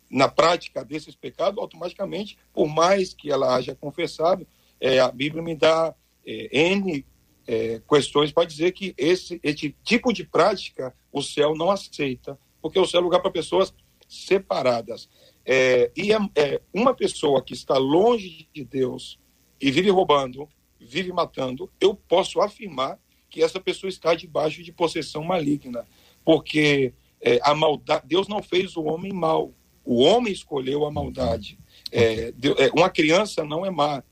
na 0.10 0.28
prática 0.28 0.84
desses 0.84 1.16
pecados, 1.16 1.60
automaticamente, 1.60 2.38
por 2.54 2.68
mais 2.68 3.14
que 3.14 3.32
ela 3.32 3.56
haja 3.56 3.76
confessado, 3.76 4.48
é, 4.80 5.00
a 5.00 5.12
Bíblia 5.12 5.42
me 5.42 5.56
dá 5.56 5.96
é, 6.26 6.72
N 6.74 7.06
é, 7.48 7.82
questões 7.88 8.32
para 8.32 8.46
dizer 8.46 8.72
que 8.72 8.93
esse, 8.98 9.39
esse 9.43 9.76
tipo 9.84 10.12
de 10.12 10.24
prática 10.24 10.93
o 11.12 11.22
céu 11.22 11.56
não 11.56 11.72
aceita, 11.72 12.38
porque 12.62 12.80
o 12.80 12.86
céu 12.86 13.00
é 13.00 13.04
lugar 13.04 13.22
para 13.22 13.32
pessoas 13.32 13.74
separadas. 14.08 15.10
É, 15.46 15.91
e 15.96 16.12
é, 16.12 16.18
é, 16.36 16.62
uma 16.74 16.93
pessoa 16.93 17.41
que 17.41 17.54
está 17.54 17.78
longe 17.78 18.48
de 18.54 18.64
Deus 18.64 19.20
e 19.62 19.72
vive 19.72 19.89
roubando, 19.89 20.50
vive 20.80 21.12
matando, 21.12 21.72
eu 21.80 21.96
posso 21.96 22.41
afirmar 22.41 23.00
que 23.30 23.43
essa 23.43 23.60
pessoa 23.60 23.89
está 23.89 24.16
debaixo 24.16 24.64
de 24.64 24.72
possessão 24.72 25.24
maligna, 25.24 25.86
porque 26.24 26.93
é, 27.22 27.39
a 27.43 27.54
maldade, 27.54 28.08
Deus 28.08 28.28
não 28.28 28.41
fez 28.41 28.76
o 28.76 28.84
homem 28.84 29.14
mal, 29.14 29.54
o 29.84 30.02
homem 30.02 30.34
escolheu 30.34 30.86
a 30.86 30.91
maldade. 30.91 31.60
É, 31.91 32.34
é, 32.58 32.72
uma 32.74 32.89
criança 32.89 33.43
não 33.43 33.66
é 33.66 33.70
má, 33.70 34.04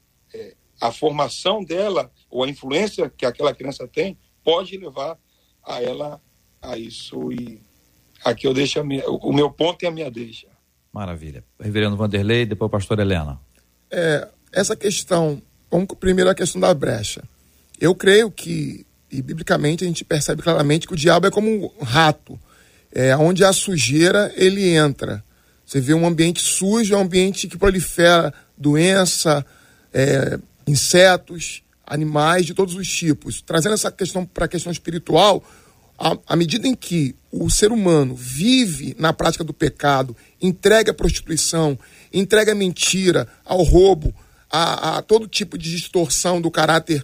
a 0.84 0.92
formação 0.92 1.64
dela 1.64 2.12
ou 2.30 2.44
a 2.44 2.50
influência 2.50 3.10
que 3.10 3.26
aquela 3.26 3.56
criança 3.56 3.88
tem 3.88 4.18
pode 4.44 4.78
levar 4.78 5.18
a 5.66 5.82
ela 5.82 6.22
a 6.62 6.78
isso 6.78 7.32
e 7.32 7.62
aqui 8.24 8.46
eu 8.46 8.54
deixo 8.54 8.84
minha, 8.84 9.10
o 9.10 9.32
meu 9.32 9.50
ponto 9.50 9.84
e 9.84 9.88
a 9.88 9.92
minha 9.92 10.12
deixa. 10.12 10.48
Maravilha. 10.92 11.42
Reverendo 11.58 11.96
Vanderlei, 11.96 12.46
depois 12.46 12.70
pastor 12.70 13.00
Helena. 13.00 13.40
É, 13.90 14.28
essa 14.52 14.76
questão, 14.76 15.42
vamos 15.72 15.88
primeiro 15.98 16.30
a 16.30 16.36
questão 16.36 16.60
da 16.60 16.74
brecha. 16.74 17.24
Eu 17.80 17.96
creio 17.96 18.30
que, 18.30 18.86
e 19.10 19.22
biblicamente 19.22 19.86
a 19.86 19.88
gente 19.88 20.04
percebe 20.04 20.42
claramente 20.42 20.86
que 20.86 20.94
o 20.94 20.98
diabo 20.98 21.28
é 21.28 21.32
como 21.32 21.50
um 21.50 21.84
rato, 21.84 22.38
é, 22.92 23.16
onde 23.16 23.46
há 23.46 23.54
sujeira 23.54 24.34
ele 24.36 24.76
entra. 24.76 25.24
Você 25.66 25.80
vê 25.80 25.94
um 25.94 26.06
ambiente 26.06 26.42
sujo, 26.42 26.94
é 26.94 26.98
um 26.98 27.02
ambiente 27.02 27.48
que 27.48 27.58
prolifera 27.58 28.34
doença, 28.58 29.46
é, 29.94 30.38
insetos, 30.68 31.64
animais 31.86 32.46
de 32.46 32.54
todos 32.54 32.76
os 32.76 32.88
tipos. 32.88 33.42
Trazendo 33.42 33.74
essa 33.74 33.92
questão 33.92 34.26
para 34.26 34.46
a 34.46 34.48
questão 34.48 34.72
espiritual, 34.72 35.44
à 36.28 36.36
medida 36.36 36.68
em 36.68 36.76
que 36.76 37.16
o 37.32 37.50
ser 37.50 37.72
humano 37.72 38.16
vive 38.16 38.96
na 39.00 39.14
prática 39.14 39.44
do 39.44 39.54
pecado, 39.54 40.16
entrega 40.42 40.92
a 40.92 40.96
prostituição, 40.96 41.78
entrega 42.12 42.52
a 42.52 42.56
mentira, 42.56 43.28
ao 43.46 43.64
roubo, 43.64 44.14
a, 44.52 44.98
a 44.98 45.02
todo 45.02 45.28
tipo 45.28 45.58
de 45.58 45.72
distorção 45.72 46.42
do 46.42 46.52
caráter 46.52 47.04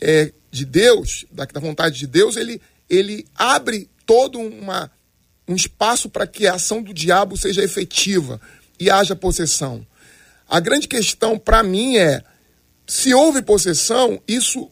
é, 0.00 0.32
de 0.50 0.64
Deus, 0.64 1.26
da, 1.30 1.44
da 1.44 1.60
vontade 1.60 1.98
de 1.98 2.06
Deus, 2.06 2.36
ele, 2.36 2.60
ele 2.88 3.26
abre 3.34 3.88
todo 4.06 4.38
uma, 4.38 4.90
um 5.46 5.54
espaço 5.54 6.08
para 6.08 6.26
que 6.26 6.46
a 6.46 6.54
ação 6.54 6.82
do 6.82 6.94
diabo 6.94 7.36
seja 7.36 7.62
efetiva 7.62 8.40
e 8.78 8.90
haja 8.90 9.16
possessão. 9.16 9.86
A 10.48 10.60
grande 10.60 10.88
questão 10.88 11.38
para 11.38 11.62
mim 11.62 11.96
é: 11.96 12.22
se 12.86 13.12
houve 13.12 13.42
possessão, 13.42 14.22
isso 14.28 14.70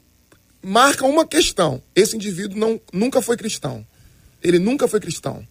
marca 0.63 1.05
uma 1.05 1.27
questão. 1.27 1.83
Esse 1.95 2.17
indivíduo 2.17 2.59
não, 2.59 2.81
nunca 2.93 3.21
foi 3.21 3.37
cristão. 3.37 3.87
Ele 4.43 4.59
nunca 4.59 4.87
foi 4.87 5.01
cristão. 5.01 5.47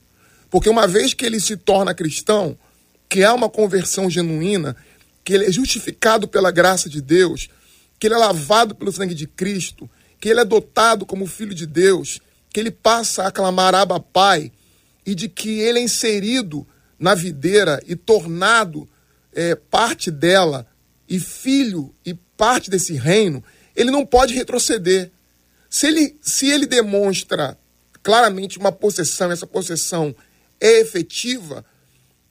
Porque 0.49 0.69
uma 0.69 0.87
vez 0.87 1.13
que 1.13 1.25
ele 1.25 1.39
se 1.39 1.57
torna 1.57 1.93
cristão, 1.93 2.57
que 3.09 3.23
há 3.23 3.33
uma 3.33 3.49
conversão 3.49 4.09
genuína, 4.09 4.75
que 5.23 5.33
ele 5.33 5.45
é 5.45 5.51
justificado 5.51 6.27
pela 6.27 6.51
graça 6.51 6.89
de 6.89 7.01
Deus, 7.01 7.49
que 7.99 8.07
ele 8.07 8.15
é 8.15 8.17
lavado 8.17 8.75
pelo 8.75 8.91
sangue 8.91 9.13
de 9.13 9.27
Cristo, 9.27 9.89
que 10.19 10.29
ele 10.29 10.39
é 10.39 10.45
dotado 10.45 11.05
como 11.05 11.27
filho 11.27 11.53
de 11.53 11.65
Deus, 11.65 12.19
que 12.51 12.59
ele 12.59 12.71
passa 12.71 13.25
a 13.27 13.31
clamar 13.31 13.75
Abba 13.75 13.99
Pai, 13.99 14.51
e 15.05 15.13
de 15.13 15.27
que 15.27 15.59
ele 15.59 15.79
é 15.79 15.81
inserido 15.81 16.65
na 16.97 17.13
videira 17.13 17.81
e 17.85 17.95
tornado 17.95 18.87
é, 19.33 19.55
parte 19.55 20.09
dela, 20.09 20.65
e 21.09 21.19
filho 21.19 21.93
e 22.05 22.13
parte 22.37 22.69
desse 22.69 22.93
reino, 22.93 23.43
ele 23.75 23.91
não 23.91 24.05
pode 24.05 24.33
retroceder. 24.33 25.11
Se 25.69 25.87
ele, 25.87 26.17
se 26.21 26.49
ele 26.49 26.65
demonstra 26.65 27.57
claramente 28.01 28.57
uma 28.59 28.71
possessão, 28.71 29.31
essa 29.31 29.47
possessão 29.47 30.15
é 30.59 30.79
efetiva, 30.81 31.65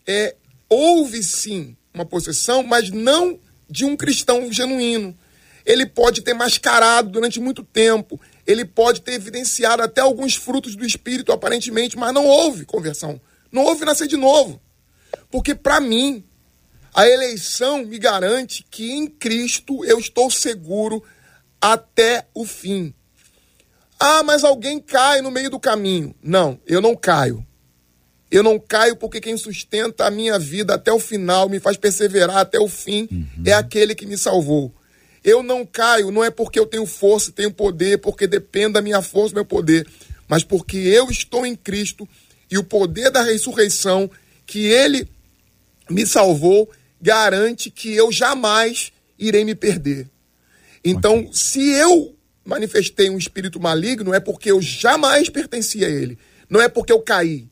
é, 0.07 0.37
houve 0.69 1.23
sim 1.23 1.77
uma 1.93 2.05
possessão, 2.05 2.63
mas 2.63 2.91
não 2.91 3.39
de 3.69 3.85
um 3.85 3.97
cristão 3.97 4.53
genuíno. 4.53 5.17
Ele 5.65 5.87
pode 5.87 6.23
ter 6.23 6.35
mascarado 6.35 7.11
durante 7.11 7.41
muito 7.41 7.63
tempo, 7.63 8.21
ele 8.47 8.65
pode 8.65 9.01
ter 9.01 9.15
evidenciado 9.15 9.83
até 9.83 10.01
alguns 10.01 10.35
frutos 10.35 10.75
do 10.75 10.85
Espírito, 10.85 11.33
aparentemente, 11.33 11.97
mas 11.97 12.13
não 12.13 12.27
houve 12.27 12.65
conversão. 12.65 13.21
Não 13.51 13.65
houve 13.65 13.85
nascer 13.85 14.09
de 14.09 14.17
novo. 14.17 14.61
Porque, 15.31 15.55
para 15.55 15.81
mim, 15.81 16.25
a 16.95 17.09
eleição 17.09 17.85
me 17.85 17.99
garante 17.99 18.65
que 18.71 18.93
em 18.93 19.07
Cristo 19.07 19.85
eu 19.85 19.99
estou 19.99 20.31
seguro 20.31 21.03
até 21.61 22.27
o 22.35 22.45
fim. 22.45 22.93
Ah, 23.99 24.23
mas 24.23 24.45
alguém 24.45 24.81
cai 24.81 25.23
no 25.23 25.31
meio 25.31 25.49
do 25.49 25.61
caminho. 25.61 26.15
Não, 26.23 26.59
eu 26.67 26.81
não 26.81 26.95
caio. 26.95 27.47
Eu 28.31 28.43
não 28.43 28.59
caio 28.59 28.97
porque 28.97 29.21
quem 29.21 29.37
sustenta 29.37 30.07
a 30.07 30.11
minha 30.11 30.39
vida 30.39 30.75
até 30.75 30.93
o 30.93 30.99
final, 30.99 31.49
me 31.49 31.61
faz 31.61 31.77
perseverar 31.77 32.39
até 32.39 32.59
o 32.59 32.67
fim, 32.67 33.07
uhum. 33.11 33.45
é 33.45 33.53
aquele 33.53 33.95
que 33.95 34.07
me 34.07 34.19
salvou. 34.19 34.75
Eu 35.23 35.43
não 35.43 35.65
caio, 35.65 36.11
não 36.11 36.25
é 36.25 36.31
porque 36.31 36.59
eu 36.59 36.67
tenho 36.67 36.85
força, 36.85 37.31
tenho 37.31 37.53
poder, 37.53 37.99
porque 37.99 38.27
depende 38.27 38.73
da 38.73 38.83
minha 38.83 39.01
força, 39.03 39.35
meu 39.35 39.45
poder, 39.45 39.87
mas 40.27 40.43
porque 40.43 40.79
eu 40.79 41.11
estou 41.11 41.47
em 41.47 41.55
Cristo 41.55 42.09
e 42.51 42.59
o 42.59 42.65
poder 42.65 43.11
da 43.11 43.23
ressurreição 43.23 44.11
que 44.47 44.67
ele 44.67 45.07
me 45.89 46.07
salvou 46.07 46.69
garante 47.03 47.69
que 47.69 47.93
eu 47.93 48.13
jamais 48.13 48.93
irei 49.19 49.45
me 49.45 49.57
perder. 49.57 50.09
Então, 50.85 51.19
okay. 51.19 51.31
se 51.33 51.71
eu 51.71 52.15
manifestei 52.45 53.11
um 53.11 53.19
espírito 53.19 53.61
maligno, 53.61 54.15
é 54.15 54.21
porque 54.21 54.53
eu 54.53 54.63
jamais 54.63 55.29
pertenci 55.29 55.85
a 55.85 55.89
ele. 55.89 56.17
Não 56.49 56.61
é 56.61 56.69
porque 56.69 56.93
eu 56.93 57.01
caí. 57.01 57.49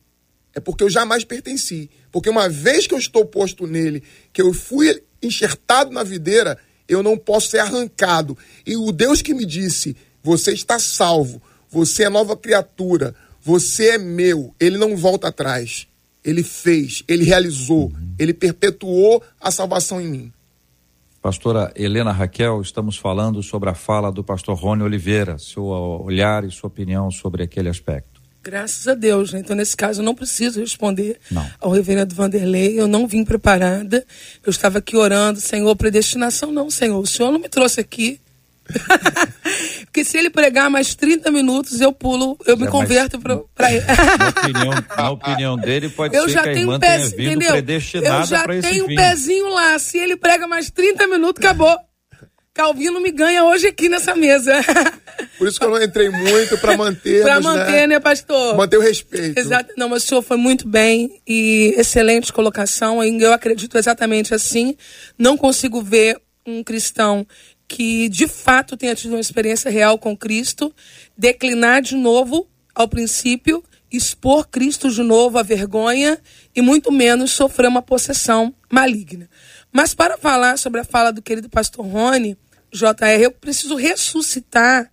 É 0.53 0.59
porque 0.59 0.83
eu 0.83 0.89
jamais 0.89 1.25
pertenci. 1.25 1.89
Porque 2.11 2.29
uma 2.29 2.47
vez 2.49 2.87
que 2.87 2.93
eu 2.93 2.97
estou 2.97 3.25
posto 3.25 3.67
nele, 3.67 4.03
que 4.33 4.41
eu 4.41 4.53
fui 4.53 5.03
enxertado 5.21 5.91
na 5.91 6.03
videira, 6.03 6.57
eu 6.87 7.03
não 7.03 7.17
posso 7.17 7.49
ser 7.49 7.59
arrancado. 7.59 8.37
E 8.65 8.75
o 8.75 8.91
Deus 8.91 9.21
que 9.21 9.33
me 9.33 9.45
disse: 9.45 9.95
você 10.21 10.51
está 10.51 10.77
salvo, 10.77 11.41
você 11.69 12.03
é 12.03 12.09
nova 12.09 12.35
criatura, 12.35 13.15
você 13.41 13.91
é 13.91 13.97
meu, 13.97 14.53
ele 14.59 14.77
não 14.77 14.97
volta 14.97 15.29
atrás. 15.29 15.87
Ele 16.23 16.43
fez, 16.43 17.03
ele 17.07 17.23
realizou, 17.23 17.91
ele 18.17 18.33
perpetuou 18.33 19.23
a 19.39 19.49
salvação 19.49 19.99
em 19.99 20.07
mim. 20.07 20.33
Pastora 21.21 21.71
Helena 21.75 22.11
Raquel, 22.11 22.61
estamos 22.61 22.97
falando 22.97 23.43
sobre 23.43 23.69
a 23.69 23.75
fala 23.75 24.11
do 24.11 24.23
pastor 24.23 24.57
Rony 24.57 24.81
Oliveira, 24.81 25.37
seu 25.37 25.65
olhar 25.65 26.43
e 26.43 26.51
sua 26.51 26.67
opinião 26.67 27.11
sobre 27.11 27.43
aquele 27.43 27.69
aspecto. 27.69 28.21
Graças 28.43 28.87
a 28.87 28.95
Deus, 28.95 29.31
né? 29.31 29.39
Então, 29.39 29.55
nesse 29.55 29.77
caso, 29.77 30.01
eu 30.01 30.05
não 30.05 30.15
preciso 30.15 30.59
responder 30.59 31.19
não. 31.29 31.47
ao 31.59 31.69
reverendo 31.69 32.15
Vanderlei. 32.15 32.79
Eu 32.79 32.87
não 32.87 33.05
vim 33.05 33.23
preparada. 33.23 34.03
Eu 34.43 34.49
estava 34.49 34.79
aqui 34.79 34.97
orando, 34.97 35.39
Senhor, 35.39 35.75
predestinação 35.75 36.51
não, 36.51 36.67
Senhor. 36.71 36.99
O 36.99 37.05
Senhor 37.05 37.31
não 37.31 37.37
me 37.39 37.47
trouxe 37.47 37.79
aqui. 37.79 38.19
Porque 39.85 40.05
se 40.05 40.17
ele 40.17 40.29
pregar 40.29 40.69
mais 40.69 40.95
30 40.95 41.29
minutos, 41.31 41.81
eu 41.81 41.91
pulo, 41.91 42.37
eu 42.45 42.55
me 42.55 42.65
é, 42.65 42.69
converto 42.69 43.19
para 43.19 43.71
ele. 43.73 43.85
na, 43.85 44.29
opinião, 44.29 44.85
na 44.97 45.11
opinião 45.11 45.57
dele, 45.57 45.89
pode 45.89 46.15
eu 46.15 46.23
ser 46.23 46.29
já 46.29 46.43
que 46.43 46.49
a 46.49 46.53
irmã 46.53 46.79
tenho 46.79 46.95
tenha 46.95 47.09
vindo 47.09 47.29
entendeu? 47.29 47.51
predestinada 47.51 48.21
Eu 48.21 48.25
já 48.25 48.47
tenho 48.47 48.85
um 48.85 48.95
pezinho 48.95 49.49
lá. 49.49 49.77
Se 49.79 49.97
ele 49.97 50.15
prega 50.15 50.47
mais 50.47 50.69
30 50.69 51.07
minutos, 51.07 51.43
acabou. 51.43 51.77
Calvino 52.53 52.99
me 52.99 53.11
ganha 53.11 53.45
hoje 53.45 53.67
aqui 53.67 53.87
nessa 53.87 54.13
mesa. 54.13 54.53
Por 55.37 55.47
isso 55.47 55.57
que 55.57 55.65
eu 55.65 55.69
não 55.69 55.81
entrei 55.81 56.09
muito 56.09 56.57
para 56.57 56.75
manter. 56.75 57.23
para 57.23 57.39
manter, 57.39 57.71
né? 57.71 57.87
né, 57.87 57.99
pastor? 57.99 58.57
Manter 58.57 58.77
o 58.77 58.81
respeito. 58.81 59.39
Exato. 59.39 59.73
Não, 59.77 59.87
mas 59.87 60.03
o 60.03 60.07
senhor 60.07 60.21
foi 60.21 60.37
muito 60.37 60.67
bem 60.67 61.21
e 61.25 61.73
excelente 61.77 62.31
colocação. 62.33 63.01
Eu 63.03 63.31
acredito 63.31 63.77
exatamente 63.77 64.33
assim. 64.33 64.75
Não 65.17 65.37
consigo 65.37 65.81
ver 65.81 66.19
um 66.45 66.63
cristão 66.63 67.25
que 67.71 68.09
de 68.09 68.27
fato 68.27 68.75
tenha 68.75 68.93
tido 68.93 69.11
uma 69.11 69.21
experiência 69.21 69.71
real 69.71 69.97
com 69.97 70.15
Cristo 70.15 70.75
declinar 71.17 71.81
de 71.81 71.95
novo 71.95 72.45
ao 72.75 72.85
princípio, 72.85 73.63
expor 73.89 74.49
Cristo 74.49 74.91
de 74.91 75.01
novo 75.01 75.37
à 75.37 75.41
vergonha 75.41 76.19
e 76.53 76.61
muito 76.61 76.91
menos 76.91 77.31
sofrer 77.31 77.69
uma 77.69 77.81
possessão 77.81 78.53
maligna. 78.69 79.29
Mas 79.71 79.93
para 79.93 80.17
falar 80.17 80.57
sobre 80.57 80.81
a 80.81 80.83
fala 80.83 81.13
do 81.13 81.21
querido 81.21 81.49
pastor 81.49 81.85
Rony, 81.85 82.37
JR, 82.73 83.21
eu 83.21 83.31
preciso 83.31 83.75
ressuscitar 83.75 84.91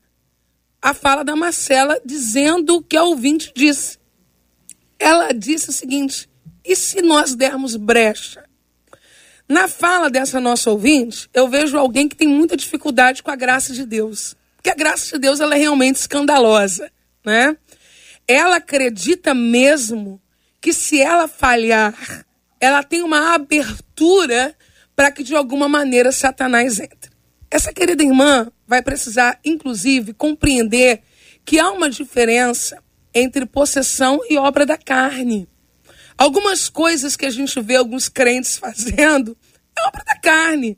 a 0.80 0.94
fala 0.94 1.24
da 1.24 1.34
Marcela 1.34 2.00
dizendo 2.04 2.76
o 2.76 2.82
que 2.82 2.96
a 2.96 3.02
ouvinte 3.02 3.52
disse. 3.56 3.98
Ela 5.00 5.32
disse 5.32 5.70
o 5.70 5.72
seguinte: 5.72 6.30
e 6.64 6.76
se 6.76 7.02
nós 7.02 7.34
dermos 7.34 7.74
brecha? 7.74 8.47
Na 9.48 9.66
fala 9.66 10.10
dessa 10.10 10.38
nossa 10.40 10.70
ouvinte, 10.70 11.28
eu 11.32 11.48
vejo 11.48 11.78
alguém 11.78 12.06
que 12.06 12.16
tem 12.16 12.28
muita 12.28 12.56
dificuldade 12.56 13.22
com 13.22 13.30
a 13.30 13.36
graça 13.36 13.72
de 13.72 13.86
Deus. 13.86 14.36
Porque 14.56 14.68
a 14.68 14.74
graça 14.74 15.14
de 15.14 15.18
Deus 15.18 15.40
ela 15.40 15.54
é 15.54 15.58
realmente 15.58 15.96
escandalosa, 15.96 16.90
né? 17.24 17.56
Ela 18.26 18.56
acredita 18.56 19.32
mesmo 19.32 20.20
que 20.60 20.72
se 20.72 21.00
ela 21.00 21.26
falhar, 21.26 21.94
ela 22.60 22.82
tem 22.82 23.02
uma 23.02 23.34
abertura 23.34 24.54
para 24.94 25.10
que 25.10 25.22
de 25.22 25.34
alguma 25.34 25.68
maneira 25.68 26.12
Satanás 26.12 26.78
entre. 26.78 27.10
Essa 27.50 27.72
querida 27.72 28.02
irmã 28.02 28.52
vai 28.66 28.82
precisar, 28.82 29.38
inclusive, 29.42 30.12
compreender 30.12 31.00
que 31.44 31.58
há 31.58 31.70
uma 31.70 31.88
diferença 31.88 32.82
entre 33.14 33.46
possessão 33.46 34.20
e 34.28 34.36
obra 34.36 34.66
da 34.66 34.76
carne. 34.76 35.48
Algumas 36.18 36.68
coisas 36.68 37.14
que 37.14 37.24
a 37.24 37.30
gente 37.30 37.60
vê 37.60 37.76
alguns 37.76 38.08
crentes 38.08 38.58
fazendo 38.58 39.36
é 39.78 39.86
obra 39.86 40.02
da 40.04 40.16
carne. 40.16 40.76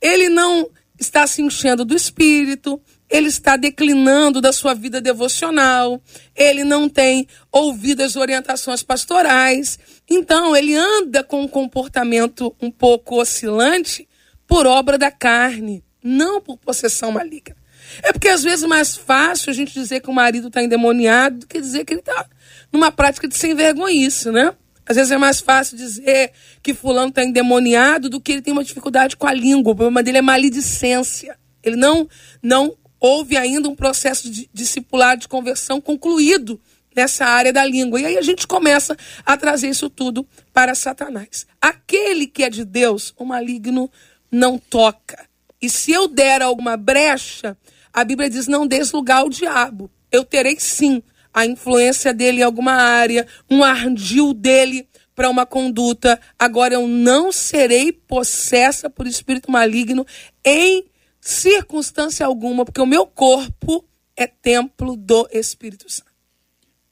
Ele 0.00 0.30
não 0.30 0.68
está 0.98 1.26
se 1.26 1.42
enchendo 1.42 1.84
do 1.84 1.94
espírito, 1.94 2.80
ele 3.10 3.28
está 3.28 3.56
declinando 3.56 4.40
da 4.40 4.52
sua 4.52 4.72
vida 4.72 5.00
devocional, 5.00 6.00
ele 6.34 6.64
não 6.64 6.88
tem 6.88 7.26
ouvido 7.50 8.02
as 8.02 8.16
orientações 8.16 8.82
pastorais, 8.82 9.78
então 10.08 10.56
ele 10.56 10.74
anda 10.74 11.22
com 11.22 11.42
um 11.42 11.48
comportamento 11.48 12.56
um 12.60 12.70
pouco 12.70 13.20
oscilante 13.20 14.08
por 14.46 14.66
obra 14.66 14.96
da 14.96 15.10
carne, 15.10 15.84
não 16.02 16.40
por 16.40 16.56
possessão 16.56 17.12
maligna. 17.12 17.56
É 18.02 18.12
porque 18.12 18.28
às 18.28 18.42
vezes 18.42 18.64
é 18.64 18.68
mais 18.68 18.96
fácil 18.96 19.50
a 19.50 19.52
gente 19.52 19.74
dizer 19.74 20.00
que 20.00 20.08
o 20.08 20.14
marido 20.14 20.48
está 20.48 20.62
endemoniado 20.62 21.40
do 21.40 21.46
que 21.46 21.60
dizer 21.60 21.84
que 21.84 21.92
ele 21.92 22.00
está 22.00 22.26
numa 22.72 22.90
prática 22.90 23.28
de 23.28 23.36
sem 23.36 23.54
vergonhice, 23.54 24.30
né? 24.30 24.54
Às 24.86 24.96
vezes 24.96 25.12
é 25.12 25.18
mais 25.18 25.40
fácil 25.40 25.76
dizer 25.76 26.32
que 26.62 26.74
fulano 26.74 27.08
está 27.08 27.24
endemoniado 27.24 28.08
do 28.08 28.20
que 28.20 28.32
ele 28.32 28.42
tem 28.42 28.52
uma 28.52 28.64
dificuldade 28.64 29.16
com 29.16 29.26
a 29.26 29.32
língua. 29.32 29.72
O 29.72 29.76
problema 29.76 30.02
dele 30.02 30.18
é 30.18 30.22
maledicência. 30.22 31.38
Ele 31.62 31.76
não, 31.76 32.08
não 32.42 32.76
houve 32.98 33.36
ainda 33.36 33.68
um 33.68 33.74
processo 33.74 34.30
de 34.30 34.48
discipular 34.52 35.16
de 35.16 35.28
conversão 35.28 35.80
concluído 35.80 36.60
nessa 36.94 37.24
área 37.24 37.52
da 37.52 37.64
língua. 37.64 38.00
E 38.00 38.06
aí 38.06 38.18
a 38.18 38.22
gente 38.22 38.46
começa 38.46 38.96
a 39.24 39.36
trazer 39.36 39.68
isso 39.68 39.88
tudo 39.88 40.26
para 40.52 40.74
Satanás. 40.74 41.46
Aquele 41.60 42.26
que 42.26 42.42
é 42.42 42.50
de 42.50 42.64
Deus, 42.64 43.14
o 43.16 43.24
maligno 43.24 43.90
não 44.30 44.58
toca. 44.58 45.26
E 45.60 45.70
se 45.70 45.92
eu 45.92 46.08
der 46.08 46.42
alguma 46.42 46.76
brecha, 46.76 47.56
a 47.92 48.04
Bíblia 48.04 48.28
diz: 48.28 48.46
não 48.48 48.66
deslugar 48.66 49.18
ao 49.18 49.28
diabo. 49.28 49.90
Eu 50.10 50.24
terei 50.24 50.56
sim 50.58 51.02
a 51.32 51.46
influência 51.46 52.12
dele 52.12 52.40
em 52.40 52.44
alguma 52.44 52.72
área, 52.72 53.26
um 53.50 53.64
ardil 53.64 54.34
dele 54.34 54.86
para 55.14 55.30
uma 55.30 55.46
conduta. 55.46 56.20
Agora 56.38 56.74
eu 56.74 56.86
não 56.86 57.32
serei 57.32 57.92
possessa 57.92 58.90
por 58.90 59.06
espírito 59.06 59.50
maligno 59.50 60.06
em 60.44 60.84
circunstância 61.20 62.26
alguma, 62.26 62.64
porque 62.64 62.80
o 62.80 62.86
meu 62.86 63.06
corpo 63.06 63.84
é 64.16 64.26
templo 64.26 64.96
do 64.96 65.28
Espírito 65.32 65.90
Santo. 65.90 66.12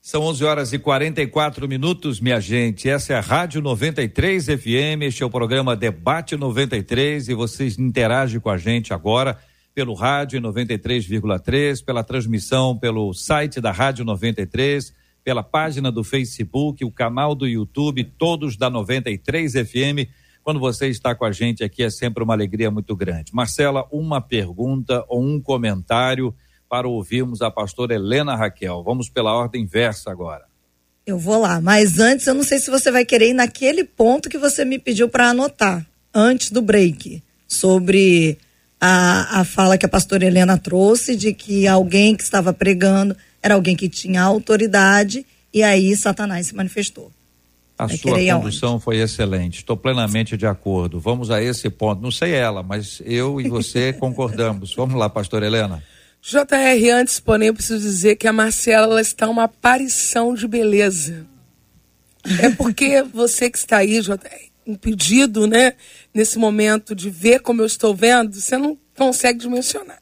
São 0.00 0.22
11 0.22 0.44
horas 0.44 0.72
e 0.72 0.78
44 0.78 1.68
minutos, 1.68 2.20
minha 2.20 2.40
gente. 2.40 2.88
Essa 2.88 3.12
é 3.12 3.16
a 3.16 3.20
Rádio 3.20 3.60
93 3.60 4.46
FM. 4.46 5.02
Este 5.02 5.22
é 5.22 5.26
o 5.26 5.30
programa 5.30 5.76
Debate 5.76 6.36
93 6.36 7.28
e 7.28 7.34
vocês 7.34 7.78
interagem 7.78 8.40
com 8.40 8.48
a 8.48 8.56
gente 8.56 8.94
agora 8.94 9.38
pelo 9.74 9.94
rádio 9.94 10.40
93,3, 10.40 11.84
pela 11.84 12.02
transmissão 12.02 12.76
pelo 12.76 13.12
site 13.14 13.60
da 13.60 13.70
Rádio 13.70 14.04
93, 14.04 14.92
pela 15.22 15.42
página 15.42 15.92
do 15.92 16.02
Facebook, 16.02 16.84
o 16.84 16.90
canal 16.90 17.34
do 17.34 17.46
YouTube, 17.46 18.04
todos 18.04 18.56
da 18.56 18.68
93 18.68 19.52
FM. 19.52 20.08
Quando 20.42 20.58
você 20.58 20.88
está 20.88 21.14
com 21.14 21.24
a 21.24 21.32
gente 21.32 21.62
aqui 21.62 21.82
é 21.82 21.90
sempre 21.90 22.24
uma 22.24 22.34
alegria 22.34 22.70
muito 22.70 22.96
grande. 22.96 23.34
Marcela, 23.34 23.86
uma 23.92 24.20
pergunta 24.20 25.04
ou 25.08 25.22
um 25.22 25.40
comentário 25.40 26.34
para 26.68 26.88
ouvirmos 26.88 27.42
a 27.42 27.50
pastora 27.50 27.94
Helena 27.94 28.34
Raquel. 28.34 28.82
Vamos 28.82 29.08
pela 29.08 29.34
ordem 29.34 29.62
inversa 29.62 30.10
agora. 30.10 30.44
Eu 31.06 31.18
vou 31.18 31.40
lá, 31.40 31.60
mas 31.60 31.98
antes 31.98 32.26
eu 32.26 32.34
não 32.34 32.44
sei 32.44 32.58
se 32.58 32.70
você 32.70 32.90
vai 32.90 33.04
querer 33.04 33.30
ir 33.30 33.34
naquele 33.34 33.84
ponto 33.84 34.28
que 34.28 34.38
você 34.38 34.64
me 34.64 34.78
pediu 34.78 35.08
para 35.08 35.30
anotar, 35.30 35.84
antes 36.14 36.50
do 36.50 36.62
break, 36.62 37.22
sobre 37.48 38.38
a, 38.80 39.40
a 39.40 39.44
fala 39.44 39.76
que 39.76 39.84
a 39.84 39.88
pastora 39.88 40.24
Helena 40.24 40.56
trouxe 40.56 41.14
de 41.14 41.34
que 41.34 41.66
alguém 41.66 42.16
que 42.16 42.22
estava 42.22 42.52
pregando 42.52 43.14
era 43.42 43.54
alguém 43.54 43.76
que 43.76 43.88
tinha 43.88 44.22
autoridade 44.22 45.26
e 45.52 45.62
aí 45.62 45.94
Satanás 45.94 46.46
se 46.46 46.54
manifestou. 46.54 47.12
A 47.76 47.86
Vai 47.86 47.96
sua 47.96 48.18
condução 48.18 48.72
aonde? 48.72 48.84
foi 48.84 48.98
excelente, 48.98 49.58
estou 49.58 49.76
plenamente 49.76 50.36
de 50.36 50.46
acordo. 50.46 51.00
Vamos 51.00 51.30
a 51.30 51.42
esse 51.42 51.68
ponto. 51.70 52.02
Não 52.02 52.10
sei 52.10 52.32
ela, 52.32 52.62
mas 52.62 53.02
eu 53.04 53.40
e 53.40 53.48
você 53.48 53.92
concordamos. 53.98 54.74
Vamos 54.74 54.98
lá, 54.98 55.08
pastor 55.08 55.42
Helena. 55.42 55.82
JR, 56.22 56.90
antes, 56.92 57.18
porém, 57.18 57.48
eu 57.48 57.54
preciso 57.54 57.80
dizer 57.80 58.16
que 58.16 58.28
a 58.28 58.32
Marcela 58.32 59.00
está 59.00 59.28
uma 59.28 59.44
aparição 59.44 60.34
de 60.34 60.46
beleza. 60.46 61.26
É 62.38 62.50
porque 62.50 63.02
você 63.02 63.48
que 63.50 63.56
está 63.56 63.78
aí, 63.78 64.02
JR, 64.02 64.18
impedido, 64.66 65.46
né, 65.46 65.72
nesse 66.12 66.38
momento 66.38 66.94
de 66.94 67.10
ver 67.10 67.40
como 67.40 67.62
eu 67.62 67.66
estou 67.66 67.94
vendo, 67.94 68.40
você 68.40 68.56
não 68.56 68.78
consegue 68.96 69.40
dimensionar. 69.40 70.00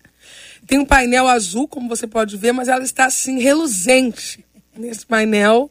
Tem 0.66 0.78
um 0.78 0.84
painel 0.84 1.28
azul, 1.28 1.66
como 1.66 1.88
você 1.88 2.06
pode 2.06 2.36
ver, 2.36 2.52
mas 2.52 2.68
ela 2.68 2.84
está 2.84 3.06
assim, 3.06 3.38
reluzente 3.38 4.44
nesse 4.76 5.06
painel. 5.06 5.70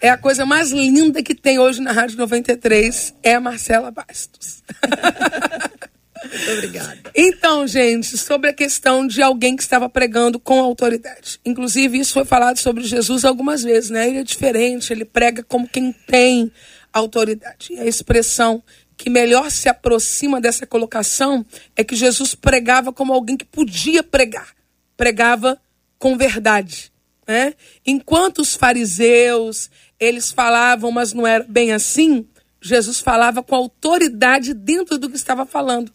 É 0.00 0.10
a 0.10 0.16
coisa 0.16 0.46
mais 0.46 0.70
linda 0.70 1.22
que 1.22 1.34
tem 1.34 1.58
hoje 1.58 1.80
na 1.80 1.90
Rádio 1.90 2.16
93, 2.16 3.14
é 3.22 3.38
Marcela 3.38 3.90
Bastos. 3.90 4.62
Muito 6.24 6.52
obrigada. 6.52 6.98
Então, 7.14 7.66
gente, 7.66 8.16
sobre 8.18 8.50
a 8.50 8.52
questão 8.52 9.06
de 9.06 9.22
alguém 9.22 9.56
que 9.56 9.62
estava 9.62 9.88
pregando 9.88 10.38
com 10.38 10.60
autoridade. 10.60 11.40
Inclusive, 11.44 11.98
isso 11.98 12.12
foi 12.12 12.24
falado 12.24 12.58
sobre 12.58 12.84
Jesus 12.84 13.24
algumas 13.24 13.62
vezes, 13.62 13.90
né? 13.90 14.08
Ele 14.08 14.18
é 14.18 14.24
diferente, 14.24 14.92
ele 14.92 15.04
prega 15.04 15.42
como 15.42 15.68
quem 15.68 15.92
tem 15.92 16.50
autoridade. 16.92 17.72
E 17.72 17.78
a 17.78 17.86
expressão 17.86 18.62
que 18.96 19.08
melhor 19.08 19.50
se 19.50 19.68
aproxima 19.68 20.40
dessa 20.40 20.66
colocação 20.66 21.46
é 21.76 21.84
que 21.84 21.94
Jesus 21.94 22.34
pregava 22.34 22.92
como 22.92 23.12
alguém 23.12 23.36
que 23.36 23.44
podia 23.44 24.02
pregar. 24.02 24.48
Pregava 24.96 25.60
com 25.98 26.16
verdade. 26.16 26.92
Né? 27.26 27.54
Enquanto 27.86 28.40
os 28.40 28.56
fariseus, 28.56 29.70
eles 30.00 30.32
falavam, 30.32 30.90
mas 30.90 31.12
não 31.12 31.26
era 31.26 31.44
bem 31.48 31.72
assim, 31.72 32.26
Jesus 32.60 32.98
falava 32.98 33.42
com 33.42 33.54
autoridade 33.54 34.52
dentro 34.52 34.98
do 34.98 35.08
que 35.08 35.16
estava 35.16 35.46
falando 35.46 35.92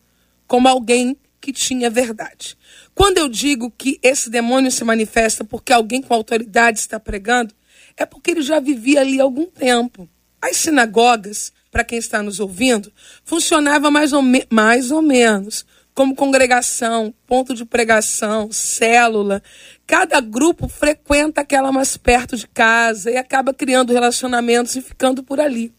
como 0.48 0.68
alguém 0.68 1.18
que 1.40 1.52
tinha 1.52 1.90
verdade. 1.90 2.58
Quando 2.96 3.18
eu 3.18 3.28
digo 3.28 3.72
que 3.72 4.00
esse 4.02 4.30
demônio 4.30 4.72
se 4.72 4.84
manifesta 4.84 5.44
porque 5.44 5.74
alguém 5.74 6.02
com 6.02 6.14
autoridade 6.14 6.80
está 6.80 7.00
pregando, 7.00 7.54
é 7.98 8.06
porque 8.06 8.32
ele 8.32 8.42
já 8.42 8.60
vivia 8.60 9.02
ali 9.02 9.20
algum 9.20 9.46
tempo. 9.46 10.08
As 10.42 10.58
sinagogas, 10.58 11.52
para 11.72 11.84
quem 11.84 11.98
está 11.98 12.22
nos 12.22 12.40
ouvindo, 12.40 12.92
funcionava 13.24 13.90
mais 13.90 14.14
ou, 14.14 14.22
mais 14.50 14.92
ou 14.92 15.02
menos 15.02 15.66
como 15.94 16.16
congregação, 16.16 17.14
ponto 17.28 17.54
de 17.54 17.66
pregação, 17.66 18.52
célula. 18.52 19.44
Cada 19.86 20.20
grupo 20.20 20.68
frequenta 20.68 21.42
aquela 21.42 21.72
mais 21.72 21.98
perto 21.98 22.36
de 22.36 22.48
casa 22.48 23.12
e 23.12 23.18
acaba 23.18 23.54
criando 23.54 23.94
relacionamentos 23.94 24.76
e 24.76 24.82
ficando 24.82 25.24
por 25.24 25.40
ali. 25.40 25.74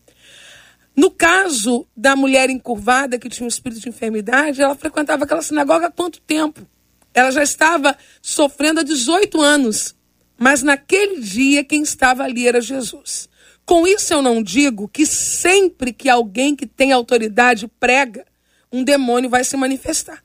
No 0.96 1.10
caso 1.10 1.86
da 1.96 2.14
mulher 2.14 2.48
encurvada 2.50 3.18
que 3.18 3.28
tinha 3.28 3.44
um 3.44 3.48
espírito 3.48 3.80
de 3.80 3.88
enfermidade, 3.88 4.62
ela 4.62 4.76
frequentava 4.76 5.24
aquela 5.24 5.42
sinagoga 5.42 5.86
há 5.86 5.90
quanto 5.90 6.20
tempo? 6.20 6.66
Ela 7.12 7.30
já 7.30 7.42
estava 7.42 7.96
sofrendo 8.22 8.80
há 8.80 8.82
18 8.82 9.40
anos. 9.40 9.94
Mas 10.38 10.62
naquele 10.62 11.20
dia 11.20 11.64
quem 11.64 11.82
estava 11.82 12.22
ali 12.22 12.46
era 12.46 12.60
Jesus. 12.60 13.28
Com 13.64 13.86
isso 13.86 14.12
eu 14.12 14.20
não 14.20 14.42
digo 14.42 14.88
que 14.88 15.06
sempre 15.06 15.92
que 15.92 16.08
alguém 16.08 16.54
que 16.54 16.66
tem 16.66 16.92
autoridade 16.92 17.66
prega, 17.80 18.24
um 18.70 18.84
demônio 18.84 19.30
vai 19.30 19.42
se 19.42 19.56
manifestar. 19.56 20.22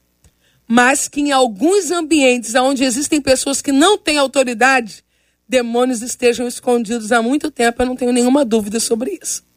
Mas 0.68 1.08
que 1.08 1.22
em 1.22 1.32
alguns 1.32 1.90
ambientes 1.90 2.54
onde 2.54 2.84
existem 2.84 3.22
pessoas 3.22 3.62
que 3.62 3.72
não 3.72 3.98
têm 3.98 4.18
autoridade, 4.18 5.04
demônios 5.48 6.02
estejam 6.02 6.48
escondidos 6.48 7.12
há 7.12 7.22
muito 7.24 7.50
tempo, 7.50 7.82
eu 7.82 7.86
não 7.88 7.96
tenho 7.96 8.12
nenhuma 8.12 8.46
dúvida 8.46 8.80
sobre 8.80 9.18
isso. 9.22 9.49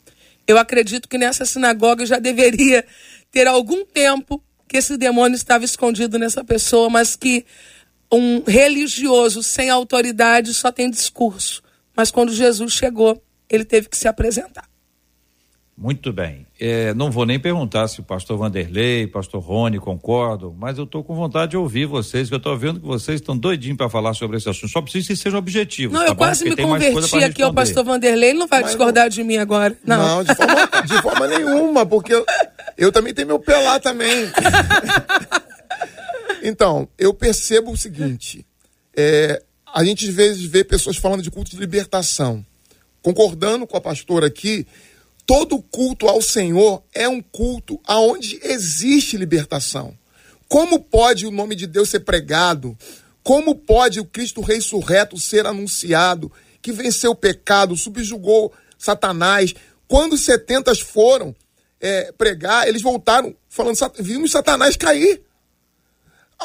Eu 0.47 0.59
acredito 0.59 1.09
que 1.09 1.18
nessa 1.18 1.45
sinagoga 1.45 2.05
já 2.05 2.18
deveria 2.18 2.84
ter 3.30 3.47
algum 3.47 3.84
tempo 3.84 4.43
que 4.68 4.78
esse 4.78 4.97
demônio 4.97 5.36
estava 5.36 5.64
escondido 5.64 6.18
nessa 6.18 6.43
pessoa, 6.45 6.88
mas 6.88 7.14
que 7.14 7.45
um 8.11 8.43
religioso 8.43 9.43
sem 9.43 9.70
autoridade 9.70 10.53
só 10.55 10.72
tem 10.72 10.90
discurso. 10.90 11.62
Mas 11.97 12.11
quando 12.11 12.32
Jesus 12.32 12.72
chegou, 12.72 13.22
ele 13.49 13.64
teve 13.64 13.88
que 13.88 13.97
se 13.97 14.09
apresentar. 14.09 14.71
Muito 15.83 16.12
bem. 16.12 16.47
É, 16.61 16.95
não 16.95 17.11
vou 17.11 17.26
nem 17.26 17.41
perguntar 17.41 17.89
se 17.89 17.99
o 17.99 18.05
pastor 18.05 18.39
Vanderlei, 18.39 19.05
pastor 19.09 19.43
Rony 19.43 19.80
concordam, 19.80 20.55
mas 20.57 20.78
eu 20.78 20.85
estou 20.85 21.03
com 21.03 21.12
vontade 21.12 21.51
de 21.51 21.57
ouvir 21.57 21.87
vocês, 21.87 22.28
que 22.28 22.35
eu 22.35 22.39
estou 22.39 22.57
vendo 22.57 22.78
que 22.78 22.87
vocês 22.87 23.20
estão 23.20 23.37
doidinhos 23.37 23.76
para 23.76 23.91
falar 23.91 24.14
sobre 24.14 24.37
esse 24.37 24.49
assunto. 24.49 24.70
Só 24.70 24.80
preciso 24.80 25.09
que 25.09 25.16
sejam 25.16 25.41
objetivos. 25.41 25.93
Não, 25.93 26.05
tá 26.05 26.12
eu 26.12 26.14
quase 26.14 26.45
me 26.45 26.55
converti 26.55 27.24
aqui 27.24 27.43
ao 27.43 27.53
pastor 27.53 27.83
Vanderlei, 27.83 28.30
ele 28.30 28.39
não 28.39 28.47
vai 28.47 28.61
mas 28.61 28.70
discordar 28.70 29.07
não... 29.07 29.11
de 29.11 29.24
mim 29.24 29.39
agora. 29.39 29.76
Não, 29.85 29.99
não 29.99 30.22
de, 30.22 30.33
forma, 30.37 30.83
de 30.87 31.03
forma 31.03 31.26
nenhuma, 31.26 31.85
porque 31.85 32.14
eu, 32.14 32.24
eu 32.78 32.93
também 32.93 33.12
tenho 33.12 33.26
meu 33.26 33.41
pé 33.41 33.57
lá 33.59 33.80
também. 33.80 34.30
então, 36.45 36.89
eu 36.97 37.12
percebo 37.12 37.72
o 37.72 37.76
seguinte: 37.76 38.47
é, 38.97 39.43
a 39.74 39.83
gente 39.83 40.09
às 40.09 40.14
vezes 40.14 40.45
vê 40.45 40.62
pessoas 40.62 40.97
falando 40.97 41.22
de 41.22 41.30
culto 41.33 41.51
de 41.51 41.57
libertação. 41.57 42.47
Concordando 43.03 43.66
com 43.66 43.76
a 43.76 43.80
pastora 43.80 44.28
aqui, 44.28 44.64
Todo 45.26 45.62
culto 45.62 46.08
ao 46.08 46.20
Senhor 46.20 46.82
é 46.92 47.08
um 47.08 47.22
culto 47.22 47.80
aonde 47.86 48.40
existe 48.42 49.16
libertação. 49.16 49.96
Como 50.48 50.80
pode 50.80 51.26
o 51.26 51.30
nome 51.30 51.54
de 51.54 51.66
Deus 51.66 51.88
ser 51.88 52.00
pregado? 52.00 52.76
Como 53.22 53.54
pode 53.54 54.00
o 54.00 54.04
Cristo 54.04 54.40
ressurreto 54.40 55.18
ser 55.18 55.46
anunciado, 55.46 56.30
que 56.60 56.72
venceu 56.72 57.12
o 57.12 57.16
pecado, 57.16 57.76
subjugou 57.76 58.52
Satanás? 58.76 59.54
Quando 59.86 60.14
os 60.14 60.24
70 60.24 60.74
foram 60.76 61.34
é, 61.80 62.12
pregar, 62.12 62.68
eles 62.68 62.82
voltaram 62.82 63.34
falando, 63.48 63.76
vimos 63.98 64.32
Satanás 64.32 64.76
cair. 64.76 65.22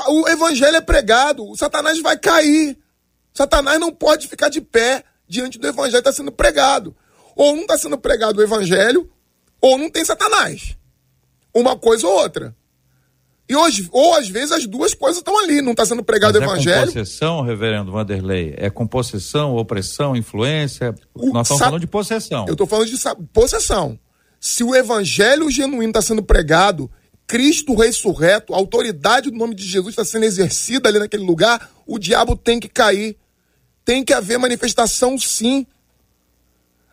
O 0.07 0.28
evangelho 0.30 0.75
é 0.75 0.82
pregado, 0.82 1.49
o 1.49 1.57
Satanás 1.57 1.99
vai 1.99 2.17
cair. 2.17 2.78
Satanás 3.34 3.80
não 3.80 3.91
pode 3.91 4.28
ficar 4.28 4.49
de 4.49 4.61
pé 4.61 5.03
diante 5.28 5.57
do 5.57 5.67
evangelho 5.67 6.03
que 6.03 6.09
está 6.09 6.11
sendo 6.11 6.32
pregado. 6.32 6.95
Ou 7.38 7.56
não 7.56 7.62
está 7.62 7.78
sendo 7.78 7.98
pregado 7.98 8.40
o 8.40 8.44
evangelho, 8.44 9.10
ou 9.62 9.78
não 9.78 9.90
tem 9.90 10.04
Satanás. 10.04 10.76
Uma 11.54 11.78
coisa 11.78 12.08
ou 12.08 12.14
outra. 12.14 12.56
E 13.50 13.56
hoje, 13.56 13.88
ou 13.92 14.16
às 14.16 14.28
vezes 14.28 14.52
as 14.52 14.66
duas 14.66 14.94
coisas 14.94 15.20
estão 15.20 15.38
ali, 15.40 15.62
não 15.62 15.72
está 15.72 15.86
sendo 15.86 16.04
pregado 16.04 16.38
o 16.38 16.44
evangelho. 16.44 16.82
É 16.82 16.86
com 16.88 16.88
possessão, 16.88 17.42
reverendo 17.42 17.92
Vanderlei? 17.92 18.54
É 18.58 18.70
com 18.70 18.86
possessão, 18.86 19.56
opressão, 19.56 20.16
influência? 20.16 20.94
O, 21.14 21.32
Nós 21.32 21.48
estamos 21.48 21.64
falando 21.64 21.80
de 21.80 21.88
possessão. 21.88 22.46
Eu 22.46 22.54
estou 22.54 22.68
falando 22.68 22.90
de 22.90 22.98
possessão. 23.32 23.98
Se 24.40 24.64
o 24.64 24.76
evangelho 24.76 25.50
genuíno 25.50 25.92
está 25.92 26.02
sendo 26.02 26.22
pregado, 26.22 26.92
Cristo 27.26 27.74
ressurreto, 27.74 28.54
a 28.54 28.58
autoridade 28.58 29.30
do 29.30 29.38
nome 29.38 29.56
de 29.56 29.64
Jesus 29.64 29.90
está 29.90 30.04
sendo 30.04 30.26
exercida 30.26 30.90
ali 30.90 31.00
naquele 31.00 31.24
lugar, 31.24 31.72
o 31.86 31.98
diabo 31.98 32.36
tem 32.36 32.60
que 32.60 32.68
cair. 32.68 33.16
Tem 33.86 34.04
que 34.04 34.14
haver 34.14 34.38
manifestação 34.38 35.18
sim. 35.18 35.66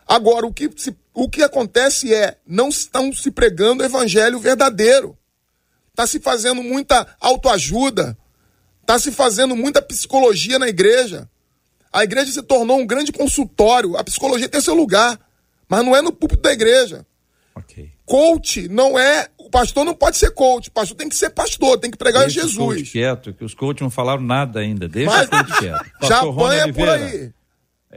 Agora, 0.07 0.47
o 0.47 0.53
que, 0.53 0.71
se, 0.77 0.95
o 1.13 1.29
que 1.29 1.43
acontece 1.43 2.13
é, 2.13 2.37
não 2.47 2.69
estão 2.69 3.13
se 3.13 3.31
pregando 3.31 3.83
o 3.83 3.87
evangelho 3.87 4.39
verdadeiro. 4.39 5.17
Está 5.91 6.07
se 6.07 6.19
fazendo 6.21 6.63
muita 6.63 7.07
autoajuda. 7.21 8.17
Está 8.81 8.99
se 8.99 9.13
fazendo 9.13 9.57
muita 9.57 9.81
psicologia 9.81 10.59
na 10.59 10.69
igreja. 10.69 11.29
A 11.93 12.03
igreja 12.03 12.33
se 12.33 12.43
tornou 12.43 12.79
um 12.79 12.87
grande 12.87 13.13
consultório. 13.13 13.97
A 13.97 14.05
psicologia 14.05 14.49
tem 14.49 14.61
seu 14.61 14.75
lugar, 14.75 15.19
mas 15.69 15.85
não 15.85 15.95
é 15.95 16.03
no 16.03 16.13
púlpito 16.13 16.43
da 16.43 16.53
igreja. 16.53 17.07
Okay. 17.55 17.93
Coach 18.05 18.69
não 18.69 18.99
é. 18.99 19.29
O 19.39 19.49
pastor 19.49 19.85
não 19.85 19.95
pode 19.95 20.17
ser 20.17 20.33
coach. 20.33 20.69
O 20.69 20.73
pastor 20.73 20.97
tem 20.97 21.09
que 21.09 21.15
ser 21.15 21.31
pastor, 21.31 21.79
tem 21.79 21.91
que 21.91 21.97
pregar 21.97 22.25
Deixa 22.25 22.43
Jesus. 22.43 22.57
Coach 22.57 22.91
quieto, 22.91 23.33
que 23.33 23.45
os 23.45 23.55
coaches 23.55 23.81
não 23.81 23.91
falaram 23.91 24.23
nada 24.23 24.59
ainda. 24.59 24.89
Deixa 24.89 25.11
mas, 25.11 25.27
o 25.29 25.31
coach 25.31 25.59
quieto. 25.61 25.91
Pastor 26.01 26.09
já 26.09 26.21
apanha 26.21 26.73
por 26.75 26.89
aí. 26.89 27.33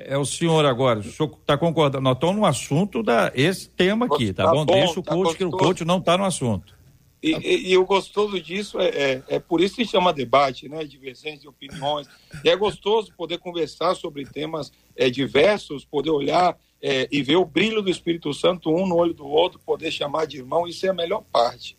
É 0.06 0.18
o 0.18 0.26
senhor 0.26 0.66
agora, 0.66 1.00
o 1.00 1.04
senhor 1.04 1.32
está 1.40 1.58
concordando? 1.58 2.04
Nós 2.04 2.16
estamos 2.16 2.36
no 2.36 2.46
assunto 2.46 3.02
da 3.02 3.32
esse 3.34 3.70
tema 3.70 4.06
aqui, 4.06 4.34
tá, 4.34 4.46
tá 4.46 4.52
bom? 4.52 4.66
bom? 4.66 4.74
Deixa 4.74 5.00
o 5.00 5.04
tá 5.04 5.14
coach, 5.14 5.36
que 5.36 5.46
o 5.46 5.52
coach 5.52 5.86
não 5.86 5.98
está 5.98 6.18
no 6.18 6.26
assunto. 6.26 6.76
E, 7.22 7.32
e, 7.32 7.72
e, 7.72 7.78
o 7.78 7.86
gostoso 7.86 8.40
disso 8.40 8.80
é, 8.80 8.90
é, 8.90 9.24
é, 9.28 9.40
por 9.40 9.60
isso 9.60 9.76
que 9.76 9.86
chama 9.86 10.14
debate, 10.14 10.70
né? 10.70 10.84
Divergência 10.84 11.40
de 11.40 11.48
opiniões. 11.48 12.08
E 12.44 12.50
é 12.50 12.56
gostoso 12.56 13.12
poder 13.18 13.40
conversar 13.40 13.96
sobre 13.96 14.24
temas 14.24 14.72
é, 14.96 15.10
diversos, 15.10 15.84
poder 15.84 16.12
olhar 16.12 16.56
é, 16.82 17.08
e 17.12 17.24
ver 17.24 17.38
o 17.38 17.46
brilho 17.46 17.82
do 17.82 17.90
Espírito 17.90 18.32
Santo 18.34 18.70
um 18.70 18.86
no 18.86 18.96
olho 18.96 19.16
do 19.16 19.26
outro, 19.26 19.60
poder 19.60 19.92
chamar 19.92 20.28
de 20.28 20.38
irmão, 20.38 20.68
isso 20.68 20.86
é 20.86 20.90
a 20.90 20.94
melhor 20.94 21.24
parte. 21.32 21.76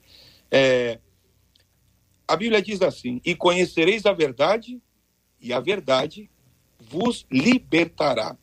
É, 0.51 0.99
a 2.27 2.37
Bíblia 2.37 2.61
diz 2.61 2.83
assim: 2.83 3.21
E 3.25 3.35
conhecereis 3.35 4.07
a 4.07 4.13
verdade, 4.13 4.81
e 5.41 5.53
a 5.53 5.61
verdade 5.61 6.29
vos 6.89 7.27
libertará. 7.31 8.37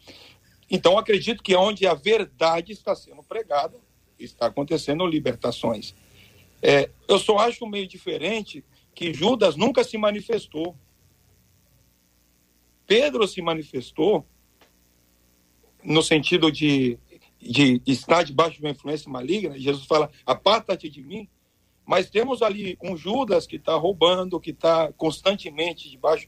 Então, 0.70 0.98
acredito 0.98 1.44
que 1.44 1.56
onde 1.56 1.86
a 1.86 1.94
verdade 1.94 2.72
está 2.72 2.96
sendo 2.96 3.24
pregada, 3.24 3.78
está 4.20 4.48
acontecendo 4.48 5.06
libertações. 5.06 5.94
É, 6.62 6.90
eu 7.08 7.20
só 7.20 7.38
acho 7.38 7.68
meio 7.68 7.88
diferente 7.88 8.64
que 8.94 9.14
Judas 9.14 9.56
nunca 9.56 9.84
se 9.84 9.98
manifestou. 9.98 10.76
Pedro 12.88 13.28
se 13.28 13.42
manifestou 13.42 14.26
no 15.84 16.02
sentido 16.02 16.52
de, 16.52 16.98
de 17.40 17.82
estar 17.86 18.24
debaixo 18.24 18.58
de 18.58 18.62
uma 18.62 18.72
influência 18.72 19.10
maligna. 19.12 19.60
Jesus 19.60 19.86
fala: 19.86 20.10
aparta-te 20.26 20.90
de 20.90 21.04
mim. 21.04 21.28
Mas 21.86 22.10
temos 22.10 22.42
ali 22.42 22.76
um 22.82 22.98
Judas 22.98 23.46
que 23.46 23.58
está 23.58 23.76
roubando, 23.76 24.40
que 24.40 24.50
está 24.50 24.92
constantemente 24.94 25.88
debaixo 25.88 26.28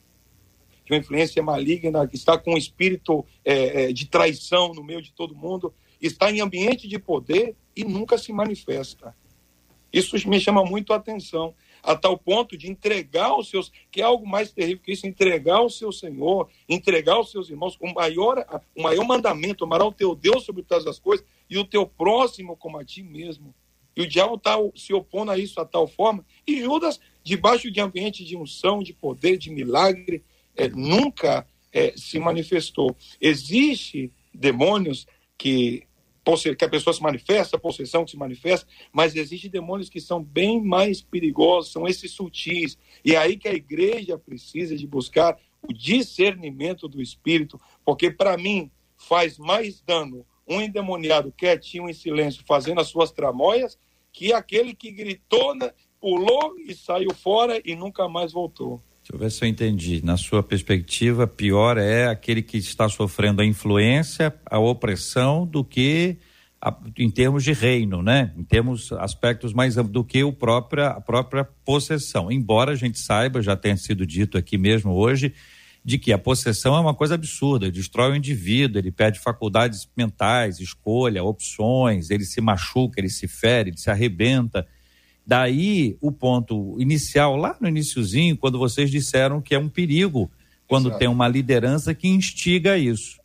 de 0.88 0.93
uma 0.93 0.99
influência 0.99 1.43
maligna, 1.43 2.07
que 2.07 2.15
está 2.15 2.38
com 2.38 2.53
um 2.53 2.57
espírito 2.57 3.25
é, 3.43 3.89
é, 3.89 3.91
de 3.91 4.07
traição 4.07 4.73
no 4.73 4.81
meio 4.81 5.01
de 5.01 5.11
todo 5.11 5.35
mundo, 5.35 5.73
está 6.01 6.31
em 6.31 6.39
ambiente 6.39 6.88
de 6.88 6.97
poder 6.97 7.57
e 7.75 7.83
nunca 7.83 8.17
se 8.17 8.31
manifesta. 8.31 9.13
Isso 9.91 10.15
me 10.29 10.39
chama 10.39 10.63
muito 10.63 10.93
a 10.93 10.95
atenção, 10.95 11.53
a 11.83 11.93
tal 11.93 12.17
ponto 12.17 12.57
de 12.57 12.71
entregar 12.71 13.38
os 13.38 13.49
seus, 13.49 13.69
que 13.91 13.99
é 14.01 14.05
algo 14.05 14.25
mais 14.25 14.49
terrível 14.51 14.81
que 14.81 14.93
isso, 14.93 15.05
entregar 15.05 15.61
o 15.61 15.69
seu 15.69 15.91
Senhor, 15.91 16.49
entregar 16.69 17.19
os 17.19 17.31
seus 17.31 17.49
irmãos, 17.49 17.77
o 17.81 17.93
maior, 17.93 18.45
o 18.73 18.83
maior 18.83 19.05
mandamento, 19.05 19.65
amará 19.65 19.85
o 19.85 19.91
teu 19.91 20.15
Deus 20.15 20.45
sobre 20.45 20.63
todas 20.63 20.88
as 20.88 20.99
coisas 20.99 21.25
e 21.49 21.57
o 21.57 21.65
teu 21.65 21.85
próximo 21.85 22.55
como 22.55 22.77
a 22.77 22.85
ti 22.85 23.03
mesmo. 23.03 23.53
E 23.95 24.01
o 24.01 24.07
diabo 24.07 24.35
está 24.35 24.55
se 24.75 24.93
opondo 24.93 25.31
a 25.31 25.38
isso 25.38 25.59
a 25.59 25.65
tal 25.65 25.88
forma. 25.88 26.23
E 26.45 26.61
Judas, 26.61 26.99
debaixo 27.23 27.71
de 27.71 27.81
ambiente 27.81 28.23
de 28.23 28.38
unção, 28.38 28.83
de 28.83 28.93
poder, 28.93 29.38
de 29.38 29.49
milagre, 29.49 30.23
é, 30.58 30.68
nunca 30.68 31.47
é, 31.72 31.93
se 31.95 32.20
manifestou. 32.20 32.95
Existem 33.22 34.12
demônios 34.34 35.05
que 35.38 35.86
que 36.58 36.66
a 36.66 36.70
pessoa 36.70 36.93
se 36.93 37.01
manifesta, 37.01 37.58
possessão 37.58 38.03
que 38.03 38.12
se 38.12 38.18
manifesta, 38.18 38.68
mas 38.91 39.16
existem 39.16 39.49
demônios 39.49 39.88
que 39.88 40.01
são 40.01 40.22
bem 40.22 40.62
mais 40.62 41.01
perigosos, 41.01 41.72
são 41.72 41.88
esses 41.88 42.12
sutis. 42.12 42.78
E 43.05 43.16
é 43.16 43.18
aí 43.18 43.38
que 43.38 43.47
a 43.47 43.53
igreja 43.53 44.18
precisa 44.18 44.76
de 44.76 44.86
buscar 44.86 45.39
o 45.62 45.72
discernimento 45.72 46.89
do 46.89 47.01
espírito, 47.01 47.58
porque 47.86 48.12
para 48.12 48.36
mim 48.36 48.70
faz 48.97 49.38
mais 49.38 49.80
dano 49.80 50.26
um 50.45 50.60
endemoniado 50.60 51.32
quietinho 51.32 51.89
em 51.89 51.93
silêncio 51.93 52.43
fazendo 52.45 52.82
as 52.82 52.89
suas 52.89 53.10
tramóias 53.10 53.80
que 54.12 54.34
aquele 54.34 54.74
que 54.74 54.91
gritou, 54.91 55.55
né, 55.55 55.72
pulou 55.99 56.60
e 56.60 56.74
saiu 56.74 57.14
fora 57.14 57.62
e 57.64 57.76
nunca 57.76 58.10
mais 58.10 58.34
voltou. 58.34 58.82
Deixa 59.08 59.16
eu 59.16 59.20
ver 59.20 59.32
se 59.32 59.45
eu 59.45 59.47
entendi. 59.47 60.03
Na 60.03 60.18
sua 60.18 60.43
perspectiva, 60.43 61.26
pior 61.26 61.78
é 61.78 62.08
aquele 62.08 62.41
que 62.41 62.58
está 62.58 62.89
sofrendo 62.89 63.41
a 63.41 63.45
influência, 63.45 64.36
a 64.45 64.60
opressão, 64.60 65.47
do 65.47 65.64
que 65.64 66.18
a, 66.62 66.78
em 66.97 67.10
termos 67.10 67.41
de 67.41 67.53
reino, 67.53 68.03
né? 68.03 68.34
Em 68.36 68.43
termos 68.43 68.91
aspectos 68.91 69.53
mais 69.53 69.76
do 69.76 70.03
que 70.03 70.26
o 70.26 70.34
própria, 70.34 70.88
a 70.88 70.99
própria 70.99 71.45
possessão. 71.45 72.30
Embora 72.30 72.74
a 72.74 72.76
gente 72.76 72.99
saiba, 72.99 73.41
já 73.41 73.55
tenha 73.55 73.78
sido 73.78 74.05
dito 74.05 74.38
aqui 74.38 74.58
mesmo 74.58 74.91
hoje, 74.91 75.34
de 75.86 75.97
que 75.97 76.12
a 76.12 76.18
possessão 76.18 76.76
é 76.76 76.80
uma 76.82 76.93
coisa 76.93 77.16
absurda, 77.16 77.72
destrói 77.72 78.12
o 78.12 78.16
indivíduo, 78.16 78.78
ele 78.78 78.91
perde 78.91 79.22
faculdades 79.22 79.88
mentais, 79.95 80.60
escolha, 80.60 81.24
opções, 81.24 82.10
ele 82.10 82.26
se 82.26 82.41
machuca, 82.41 82.99
ele 82.99 83.10
se 83.10 83.26
fere, 83.26 83.70
ele 83.70 83.78
se 83.78 83.89
arrebenta. 83.89 84.68
Daí 85.28 85.97
o 85.99 86.09
ponto 86.09 86.78
inicial, 86.80 87.36
lá 87.36 87.57
no 87.59 87.67
iníciozinho, 87.67 88.38
quando 88.38 88.57
vocês 88.57 88.89
disseram 88.89 89.41
que 89.41 89.53
é 89.53 89.59
um 89.59 89.67
perigo 89.67 90.32
quando 90.65 90.88
Exato. 90.88 90.99
tem 90.99 91.09
uma 91.09 91.28
liderança 91.28 91.93
que 91.93 92.07
instiga 92.07 92.78
isso. 92.78 93.19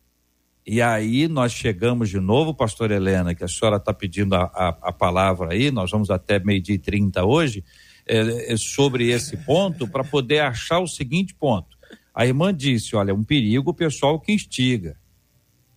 E 0.67 0.81
aí 0.81 1.29
nós 1.29 1.53
chegamos 1.53 2.09
de 2.09 2.19
novo, 2.19 2.53
pastor 2.53 2.91
Helena, 2.91 3.33
que 3.33 3.41
a 3.41 3.47
senhora 3.47 3.77
está 3.77 3.93
pedindo 3.93 4.35
a, 4.35 4.43
a, 4.43 4.67
a, 4.81 4.91
palavra 4.91 5.53
aí, 5.53 5.71
nós 5.71 5.91
vamos 5.91 6.09
até 6.09 6.39
meio-dia 6.39 6.75
e 6.75 6.79
trinta 6.79 7.23
hoje, 7.23 7.63
é, 8.05 8.51
é, 8.51 8.57
sobre 8.57 9.09
esse 9.09 9.37
ponto, 9.37 9.87
para 9.87 10.03
poder 10.03 10.39
achar 10.39 10.79
o 10.79 10.87
seguinte 10.87 11.33
ponto. 11.33 11.77
A 12.13 12.25
irmã 12.25 12.53
disse: 12.53 12.97
olha, 12.97 13.11
é 13.11 13.13
um 13.13 13.23
perigo 13.23 13.71
o 13.71 13.73
pessoal 13.73 14.19
que 14.19 14.33
instiga. 14.33 14.97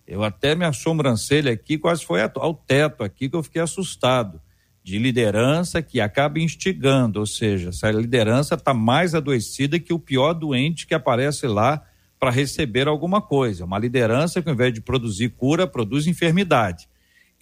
Eu 0.05 0.25
até 0.25 0.57
minha 0.57 0.73
sobrancelha 0.73 1.53
aqui 1.53 1.79
quase 1.79 2.05
foi 2.05 2.21
ao 2.21 2.55
teto 2.55 3.05
aqui, 3.05 3.29
que 3.29 3.37
eu 3.37 3.45
fiquei 3.45 3.63
assustado 3.63 4.41
de 4.87 5.01
liderança 5.01 5.83
que 5.83 6.01
acaba 6.01 6.39
instigando, 6.39 7.19
ou 7.19 7.27
seja, 7.27 7.71
essa 7.71 7.91
liderança 7.91 8.55
está 8.55 8.73
mais 8.73 9.17
adoecida 9.17 9.81
que 9.81 9.93
o 9.93 9.99
pior 9.99 10.33
doente 10.33 10.87
que 10.87 10.95
aparece 10.95 11.49
lá 11.49 11.83
para 12.21 12.31
receber 12.31 12.87
alguma 12.87 13.21
coisa. 13.21 13.65
Uma 13.65 13.81
liderança 13.81 14.41
que, 14.41 14.49
ao 14.49 14.55
invés 14.55 14.73
de 14.73 14.81
produzir 14.81 15.31
cura, 15.31 15.67
produz 15.67 16.07
enfermidade. 16.07 16.89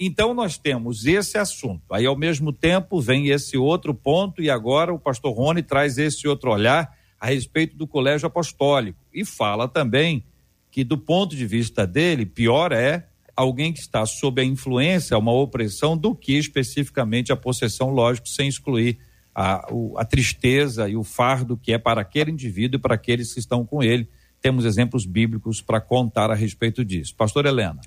Então, 0.00 0.32
nós 0.32 0.56
temos 0.56 1.04
esse 1.04 1.36
assunto. 1.36 1.82
Aí, 1.92 2.06
ao 2.06 2.16
mesmo 2.16 2.50
tempo, 2.50 2.98
vem 2.98 3.28
esse 3.28 3.58
outro 3.58 3.92
ponto, 3.92 4.40
e 4.40 4.48
agora 4.48 4.94
o 4.94 4.98
pastor 4.98 5.34
Rony 5.34 5.62
traz 5.62 5.98
esse 5.98 6.26
outro 6.26 6.50
olhar 6.50 6.96
a 7.20 7.26
respeito 7.26 7.76
do 7.76 7.86
colégio 7.86 8.26
apostólico. 8.26 8.98
E 9.12 9.22
fala 9.22 9.68
também 9.68 10.24
que, 10.70 10.82
do 10.82 10.96
ponto 10.96 11.36
de 11.36 11.44
vista 11.46 11.86
dele, 11.86 12.24
pior 12.24 12.72
é 12.72 13.06
alguém 13.36 13.72
que 13.72 13.80
está 13.80 14.04
sob 14.06 14.40
a 14.40 14.44
influência, 14.44 15.18
uma 15.18 15.32
opressão, 15.32 15.96
do 15.96 16.14
que 16.14 16.36
especificamente 16.38 17.32
a 17.32 17.36
possessão, 17.36 17.90
lógico, 17.90 18.28
sem 18.28 18.48
excluir 18.48 18.98
a, 19.34 19.66
a 19.96 20.04
tristeza 20.04 20.88
e 20.88 20.96
o 20.96 21.02
fardo 21.02 21.56
que 21.56 21.72
é 21.72 21.78
para 21.78 22.00
aquele 22.00 22.30
indivíduo 22.30 22.78
e 22.78 22.80
para 22.80 22.94
aqueles 22.94 23.32
que 23.32 23.40
estão 23.40 23.64
com 23.64 23.82
ele. 23.82 24.08
Temos 24.40 24.64
exemplos 24.64 25.06
bíblicos 25.06 25.60
para 25.60 25.80
contar 25.80 26.30
a 26.30 26.34
respeito 26.34 26.84
disso. 26.84 27.14
Pastor 27.16 27.46
Helena. 27.46 27.80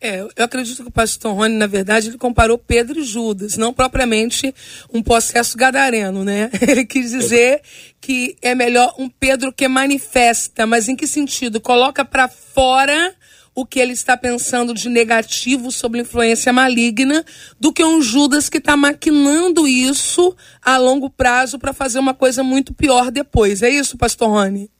É, 0.00 0.20
eu 0.20 0.44
acredito 0.44 0.82
que 0.82 0.88
o 0.88 0.92
pastor 0.92 1.34
Rony, 1.34 1.54
na 1.54 1.66
verdade, 1.66 2.08
ele 2.08 2.18
comparou 2.18 2.58
Pedro 2.58 3.00
e 3.00 3.04
Judas, 3.04 3.56
não 3.56 3.72
propriamente 3.72 4.54
um 4.92 5.02
processo 5.02 5.56
gadareno, 5.56 6.22
né? 6.22 6.50
Ele 6.60 6.84
quis 6.84 7.10
dizer 7.10 7.62
que 8.00 8.36
é 8.42 8.54
melhor 8.54 8.94
um 8.98 9.08
Pedro 9.08 9.52
que 9.52 9.66
manifesta, 9.66 10.66
mas 10.66 10.88
em 10.88 10.96
que 10.96 11.06
sentido? 11.06 11.60
Coloca 11.60 12.04
para 12.04 12.28
fora 12.28 13.14
o 13.54 13.64
que 13.64 13.78
ele 13.78 13.92
está 13.92 14.16
pensando 14.16 14.74
de 14.74 14.88
negativo 14.88 15.70
sobre 15.70 16.00
influência 16.00 16.52
maligna 16.52 17.24
do 17.58 17.72
que 17.72 17.84
um 17.84 18.02
Judas 18.02 18.48
que 18.48 18.58
está 18.58 18.76
maquinando 18.76 19.66
isso 19.68 20.34
a 20.60 20.76
longo 20.76 21.08
prazo 21.08 21.58
para 21.58 21.72
fazer 21.72 21.98
uma 21.98 22.14
coisa 22.14 22.42
muito 22.42 22.74
pior 22.74 23.10
depois. 23.10 23.62
É 23.62 23.70
isso, 23.70 23.96
pastor 23.96 24.28
Rony? 24.28 24.70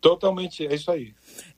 Totalmente, 0.00 0.66
é 0.66 0.74
isso 0.74 0.90
aí. 0.90 1.14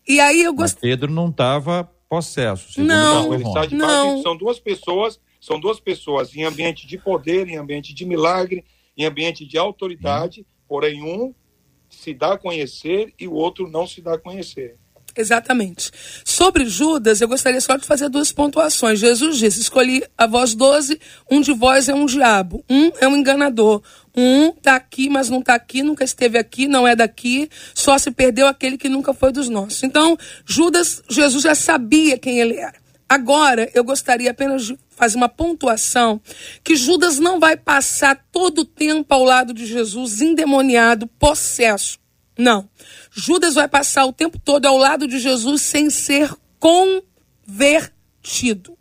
E 0.07 0.21
aí 0.21 0.43
eu 0.43 0.53
gosto. 0.53 0.79
Pedro 0.81 1.11
não 1.11 1.31
estava 1.31 1.91
possesso. 2.09 2.81
Não, 2.81 3.33
ele 3.33 3.43
está 3.43 3.65
de 3.65 3.75
não. 3.75 4.23
São 4.23 4.37
duas 4.37 4.61
pessoas, 4.61 5.19
são 5.41 5.59
duas 5.59 5.81
pessoas 5.81 6.35
em 6.37 6.45
ambiente 6.45 6.87
de 6.87 6.99
poder, 6.99 7.49
em 7.49 7.57
ambiente 7.57 7.95
de 7.95 8.05
milagre, 8.05 8.65
em 8.97 9.07
ambiente 9.07 9.47
de 9.47 9.57
autoridade, 9.57 10.43
hum. 10.43 10.45
porém 10.69 11.03
um 11.03 11.35
se 11.89 12.13
dá 12.13 12.35
a 12.35 12.39
conhecer 12.39 13.15
e 13.19 13.27
o 13.27 13.33
outro 13.33 13.69
não 13.69 13.87
se 13.87 14.03
dá 14.03 14.15
a 14.15 14.19
conhecer. 14.19 14.77
Exatamente. 15.17 15.93
Sobre 16.25 16.67
Judas, 16.67 17.21
eu 17.21 17.29
gostaria 17.29 17.61
só 17.61 17.77
de 17.77 17.87
fazer 17.87 18.09
duas 18.09 18.33
pontuações. 18.33 18.99
Jesus 18.99 19.39
disse: 19.39 19.61
Escolhi 19.61 20.03
a 20.19 20.27
vós 20.27 20.55
doze, 20.55 21.01
um 21.31 21.41
de 21.41 21.53
vós 21.53 21.89
é 21.89 21.95
um 21.95 22.05
diabo, 22.05 22.65
um 22.69 22.91
é 23.01 23.07
um 23.07 23.17
enganador, 23.17 23.81
um 24.17 24.49
está 24.49 24.75
aqui, 24.75 25.09
mas 25.09 25.31
não 25.31 25.39
está 25.39 25.55
aqui, 25.55 25.83
nunca 25.83 26.03
esteve 26.03 26.37
aqui, 26.37 26.67
não 26.67 26.87
é 26.87 26.97
daqui, 26.97 27.49
só 27.73 27.97
se 27.97 28.11
perdeu 28.11 28.49
aquele 28.49 28.77
que 28.77 28.89
nunca 28.89 29.15
foi 29.15 29.31
dos 29.31 29.49
nossos. 29.49 29.83
Então, 29.85 30.19
Judas, 30.45 31.03
Jesus 31.09 31.45
já 31.45 31.55
sabia 31.55 32.19
quem 32.19 32.41
ele 32.41 32.57
era. 32.57 32.83
Agora, 33.09 33.71
eu 33.75 33.85
gostaria 33.85 34.31
apenas 34.31 34.67
de 34.67 34.79
fazer 34.91 35.17
uma 35.17 35.29
pontuação 35.29 36.21
que 36.63 36.75
Judas 36.75 37.19
não 37.19 37.39
vai 37.39 37.57
passar 37.57 38.25
todo 38.33 38.61
o 38.61 38.65
tempo 38.65 39.13
ao 39.13 39.23
lado 39.23 39.53
de 39.53 39.67
Jesus 39.67 40.21
endemoniado, 40.21 41.07
possesso. 41.07 41.99
Não. 42.39 42.69
Judas 43.11 43.55
vai 43.55 43.69
passar 43.69 44.07
o 44.07 44.13
tempo 44.13 44.39
todo 44.39 44.67
ao 44.67 44.77
lado 44.77 45.07
de 45.07 45.19
Jesus 45.19 45.63
sem 45.63 45.91
ser 45.91 46.31
convertido. 46.59 48.77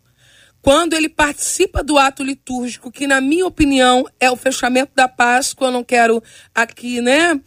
Quando 0.62 0.94
ele 0.94 1.10
participa 1.10 1.84
do 1.84 1.98
ato 1.98 2.24
litúrgico, 2.24 2.92
que 2.92 3.06
na 3.06 3.20
minha 3.20 3.46
opinião 3.46 4.06
é 4.20 4.32
o 4.32 4.38
fechamento 4.38 4.94
da 4.96 5.10
Páscoa, 5.10 5.68
eu 5.68 5.72
não 5.72 5.84
quero 5.84 6.24
aqui, 6.56 7.02
né, 7.02 7.40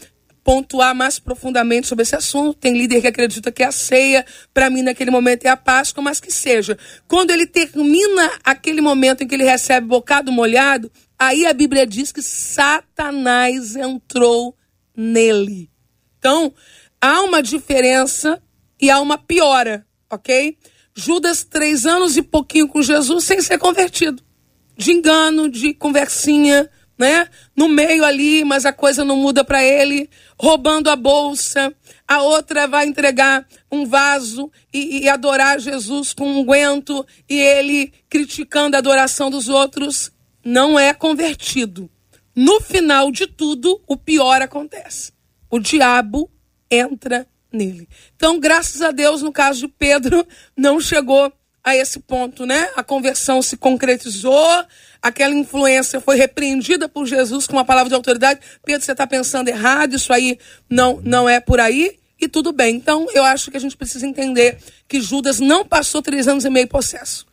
pontuar 0.44 0.94
mais 0.94 1.18
profundamente 1.18 1.88
sobre 1.88 2.02
esse 2.02 2.14
assunto. 2.14 2.58
Tem 2.58 2.76
líder 2.76 3.00
que 3.00 3.08
acredita 3.08 3.50
que 3.50 3.64
é 3.64 3.66
a 3.66 3.72
ceia, 3.72 4.24
para 4.52 4.70
mim 4.70 4.82
naquele 4.82 5.10
momento 5.10 5.44
é 5.44 5.48
a 5.48 5.56
Páscoa, 5.56 6.02
mas 6.02 6.20
que 6.20 6.30
seja. 6.30 6.78
Quando 7.08 7.30
ele 7.30 7.46
termina 7.46 8.30
aquele 8.44 8.80
momento 8.80 9.24
em 9.24 9.26
que 9.26 9.34
ele 9.34 9.44
recebe 9.44 9.86
bocado 9.86 10.30
molhado, 10.30 10.92
aí 11.18 11.46
a 11.46 11.52
Bíblia 11.52 11.86
diz 11.86 12.12
que 12.12 12.22
Satanás 12.22 13.74
entrou 13.74 14.54
nele. 14.94 15.70
Então, 16.26 16.52
há 17.00 17.22
uma 17.22 17.40
diferença 17.40 18.42
e 18.82 18.90
há 18.90 19.00
uma 19.00 19.16
piora, 19.16 19.86
ok? 20.10 20.58
Judas, 20.92 21.44
três 21.44 21.86
anos 21.86 22.16
e 22.16 22.22
pouquinho 22.22 22.66
com 22.66 22.82
Jesus 22.82 23.22
sem 23.22 23.40
ser 23.40 23.58
convertido. 23.58 24.20
De 24.76 24.90
engano, 24.90 25.48
de 25.48 25.72
conversinha, 25.72 26.68
né? 26.98 27.28
No 27.54 27.68
meio 27.68 28.04
ali, 28.04 28.44
mas 28.44 28.66
a 28.66 28.72
coisa 28.72 29.04
não 29.04 29.16
muda 29.16 29.44
para 29.44 29.62
ele. 29.62 30.10
Roubando 30.36 30.90
a 30.90 30.96
bolsa. 30.96 31.72
A 32.08 32.22
outra 32.22 32.66
vai 32.66 32.88
entregar 32.88 33.46
um 33.70 33.86
vaso 33.86 34.50
e, 34.74 35.04
e 35.04 35.08
adorar 35.08 35.60
Jesus 35.60 36.12
com 36.12 36.40
um 36.40 36.44
guento. 36.44 37.06
E 37.28 37.38
ele 37.38 37.92
criticando 38.10 38.74
a 38.74 38.80
adoração 38.80 39.30
dos 39.30 39.48
outros. 39.48 40.10
Não 40.44 40.76
é 40.76 40.92
convertido. 40.92 41.88
No 42.34 42.60
final 42.60 43.12
de 43.12 43.28
tudo, 43.28 43.80
o 43.86 43.96
pior 43.96 44.42
acontece 44.42 45.14
o 45.50 45.58
diabo 45.58 46.30
entra 46.70 47.26
nele. 47.52 47.88
Então, 48.14 48.38
graças 48.38 48.82
a 48.82 48.90
Deus, 48.90 49.22
no 49.22 49.32
caso 49.32 49.60
de 49.60 49.68
Pedro, 49.68 50.26
não 50.56 50.80
chegou 50.80 51.32
a 51.62 51.74
esse 51.74 51.98
ponto, 51.98 52.46
né? 52.46 52.68
A 52.76 52.84
conversão 52.84 53.42
se 53.42 53.56
concretizou, 53.56 54.64
aquela 55.02 55.34
influência 55.34 56.00
foi 56.00 56.16
repreendida 56.16 56.88
por 56.88 57.06
Jesus 57.06 57.46
com 57.46 57.54
uma 57.54 57.64
palavra 57.64 57.88
de 57.88 57.94
autoridade. 57.94 58.40
Pedro, 58.64 58.84
você 58.84 58.92
está 58.92 59.06
pensando 59.06 59.48
errado, 59.48 59.96
isso 59.96 60.12
aí 60.12 60.38
não, 60.70 61.00
não 61.02 61.28
é 61.28 61.40
por 61.40 61.58
aí, 61.58 61.98
e 62.20 62.28
tudo 62.28 62.52
bem. 62.52 62.76
Então, 62.76 63.06
eu 63.12 63.24
acho 63.24 63.50
que 63.50 63.56
a 63.56 63.60
gente 63.60 63.76
precisa 63.76 64.06
entender 64.06 64.58
que 64.88 65.00
Judas 65.00 65.40
não 65.40 65.64
passou 65.64 66.00
três 66.00 66.28
anos 66.28 66.44
e 66.44 66.50
meio 66.50 66.68
processo. 66.68 67.26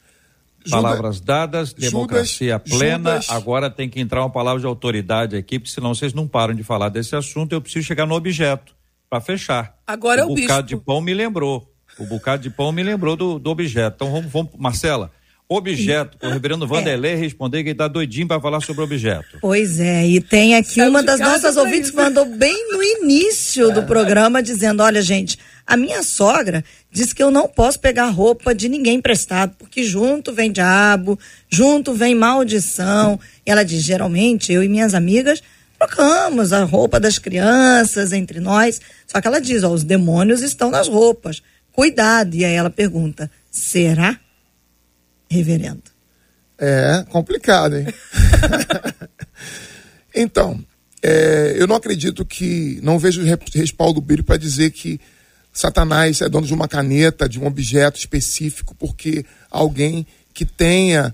Palavras 0.69 1.19
dadas, 1.19 1.73
democracia 1.73 2.53
Judas, 2.53 2.77
plena. 2.77 3.11
Judas. 3.11 3.29
Agora 3.29 3.69
tem 3.69 3.89
que 3.89 3.99
entrar 3.99 4.21
uma 4.21 4.29
palavra 4.29 4.59
de 4.59 4.65
autoridade 4.65 5.35
aqui, 5.35 5.59
porque 5.59 5.73
senão 5.73 5.93
vocês 5.93 6.13
não 6.13 6.27
param 6.27 6.53
de 6.53 6.63
falar 6.63 6.89
desse 6.89 7.15
assunto. 7.15 7.53
Eu 7.53 7.61
preciso 7.61 7.85
chegar 7.85 8.05
no 8.05 8.15
objeto 8.15 8.75
para 9.09 9.21
fechar. 9.21 9.75
Agora 9.85 10.25
o 10.25 10.29
é 10.29 10.31
o 10.31 10.35
bocado 10.35 10.67
de 10.67 10.77
pão 10.77 11.01
me 11.01 11.13
lembrou. 11.13 11.69
O 11.99 12.05
bocado 12.05 12.41
de 12.41 12.49
pão 12.49 12.71
me 12.71 12.81
lembrou 12.81 13.15
do, 13.15 13.37
do 13.37 13.49
objeto. 13.49 13.95
Então 13.95 14.11
vamos, 14.11 14.31
vamos 14.31 14.51
Marcela. 14.57 15.11
Objeto, 15.47 16.17
o 16.23 16.29
reverendo 16.29 16.65
Vanderlei 16.65 17.11
é. 17.11 17.15
responder 17.15 17.61
que 17.61 17.69
ele 17.69 17.73
está 17.73 17.87
doidinho 17.87 18.27
para 18.27 18.41
falar 18.41 18.61
sobre 18.61 18.81
objeto. 18.81 19.37
Pois 19.41 19.79
é, 19.79 20.07
e 20.07 20.19
tem 20.19 20.55
aqui 20.55 20.75
Sabe 20.75 20.89
uma 20.89 21.03
das 21.03 21.19
nossas 21.19 21.57
ouvintes 21.57 21.91
que 21.91 21.97
mandou 21.97 22.25
bem 22.25 22.71
no 22.71 22.81
início 22.81 23.69
é. 23.69 23.73
do 23.73 23.83
programa 23.83 24.41
dizendo: 24.41 24.81
olha, 24.81 25.01
gente, 25.01 25.37
a 25.65 25.77
minha 25.77 26.03
sogra 26.03 26.63
diz 26.91 27.13
que 27.13 27.23
eu 27.23 27.31
não 27.31 27.47
posso 27.47 27.79
pegar 27.79 28.09
roupa 28.09 28.53
de 28.53 28.67
ninguém 28.67 28.95
emprestado, 28.95 29.55
porque 29.57 29.83
junto 29.83 30.33
vem 30.33 30.51
diabo, 30.51 31.17
junto 31.49 31.93
vem 31.93 32.15
maldição. 32.15 33.19
E 33.45 33.51
ela 33.51 33.63
diz: 33.63 33.83
geralmente 33.83 34.51
eu 34.51 34.63
e 34.63 34.67
minhas 34.67 34.93
amigas 34.93 35.41
trocamos 35.79 36.53
a 36.53 36.63
roupa 36.63 36.99
das 36.99 37.17
crianças 37.17 38.11
entre 38.11 38.39
nós. 38.39 38.81
Só 39.07 39.21
que 39.21 39.27
ela 39.27 39.39
diz: 39.39 39.63
ó, 39.63 39.69
os 39.69 39.83
demônios 39.83 40.41
estão 40.41 40.69
nas 40.69 40.87
roupas. 40.87 41.41
Cuidado. 41.71 42.35
E 42.35 42.43
aí 42.43 42.53
ela 42.53 42.69
pergunta: 42.69 43.31
será? 43.49 44.19
reverendo? 45.33 45.81
É 46.57 47.03
complicado, 47.09 47.75
hein? 47.75 47.87
então, 50.13 50.63
é, 51.01 51.55
eu 51.57 51.65
não 51.67 51.75
acredito 51.75 52.23
que. 52.23 52.79
Não 52.83 52.99
vejo 52.99 53.23
respaldo 53.53 53.99
bíblico 53.99 54.27
para 54.27 54.37
dizer 54.37 54.71
que 54.71 55.01
Satanás 55.53 56.19
é 56.19 56.27
dono 56.27 56.47
de 56.47 56.53
uma 56.53 56.67
caneta, 56.67 57.29
de 57.29 57.39
um 57.39 57.45
objeto 57.45 57.99
específico, 57.99 58.73
porque 58.73 59.23
alguém 59.51 60.07
que 60.33 60.45
tenha 60.45 61.13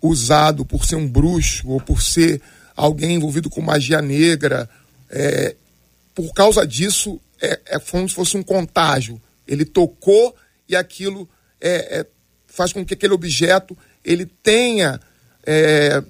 usado 0.00 0.64
por 0.64 0.86
ser 0.86 0.94
um 0.94 1.08
bruxo 1.08 1.68
ou 1.68 1.80
por 1.80 2.00
ser 2.00 2.40
alguém 2.76 3.16
envolvido 3.16 3.50
com 3.50 3.60
magia 3.60 4.00
negra, 4.00 4.70
é, 5.10 5.56
por 6.14 6.32
causa 6.32 6.64
disso, 6.64 7.20
é, 7.42 7.60
é 7.66 7.78
como 7.80 8.08
se 8.08 8.14
fosse 8.14 8.36
um 8.36 8.42
contágio. 8.42 9.20
Ele 9.46 9.64
tocou 9.64 10.36
e 10.68 10.76
aquilo 10.76 11.28
é, 11.60 12.00
é 12.00 12.06
faz 12.46 12.72
com 12.72 12.84
que 12.84 12.94
aquele 12.94 13.12
objeto 13.12 13.76
ele 14.04 14.26
tenha 14.42 15.00
é, 15.44 16.02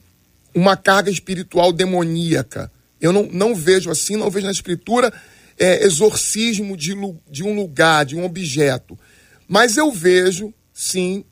uma 0.54 0.76
carga 0.76 1.10
espiritual 1.10 1.72
demoníaca. 1.72 2.70
Eu 3.00 3.12
não, 3.12 3.28
não 3.32 3.54
vejo 3.54 3.90
assim, 3.90 4.16
não 4.16 4.30
vejo 4.30 4.46
na 4.46 4.52
escritura 4.52 5.12
é, 5.60 5.84
exorcismo 5.84 6.76
de, 6.76 6.94
de 7.30 7.44
um 7.44 7.54
lugar, 7.54 8.04
de 8.04 8.16
um 8.16 8.24
objeto. 8.24 8.98
Mas 9.46 9.76
eu 9.76 9.92
vejo, 9.92 10.52
sim, 10.72 11.24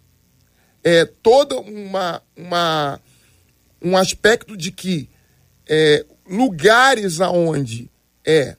é, 0.85 1.05
toda 1.05 1.59
uma, 1.59 2.23
uma 2.37 3.01
um 3.83 3.97
aspecto 3.97 4.57
de 4.57 4.71
que 4.71 5.09
é, 5.69 6.05
lugares 6.29 7.21
aonde 7.21 7.91
é 8.25 8.57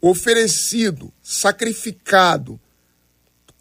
oferecido, 0.00 1.12
sacrificado 1.22 2.60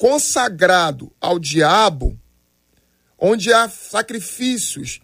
consagrado 0.03 1.09
ao 1.21 1.39
diabo, 1.39 2.19
onde 3.17 3.53
há 3.53 3.69
sacrifícios 3.69 4.99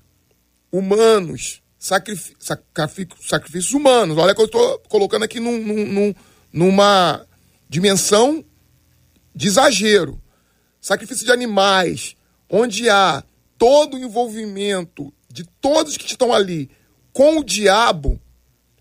humanos, 0.69 1.61
sacrifí 1.77 2.35
sacrifícios 2.41 3.71
humanos. 3.71 4.17
Olha 4.17 4.35
que 4.35 4.41
eu 4.41 4.45
estou 4.45 4.77
colocando 4.89 5.23
aqui 5.23 5.39
num, 5.39 5.57
num, 5.57 6.15
numa 6.51 7.25
dimensão 7.67 8.43
de 9.35 9.47
exagero. 9.47 10.21
Sacrifício 10.81 11.25
de 11.25 11.31
animais, 11.31 12.15
onde 12.49 12.89
há 12.89 13.23
todo 13.57 13.95
o 13.95 13.99
envolvimento 13.99 15.13
de 15.31 15.43
todos 15.61 15.97
que 15.97 16.05
estão 16.05 16.33
ali 16.33 16.69
com 17.13 17.37
o 17.37 17.43
diabo, 17.43 18.19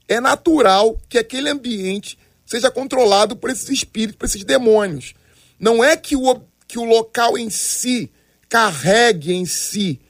é 0.06 0.20
natural 0.20 0.98
que 1.08 1.18
aquele 1.18 1.50
ambiente 1.50 2.18
seja 2.46 2.70
controlado 2.70 3.36
por 3.36 3.50
esses 3.50 3.68
espíritos, 3.68 4.16
por 4.16 4.26
esses 4.26 4.44
demônios. 4.44 5.14
Não 5.58 5.84
é 5.84 5.96
que 5.96 6.16
o, 6.16 6.40
que 6.66 6.78
o 6.78 6.84
local 6.84 7.36
em 7.36 7.50
si 7.50 8.10
carregue 8.48 9.34
em 9.34 9.44
si 9.44 10.00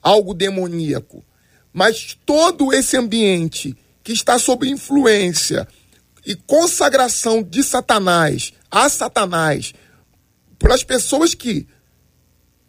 algo 0.00 0.32
demoníaco, 0.32 1.24
mas 1.72 2.16
todo 2.24 2.72
esse 2.72 2.96
ambiente 2.96 3.76
que 4.02 4.12
está 4.12 4.38
sob 4.38 4.68
influência 4.68 5.66
e 6.24 6.34
consagração 6.34 7.42
de 7.42 7.62
Satanás 7.62 8.52
a 8.70 8.88
Satanás, 8.88 9.72
para 10.58 10.74
as 10.74 10.82
pessoas 10.82 11.32
que 11.32 11.68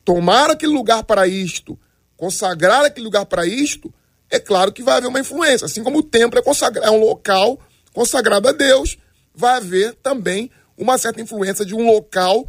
tomaram 0.03 0.53
aquele 0.53 0.71
lugar 0.71 1.03
para 1.03 1.27
isto, 1.27 1.79
consagraram 2.15 2.85
aquele 2.85 3.05
lugar 3.05 3.25
para 3.25 3.45
isto, 3.45 3.91
é 4.29 4.39
claro 4.39 4.71
que 4.71 4.83
vai 4.83 4.97
haver 4.97 5.07
uma 5.07 5.19
influência. 5.19 5.65
Assim 5.65 5.83
como 5.83 5.99
o 5.99 6.03
templo 6.03 6.37
é, 6.37 6.43
consagrado, 6.43 6.85
é 6.87 6.91
um 6.91 6.99
local 6.99 7.59
consagrado 7.91 8.47
a 8.47 8.51
Deus, 8.51 8.97
vai 9.33 9.57
haver 9.57 9.95
também 9.95 10.51
uma 10.77 10.97
certa 10.97 11.21
influência 11.21 11.65
de 11.65 11.73
um 11.73 11.85
local 11.85 12.47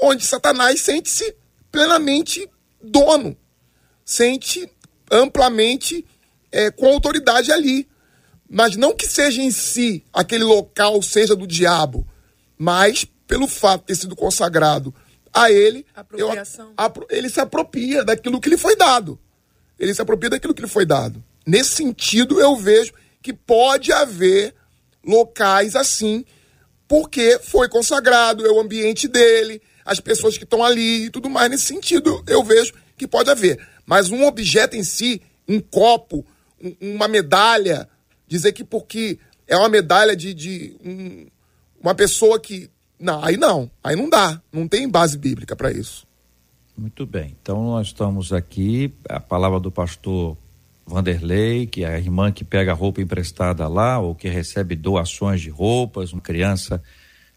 onde 0.00 0.24
Satanás 0.24 0.80
sente-se 0.80 1.36
plenamente 1.70 2.50
dono, 2.82 3.36
sente 4.04 4.68
amplamente 5.10 6.04
é, 6.50 6.70
com 6.70 6.86
autoridade 6.86 7.52
ali. 7.52 7.88
Mas 8.48 8.76
não 8.76 8.94
que 8.94 9.06
seja 9.06 9.42
em 9.42 9.50
si 9.50 10.04
aquele 10.12 10.44
local 10.44 11.02
seja 11.02 11.34
do 11.34 11.46
diabo, 11.46 12.06
mas 12.56 13.06
pelo 13.26 13.48
fato 13.48 13.80
de 13.80 13.86
ter 13.88 13.96
sido 13.96 14.14
consagrado 14.14 14.94
a 15.32 15.50
ele, 15.50 15.84
eu, 16.16 16.30
a, 16.76 16.92
ele 17.10 17.28
se 17.28 17.40
apropria 17.40 18.04
daquilo 18.04 18.40
que 18.40 18.48
lhe 18.48 18.56
foi 18.56 18.76
dado. 18.76 19.18
Ele 19.78 19.92
se 19.92 20.00
apropria 20.00 20.30
daquilo 20.30 20.54
que 20.54 20.62
lhe 20.62 20.68
foi 20.68 20.86
dado. 20.86 21.22
Nesse 21.46 21.70
sentido, 21.70 22.40
eu 22.40 22.56
vejo 22.56 22.92
que 23.20 23.32
pode 23.32 23.92
haver 23.92 24.54
locais 25.04 25.76
assim, 25.76 26.24
porque 26.88 27.38
foi 27.42 27.68
consagrado, 27.68 28.46
é 28.46 28.50
o 28.50 28.60
ambiente 28.60 29.08
dele, 29.08 29.60
as 29.84 30.00
pessoas 30.00 30.38
que 30.38 30.44
estão 30.44 30.64
ali 30.64 31.06
e 31.06 31.10
tudo 31.10 31.28
mais. 31.28 31.50
Nesse 31.50 31.64
sentido, 31.64 32.24
eu 32.26 32.42
vejo 32.42 32.72
que 32.96 33.06
pode 33.06 33.30
haver. 33.30 33.60
Mas 33.84 34.10
um 34.10 34.24
objeto 34.24 34.76
em 34.76 34.82
si, 34.82 35.20
um 35.46 35.60
copo, 35.60 36.24
um, 36.60 36.94
uma 36.94 37.06
medalha, 37.06 37.88
dizer 38.26 38.52
que 38.52 38.64
porque 38.64 39.18
é 39.46 39.56
uma 39.56 39.68
medalha 39.68 40.16
de, 40.16 40.34
de 40.34 40.76
um, 40.84 41.26
uma 41.80 41.94
pessoa 41.94 42.38
que. 42.40 42.70
Não, 42.98 43.22
aí 43.22 43.36
não, 43.36 43.70
aí 43.84 43.94
não 43.94 44.08
dá. 44.08 44.40
Não 44.52 44.66
tem 44.66 44.88
base 44.88 45.18
bíblica 45.18 45.54
para 45.54 45.70
isso. 45.70 46.06
Muito 46.76 47.06
bem. 47.06 47.36
Então 47.40 47.64
nós 47.64 47.88
estamos 47.88 48.32
aqui, 48.32 48.92
a 49.08 49.20
palavra 49.20 49.58
do 49.60 49.70
pastor 49.70 50.36
Vanderlei, 50.86 51.66
que 51.66 51.84
é 51.84 51.94
a 51.94 51.98
irmã 51.98 52.30
que 52.30 52.44
pega 52.44 52.72
roupa 52.72 53.00
emprestada 53.00 53.66
lá 53.66 53.98
ou 53.98 54.14
que 54.14 54.28
recebe 54.28 54.76
doações 54.76 55.40
de 55.40 55.50
roupas, 55.50 56.12
uma 56.12 56.20
criança 56.20 56.82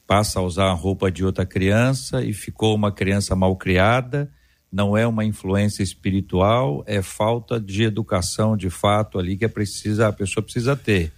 passa 0.06 0.40
a 0.40 0.44
usar 0.44 0.66
a 0.66 0.74
roupa 0.74 1.12
de 1.12 1.24
outra 1.24 1.46
criança 1.46 2.24
e 2.24 2.34
ficou 2.34 2.76
uma 2.76 2.92
criança 2.92 3.36
mal 3.36 3.56
criada, 3.56 4.30
não 4.72 4.96
é 4.96 5.06
uma 5.08 5.26
influência 5.26 5.82
espiritual, 5.82 6.84
é 6.86 7.02
falta 7.02 7.60
de 7.60 7.84
educação 7.84 8.56
de 8.56 8.70
fato 8.70 9.18
ali 9.18 9.36
que 9.38 9.46
é 9.46 9.48
precisa, 9.48 10.08
a 10.08 10.14
pessoa 10.14 10.44
precisa 10.44 10.76
ter. 10.76 11.12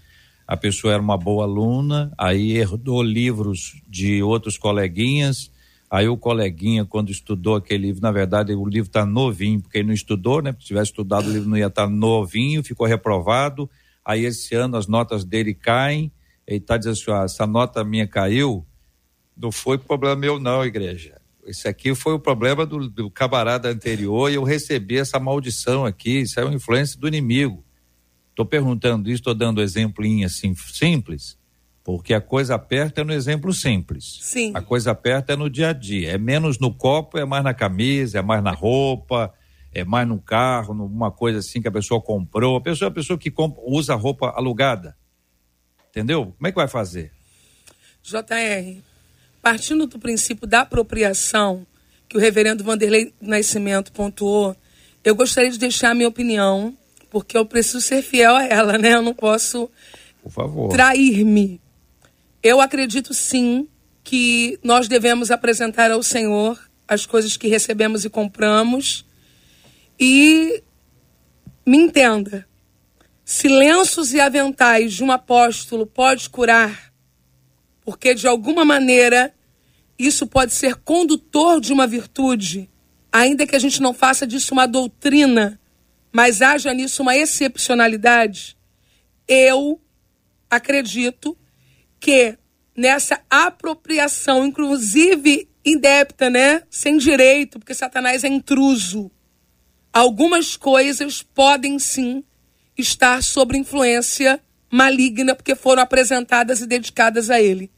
A 0.48 0.58
pessoa 0.58 0.94
era 0.94 1.02
uma 1.02 1.18
boa 1.18 1.44
aluna, 1.44 2.12
aí 2.18 2.58
herdou 2.58 3.02
livros 3.02 3.82
de 3.88 4.22
outros 4.22 4.58
coleguinhas, 4.58 5.52
Aí 5.92 6.08
o 6.08 6.16
coleguinha, 6.16 6.86
quando 6.86 7.12
estudou 7.12 7.58
aquele 7.58 7.88
livro, 7.88 8.02
na 8.02 8.14
verdade 8.14 8.56
o 8.56 8.66
livro 8.66 8.88
está 8.88 9.06
novinho, 9.06 9.60
porque 9.60 9.80
ele 9.80 9.88
não 9.88 9.94
estudou, 9.94 10.42
né? 10.42 10.56
Se 10.58 10.68
tivesse 10.68 10.92
estudado 10.92 11.28
o 11.28 11.34
livro 11.34 11.50
não 11.50 11.58
ia 11.58 11.68
estar 11.68 11.84
tá 11.84 11.90
novinho, 11.90 12.64
ficou 12.64 12.88
reprovado. 12.88 13.70
Aí 14.04 14.24
esse 14.24 14.56
ano 14.56 14.78
as 14.78 14.88
notas 14.88 15.26
dele 15.26 15.54
caem. 15.54 16.10
Ele 16.48 16.60
está 16.60 16.78
dizendo 16.78 16.94
assim: 16.94 17.12
ah, 17.12 17.26
essa 17.26 17.46
nota 17.46 17.84
minha 17.84 18.08
caiu, 18.08 18.66
não 19.36 19.52
foi 19.52 19.78
problema 19.78 20.16
meu, 20.16 20.40
não, 20.40 20.64
igreja. 20.64 21.21
Esse 21.46 21.68
aqui 21.68 21.96
foi 21.96 22.14
o 22.14 22.20
problema 22.20 22.66
do, 22.66 22.90
do 22.90 23.10
camarada 23.10 23.70
anterior 23.70 24.30
e 24.30 24.36
eu 24.36 24.44
recebi 24.44 24.98
essa 24.98 25.20
maldição 25.20 25.86
aqui. 25.86 26.22
Isso 26.22 26.40
é 26.40 26.44
uma 26.44 26.54
influência 26.54 27.00
do 27.00 27.08
inimigo. 27.08 27.64
Estou 28.30 28.46
perguntando 28.46 29.10
isso, 29.10 29.20
estou 29.20 29.34
dando 29.34 29.62
exemplinho 29.62 30.26
assim 30.26 30.56
simples 30.56 31.40
porque 31.84 32.14
a 32.14 32.22
coisa 32.22 32.56
aperta 32.56 33.02
é 33.02 33.04
no 33.04 33.14
exemplo 33.14 33.52
simples. 33.54 34.20
Sim. 34.22 34.52
A 34.54 34.62
coisa 34.62 34.92
aperta 34.92 35.34
é 35.34 35.36
no 35.36 35.50
dia 35.50 35.70
a 35.70 35.74
dia. 35.74 36.12
É 36.12 36.18
menos 36.18 36.60
no 36.60 36.74
copo, 36.74 37.18
é 37.18 37.26
mais 37.26 37.44
na 37.44 37.54
camisa, 37.54 38.20
é 38.20 38.22
mais 38.22 38.44
na 38.44 38.52
roupa, 38.52 39.34
é 39.74 39.84
mais 39.84 40.08
no 40.08 40.20
carro, 40.20 40.74
numa 40.74 41.12
coisa 41.12 41.40
assim 41.40 41.62
que 41.62 41.68
a 41.68 41.72
pessoa 41.72 42.00
comprou. 42.00 42.58
A 42.58 42.62
pessoa 42.62 42.88
é 42.88 42.92
a 42.92 42.94
pessoa 42.94 43.18
que 43.18 43.32
compra, 43.32 43.62
usa 43.66 43.96
roupa 43.96 44.30
alugada. 44.30 44.96
Entendeu? 45.90 46.34
Como 46.38 46.48
é 46.48 46.52
que 46.52 46.56
vai 46.56 46.68
fazer? 46.68 47.12
JR, 48.04 48.82
partindo 49.42 49.86
do 49.86 50.00
princípio 50.00 50.48
da 50.48 50.62
apropriação, 50.62 51.66
que 52.08 52.18
o 52.18 52.20
reverendo 52.20 52.64
Vanderlei 52.64 53.14
Nascimento 53.22 53.92
pontuou, 53.92 54.56
eu 55.04 55.16
gostaria 55.16 55.50
de 55.50 55.58
deixar 55.58 55.92
a 55.92 55.96
minha 55.96 56.10
opinião, 56.10 56.78
porque 57.10 57.38
eu 57.38 57.46
preciso 57.46 57.82
ser 57.82 58.02
fiel 58.02 58.36
a 58.36 58.46
ela, 58.46 58.78
né? 58.78 58.94
Eu 58.94 59.02
não 59.02 59.14
posso 59.14 59.70
trair-me 60.70 61.62
eu 62.44 62.60
acredito 62.60 63.14
sim 63.14 63.68
que 64.04 64.60
nós 64.64 64.88
devemos 64.88 65.30
apresentar 65.30 65.92
ao 65.92 66.02
Senhor 66.02 66.60
as 66.88 67.06
coisas 67.06 67.38
que 67.38 67.48
recebemos 67.48 68.04
e 68.04 68.10
compramos. 68.10 69.06
E 70.00 70.64
me 71.66 71.78
entenda, 71.78 72.48
se 73.24 73.48
lenços 73.48 74.14
e 74.14 74.20
aventais 74.20 74.94
de 74.94 75.04
um 75.04 75.12
apóstolo 75.12 75.86
pode 75.86 76.30
curar, 76.30 76.91
porque 77.84 78.14
de 78.14 78.28
alguma 78.28 78.64
maneira 78.64 79.34
isso 79.98 80.26
pode 80.26 80.54
ser 80.54 80.76
condutor 80.76 81.62
de 81.62 81.72
uma 81.72 81.86
virtude, 81.86 82.70
ainda 83.12 83.46
que 83.46 83.56
a 83.56 83.60
gente 83.60 83.82
não 83.82 83.94
faça 83.94 84.26
disso 84.26 84.54
uma 84.54 84.66
doutrina, 84.66 85.60
mas 86.12 86.42
haja 86.42 86.74
nisso 86.74 87.02
uma 87.02 87.16
excepcionalidade, 87.16 88.58
eu 89.28 89.80
acredito 90.50 91.38
que 92.00 92.38
nessa 92.76 93.22
apropriação, 93.30 94.46
inclusive 94.46 95.48
indébita, 95.64 96.30
né? 96.30 96.64
Sem 96.70 96.98
direito, 96.98 97.60
porque 97.60 97.74
Satanás 97.74 98.24
é 98.24 98.28
intruso. 98.28 99.12
Algumas 99.94 100.58
coisas 100.58 101.22
podem 101.22 101.78
sim 101.78 102.24
estar 102.78 103.22
sob 103.22 103.58
influência 103.58 104.42
maligna, 104.72 105.36
porque 105.36 105.54
foram 105.54 105.84
apresentadas 105.84 106.62
e 106.62 106.66
dedicadas 106.66 107.30
a 107.30 107.42
ele. 107.42 107.70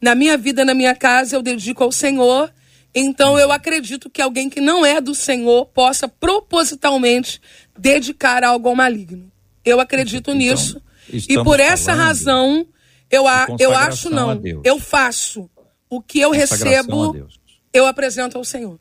Na 0.00 0.14
minha 0.14 0.36
vida, 0.36 0.64
na 0.64 0.74
minha 0.74 0.94
casa, 0.94 1.34
eu 1.34 1.42
dedico 1.42 1.82
ao 1.82 1.90
Senhor. 1.90 2.52
Então 2.94 3.38
eu 3.38 3.50
acredito 3.50 4.10
que 4.10 4.20
alguém 4.20 4.50
que 4.50 4.60
não 4.60 4.84
é 4.84 5.00
do 5.00 5.14
Senhor 5.14 5.64
possa 5.66 6.06
propositalmente 6.06 7.40
dedicar 7.78 8.44
algo 8.44 8.68
ao 8.68 8.76
maligno. 8.76 9.32
Eu 9.64 9.80
acredito 9.80 10.30
então, 10.30 10.34
nisso. 10.34 10.82
E 11.08 11.42
por 11.42 11.58
essa 11.58 11.94
razão 11.94 12.66
eu, 13.10 13.28
a, 13.28 13.46
eu 13.58 13.74
acho 13.74 14.10
não. 14.10 14.40
Eu 14.64 14.78
faço. 14.78 15.48
O 15.88 16.00
que 16.00 16.18
eu 16.20 16.30
recebo, 16.30 17.28
eu 17.72 17.86
apresento 17.86 18.38
ao 18.38 18.44
Senhor. 18.44 18.80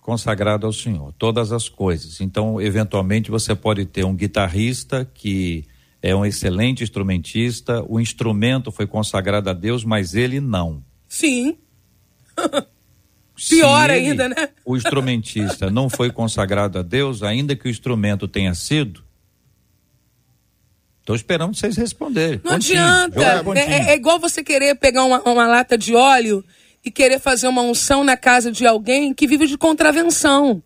Consagrado 0.00 0.66
ao 0.66 0.72
Senhor, 0.72 1.12
todas 1.16 1.52
as 1.52 1.68
coisas. 1.68 2.20
Então, 2.20 2.60
eventualmente, 2.60 3.30
você 3.30 3.54
pode 3.54 3.84
ter 3.84 4.04
um 4.04 4.14
guitarrista 4.14 5.08
que 5.14 5.64
é 6.00 6.14
um 6.14 6.24
excelente 6.24 6.82
instrumentista, 6.82 7.84
o 7.88 7.98
instrumento 7.98 8.70
foi 8.70 8.86
consagrado 8.86 9.50
a 9.50 9.52
Deus, 9.52 9.84
mas 9.84 10.14
ele 10.14 10.40
não. 10.40 10.82
Sim. 11.08 11.58
Pior 13.48 13.90
ele, 13.90 14.10
ainda, 14.10 14.28
né? 14.28 14.48
o 14.64 14.76
instrumentista 14.76 15.70
não 15.70 15.88
foi 15.88 16.10
consagrado 16.10 16.78
a 16.78 16.82
Deus, 16.82 17.22
ainda 17.22 17.54
que 17.54 17.68
o 17.68 17.70
instrumento 17.70 18.26
tenha 18.26 18.54
sido, 18.54 19.02
Estou 21.08 21.16
esperando 21.16 21.56
vocês 21.56 21.74
responderem. 21.74 22.38
Não 22.44 22.52
Pontinho, 22.52 22.82
adianta. 22.82 23.58
É, 23.58 23.60
é, 23.60 23.90
é, 23.92 23.94
igual 23.94 24.18
você 24.18 24.44
querer 24.44 24.74
pegar 24.74 25.04
uma, 25.04 25.22
uma 25.22 25.46
lata 25.46 25.78
de 25.78 25.94
óleo 25.94 26.44
e 26.84 26.90
querer 26.90 27.18
fazer 27.18 27.48
uma 27.48 27.62
unção 27.62 28.04
na 28.04 28.14
casa 28.14 28.52
de 28.52 28.66
alguém 28.66 29.14
que 29.14 29.26
vive 29.26 29.46
de 29.46 29.56
contravenção. 29.56 30.62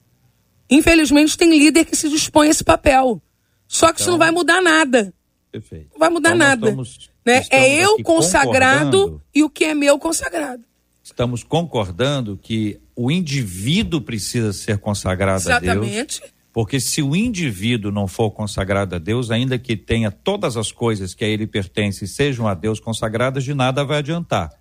Infelizmente, 0.69 1.39
tem 1.39 1.57
líder 1.57 1.85
que 1.85 1.95
se 1.95 2.09
dispõe 2.09 2.49
a 2.49 2.51
esse 2.51 2.65
papel. 2.65 3.23
Só 3.69 3.93
que 3.93 4.03
então, 4.03 4.03
isso 4.03 4.11
não 4.11 4.19
vai 4.19 4.33
mudar 4.33 4.61
nada. 4.61 5.15
Perfeito. 5.53 5.91
Não 5.93 6.01
vai 6.01 6.09
mudar 6.09 6.31
então, 6.31 6.39
nada. 6.39 6.67
Estamos, 6.69 7.11
né? 7.25 7.41
Estamos 7.41 7.65
é 7.65 7.85
eu 7.85 8.03
consagrado 8.03 9.23
e 9.35 9.45
o 9.45 9.51
que 9.51 9.65
é 9.65 9.75
meu 9.75 9.99
consagrado. 9.99 10.65
Estamos 11.05 11.45
concordando 11.45 12.39
que 12.41 12.81
o 12.97 13.11
indivíduo 13.11 14.01
precisa 14.01 14.53
ser 14.53 14.79
consagrado 14.79 15.43
Exatamente. 15.43 15.71
a 15.71 15.75
Deus. 15.75 15.87
Exatamente 15.93 16.43
porque 16.53 16.79
se 16.79 17.01
o 17.01 17.17
indivíduo 17.17 17.91
não 17.91 18.07
for 18.07 18.31
consagrado 18.31 18.95
a 18.95 18.99
Deus, 18.99 19.31
ainda 19.31 19.59
que 19.59 19.75
tenha 19.75 20.11
todas 20.11 20.57
as 20.57 20.71
coisas 20.71 21.15
que 21.15 21.25
a 21.25 21.29
ele 21.29 21.47
pertencem 21.47 22.07
sejam 22.07 22.47
a 22.47 22.53
Deus 22.53 22.79
consagradas, 22.79 23.43
de 23.43 23.55
nada 23.55 23.85
vai 23.85 23.99
adiantar. 23.99 24.53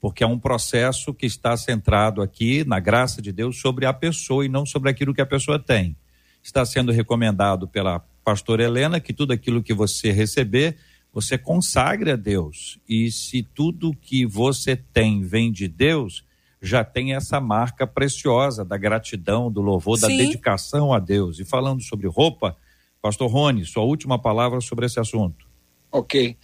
Porque 0.00 0.22
é 0.22 0.26
um 0.26 0.38
processo 0.38 1.12
que 1.12 1.26
está 1.26 1.56
centrado 1.56 2.22
aqui 2.22 2.64
na 2.64 2.78
graça 2.78 3.20
de 3.20 3.32
Deus 3.32 3.60
sobre 3.60 3.84
a 3.84 3.92
pessoa 3.92 4.46
e 4.46 4.48
não 4.48 4.64
sobre 4.64 4.88
aquilo 4.90 5.12
que 5.12 5.20
a 5.20 5.26
pessoa 5.26 5.58
tem. 5.58 5.96
Está 6.40 6.64
sendo 6.64 6.92
recomendado 6.92 7.66
pela 7.66 7.98
pastora 8.24 8.64
Helena 8.64 9.00
que 9.00 9.12
tudo 9.12 9.32
aquilo 9.32 9.62
que 9.62 9.74
você 9.74 10.10
receber, 10.10 10.76
você 11.12 11.36
consagre 11.36 12.10
a 12.10 12.16
Deus. 12.16 12.78
E 12.88 13.10
se 13.10 13.42
tudo 13.42 13.94
que 13.94 14.24
você 14.24 14.76
tem 14.76 15.22
vem 15.22 15.50
de 15.50 15.66
Deus, 15.66 16.24
já 16.62 16.84
tem 16.84 17.14
essa 17.14 17.40
marca 17.40 17.86
preciosa 17.86 18.64
da 18.64 18.76
gratidão, 18.76 19.50
do 19.50 19.60
louvor, 19.60 19.98
Sim. 19.98 20.02
da 20.02 20.24
dedicação 20.24 20.92
a 20.92 20.98
Deus. 20.98 21.38
E 21.38 21.44
falando 21.44 21.82
sobre 21.82 22.06
roupa, 22.06 22.56
Pastor 23.00 23.30
Rony, 23.30 23.64
sua 23.64 23.82
última 23.82 24.18
palavra 24.18 24.60
sobre 24.60 24.86
esse 24.86 25.00
assunto. 25.00 25.48
Ok. 25.90 26.36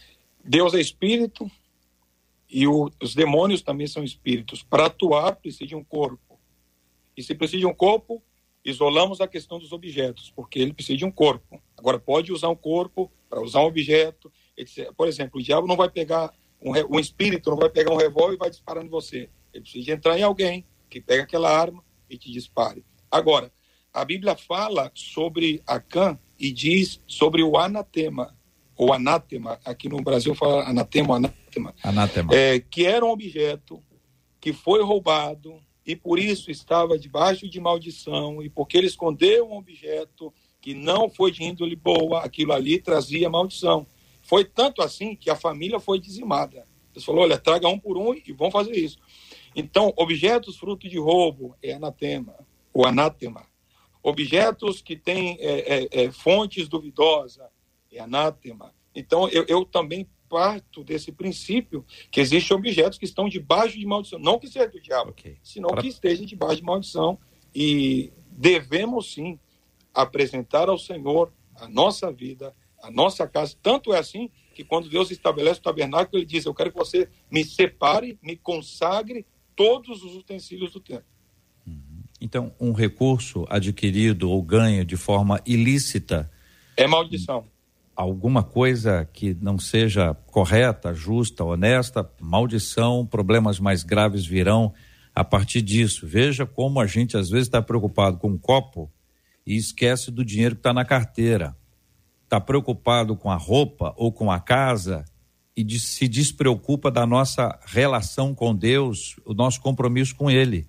Deus 0.45 0.75
é 0.75 0.81
espírito 0.81 1.51
e 2.49 2.67
o, 2.67 2.91
os 3.03 3.15
demônios 3.15 3.63
também 3.63 3.87
são 3.87 4.03
espíritos. 4.03 4.63
Para 4.63 4.87
atuar, 4.87 5.37
precisa 5.37 5.67
de 5.67 5.75
um 5.75 5.85
corpo. 5.85 6.39
E 7.17 7.23
se 7.23 7.35
precisa 7.35 7.61
de 7.61 7.67
um 7.67 7.75
corpo, 7.75 8.23
isolamos 8.67 9.21
a 9.21 9.29
questão 9.29 9.59
dos 9.59 9.73
objetos, 9.73 10.31
porque 10.35 10.59
ele 10.59 10.75
precisa 10.75 10.99
de 10.99 11.05
um 11.05 11.11
corpo. 11.11 11.63
Agora, 11.77 11.99
pode 11.99 12.33
usar 12.33 12.49
um 12.49 12.57
corpo 12.57 13.11
para 13.31 13.41
usar 13.41 13.61
um 13.61 13.67
objeto. 13.67 14.31
Etc. 14.57 14.93
Por 14.95 15.09
exemplo, 15.09 15.41
o 15.41 15.43
diabo 15.43 15.67
não 15.67 15.77
vai 15.77 15.89
pegar, 15.89 16.33
um, 16.61 16.73
um 16.97 17.01
espírito 17.01 17.51
não 17.51 17.57
vai 17.57 17.71
pegar 17.71 17.93
um 17.93 17.97
revólver 17.97 18.35
e 18.35 18.39
vai 18.39 18.51
disparar 18.51 18.85
em 18.85 18.89
você 18.89 19.31
ele 19.57 19.63
precisa 19.63 19.93
entrar 19.93 20.19
em 20.19 20.23
alguém 20.23 20.67
que 20.89 21.01
pegue 21.01 21.23
aquela 21.23 21.51
arma 21.51 21.83
e 22.09 22.17
te 22.17 22.31
dispare. 22.31 22.85
Agora, 23.11 23.51
a 23.93 24.05
Bíblia 24.05 24.37
fala 24.37 24.91
sobre 24.95 25.63
Acã 25.67 26.19
e 26.39 26.53
diz 26.53 27.01
sobre 27.07 27.43
o 27.43 27.57
anatema, 27.57 28.37
ou 28.77 28.93
anátema, 28.93 29.59
aqui 29.65 29.89
no 29.89 30.03
Brasil 30.03 30.35
fala 30.35 30.69
anatema, 30.69 31.17
anátema, 31.17 31.75
anátema. 31.83 32.35
É, 32.35 32.61
que 32.61 32.85
era 32.85 33.05
um 33.05 33.11
objeto 33.11 33.83
que 34.39 34.53
foi 34.53 34.83
roubado 34.83 35.59
e 35.87 35.95
por 35.95 36.19
isso 36.19 36.51
estava 36.51 36.99
debaixo 36.99 37.49
de 37.49 37.61
maldição 37.61 38.43
e 38.43 38.51
porque 38.51 38.77
ele 38.77 38.89
escondeu 38.89 39.49
um 39.49 39.57
objeto 39.57 40.35
que 40.61 40.75
não 40.75 41.09
foi 41.09 41.31
de 41.31 41.45
índole 41.45 41.77
boa, 41.77 42.25
aquilo 42.25 42.53
ali 42.53 42.81
trazia 42.81 43.31
maldição. 43.31 43.87
Foi 44.21 44.45
tanto 44.45 44.83
assim 44.83 45.15
que 45.15 45.31
a 45.31 45.37
família 45.37 45.79
foi 45.79 46.01
dizimada. 46.01 46.67
Ele 46.93 47.05
falou, 47.05 47.23
olha, 47.23 47.39
traga 47.39 47.69
um 47.69 47.79
por 47.79 47.97
um 47.97 48.13
e 48.13 48.33
vão 48.33 48.51
fazer 48.51 48.73
isso. 48.73 48.99
Então, 49.55 49.93
objetos 49.97 50.57
fruto 50.57 50.89
de 50.89 50.99
roubo 50.99 51.55
é 51.63 51.75
anatema, 51.75 52.35
o 52.75 52.85
anátema. 52.85 53.47
Objetos 54.03 54.83
que 54.83 54.97
têm 54.97 55.37
é, 55.39 55.85
é, 55.85 56.05
é, 56.05 56.11
fontes 56.11 56.69
duvidosas 56.69 57.47
é 57.93 58.01
anátema. 58.01 58.75
Então, 58.95 59.29
eu, 59.29 59.45
eu 59.47 59.65
também 59.65 60.09
parto 60.29 60.85
desse 60.85 61.13
princípio 61.13 61.85
que 62.11 62.21
existem 62.21 62.57
objetos 62.57 62.99
que 62.99 63.05
estão 63.05 63.29
debaixo 63.29 63.79
de 63.79 63.87
maldição. 63.87 64.19
Não 64.19 64.39
que 64.39 64.49
seja 64.49 64.69
do 64.69 64.81
diabo, 64.81 65.11
okay. 65.11 65.37
senão 65.43 65.71
que 65.71 65.89
estejam 65.89 66.27
debaixo 66.27 66.57
de 66.57 66.63
maldição. 66.63 67.19
E 67.55 68.13
devemos 68.31 69.13
sim 69.13 69.39
apresentar 69.95 70.69
ao 70.69 70.79
Senhor 70.79 71.33
a 71.55 71.69
nossa 71.69 72.13
vida, 72.13 72.53
a 72.83 72.91
nossa 72.91 73.27
casa. 73.27 73.57
Tanto 73.63 73.95
é 73.95 73.99
assim 73.99 74.31
que 74.55 74.63
quando 74.63 74.89
Deus 74.89 75.11
estabelece 75.11 75.61
o 75.61 75.63
tabernáculo, 75.63 76.19
ele 76.19 76.27
diz: 76.27 76.45
Eu 76.45 76.55
quero 76.55 76.71
que 76.71 76.79
você 76.79 77.09
me 77.31 77.45
separe, 77.45 78.19
me 78.23 78.37
consagre 78.37 79.25
todos 79.55 80.03
os 80.03 80.15
utensílios 80.15 80.73
do 80.73 80.81
templo. 80.81 81.07
Uhum. 81.67 82.03
Então, 82.21 82.55
um 82.61 82.73
recurso 82.73 83.47
adquirido 83.49 84.31
ou 84.31 84.43
ganho 84.43 84.85
de 84.85 84.97
forma 84.97 85.41
ilícita. 85.47 86.31
É 86.77 86.87
maldição 86.87 87.47
alguma 87.97 88.43
coisa 88.43 89.09
que 89.11 89.35
não 89.41 89.59
seja 89.59 90.15
correta, 90.27 90.93
justa, 90.93 91.43
honesta, 91.43 92.09
maldição, 92.21 93.07
problemas 93.07 93.59
mais 93.59 93.83
graves 93.83 94.27
virão 94.27 94.75
a 95.15 95.25
partir 95.25 95.63
disso. 95.63 96.07
Veja 96.07 96.45
como 96.45 96.79
a 96.79 96.87
gente 96.87 97.17
às 97.17 97.31
vezes 97.31 97.49
está 97.49 97.63
preocupado 97.63 98.19
com 98.19 98.29
um 98.29 98.39
copo 98.39 98.93
e 99.47 99.57
esquece 99.57 100.11
do 100.11 100.23
dinheiro 100.23 100.55
que 100.55 100.61
está 100.61 100.75
na 100.75 100.85
carteira. 100.85 101.57
Está 102.25 102.39
preocupado 102.39 103.17
com 103.17 103.31
a 103.31 103.37
roupa 103.37 103.95
ou 103.97 104.13
com 104.13 104.31
a 104.31 104.39
casa 104.39 105.05
e 105.57 105.65
de, 105.65 105.81
se 105.81 106.07
despreocupa 106.07 106.91
da 106.91 107.07
nossa 107.07 107.59
relação 107.65 108.35
com 108.35 108.55
Deus, 108.55 109.17
o 109.25 109.33
nosso 109.33 109.61
compromisso 109.61 110.15
com 110.15 110.31
Ele. 110.31 110.69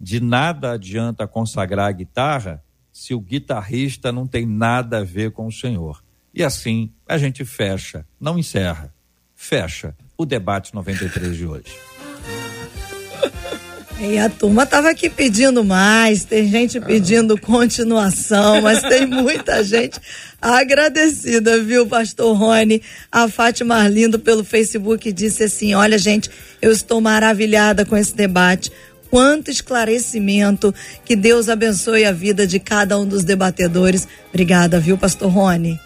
De 0.00 0.20
nada 0.20 0.72
adianta 0.72 1.26
consagrar 1.26 1.88
a 1.88 1.92
guitarra 1.92 2.62
se 2.92 3.12
o 3.12 3.20
guitarrista 3.20 4.12
não 4.12 4.26
tem 4.26 4.46
nada 4.46 4.98
a 4.98 5.04
ver 5.04 5.32
com 5.32 5.46
o 5.46 5.52
Senhor. 5.52 6.00
E 6.40 6.42
assim 6.42 6.90
a 7.06 7.18
gente 7.18 7.44
fecha, 7.44 8.02
não 8.18 8.38
encerra, 8.38 8.90
fecha 9.36 9.94
o 10.16 10.24
debate 10.24 10.74
93 10.74 11.36
de 11.36 11.44
hoje. 11.44 11.64
E 14.02 14.16
a 14.16 14.30
turma 14.30 14.62
estava 14.62 14.88
aqui 14.88 15.10
pedindo 15.10 15.62
mais, 15.62 16.24
tem 16.24 16.48
gente 16.48 16.80
pedindo 16.80 17.38
continuação, 17.38 18.62
mas 18.62 18.80
tem 18.80 19.04
muita 19.04 19.62
gente 19.62 20.00
agradecida, 20.40 21.62
viu, 21.62 21.86
pastor 21.86 22.34
Rony? 22.34 22.80
A 23.12 23.28
Fátima 23.28 23.74
Arlindo 23.74 24.18
pelo 24.18 24.42
Facebook 24.42 25.12
disse 25.12 25.42
assim: 25.42 25.74
Olha, 25.74 25.98
gente, 25.98 26.30
eu 26.62 26.72
estou 26.72 26.98
maravilhada 27.02 27.84
com 27.84 27.94
esse 27.94 28.16
debate. 28.16 28.72
Quanto 29.10 29.50
esclarecimento. 29.50 30.74
Que 31.04 31.14
Deus 31.14 31.50
abençoe 31.50 32.06
a 32.06 32.12
vida 32.12 32.46
de 32.46 32.58
cada 32.58 32.98
um 32.98 33.06
dos 33.06 33.22
debatedores. 33.22 34.08
Obrigada, 34.30 34.80
viu, 34.80 34.96
pastor 34.96 35.30
Rony? 35.30 35.78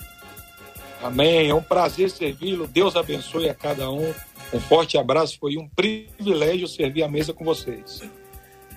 Amém. 1.04 1.50
É 1.50 1.54
um 1.54 1.60
prazer 1.60 2.10
servi-lo. 2.10 2.66
Deus 2.66 2.96
abençoe 2.96 3.50
a 3.50 3.54
cada 3.54 3.90
um. 3.90 4.10
Um 4.54 4.58
forte 4.58 4.96
abraço. 4.96 5.36
Foi 5.38 5.58
um 5.58 5.68
privilégio 5.68 6.66
servir 6.66 7.02
a 7.02 7.08
mesa 7.08 7.34
com 7.34 7.44
vocês. 7.44 8.00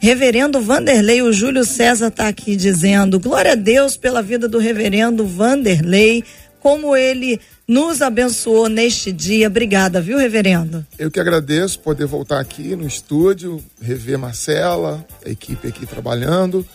Reverendo 0.01 0.59
Vanderlei, 0.59 1.21
o 1.21 1.31
Júlio 1.31 1.63
César 1.63 2.09
está 2.09 2.27
aqui 2.27 2.57
dizendo: 2.57 3.17
glória 3.17 3.53
a 3.53 3.55
Deus 3.55 3.95
pela 3.95 4.21
vida 4.21 4.45
do 4.45 4.57
reverendo 4.57 5.25
Vanderlei, 5.25 6.21
como 6.59 6.97
ele 6.97 7.39
nos 7.65 8.01
abençoou 8.01 8.67
neste 8.67 9.09
dia. 9.13 9.47
Obrigada, 9.47 10.01
viu, 10.01 10.17
reverendo? 10.17 10.85
Eu 10.99 11.09
que 11.09 11.21
agradeço 11.21 11.79
poder 11.79 12.07
voltar 12.07 12.41
aqui 12.41 12.75
no 12.75 12.85
estúdio, 12.85 13.63
rever 13.81 14.19
Marcela, 14.19 15.03
a 15.25 15.29
equipe 15.29 15.65
aqui 15.65 15.85
trabalhando, 15.85 16.67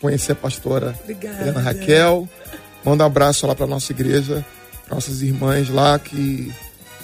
conhecer 0.00 0.32
a 0.32 0.36
pastora 0.36 0.98
Obrigada. 1.02 1.42
Helena 1.42 1.60
Raquel. 1.60 2.26
Manda 2.82 3.04
um 3.04 3.06
abraço 3.06 3.46
lá 3.46 3.54
para 3.54 3.66
nossa 3.66 3.92
igreja 3.92 4.42
nossas 4.92 5.22
irmãs 5.22 5.70
lá 5.70 5.98
que 5.98 6.52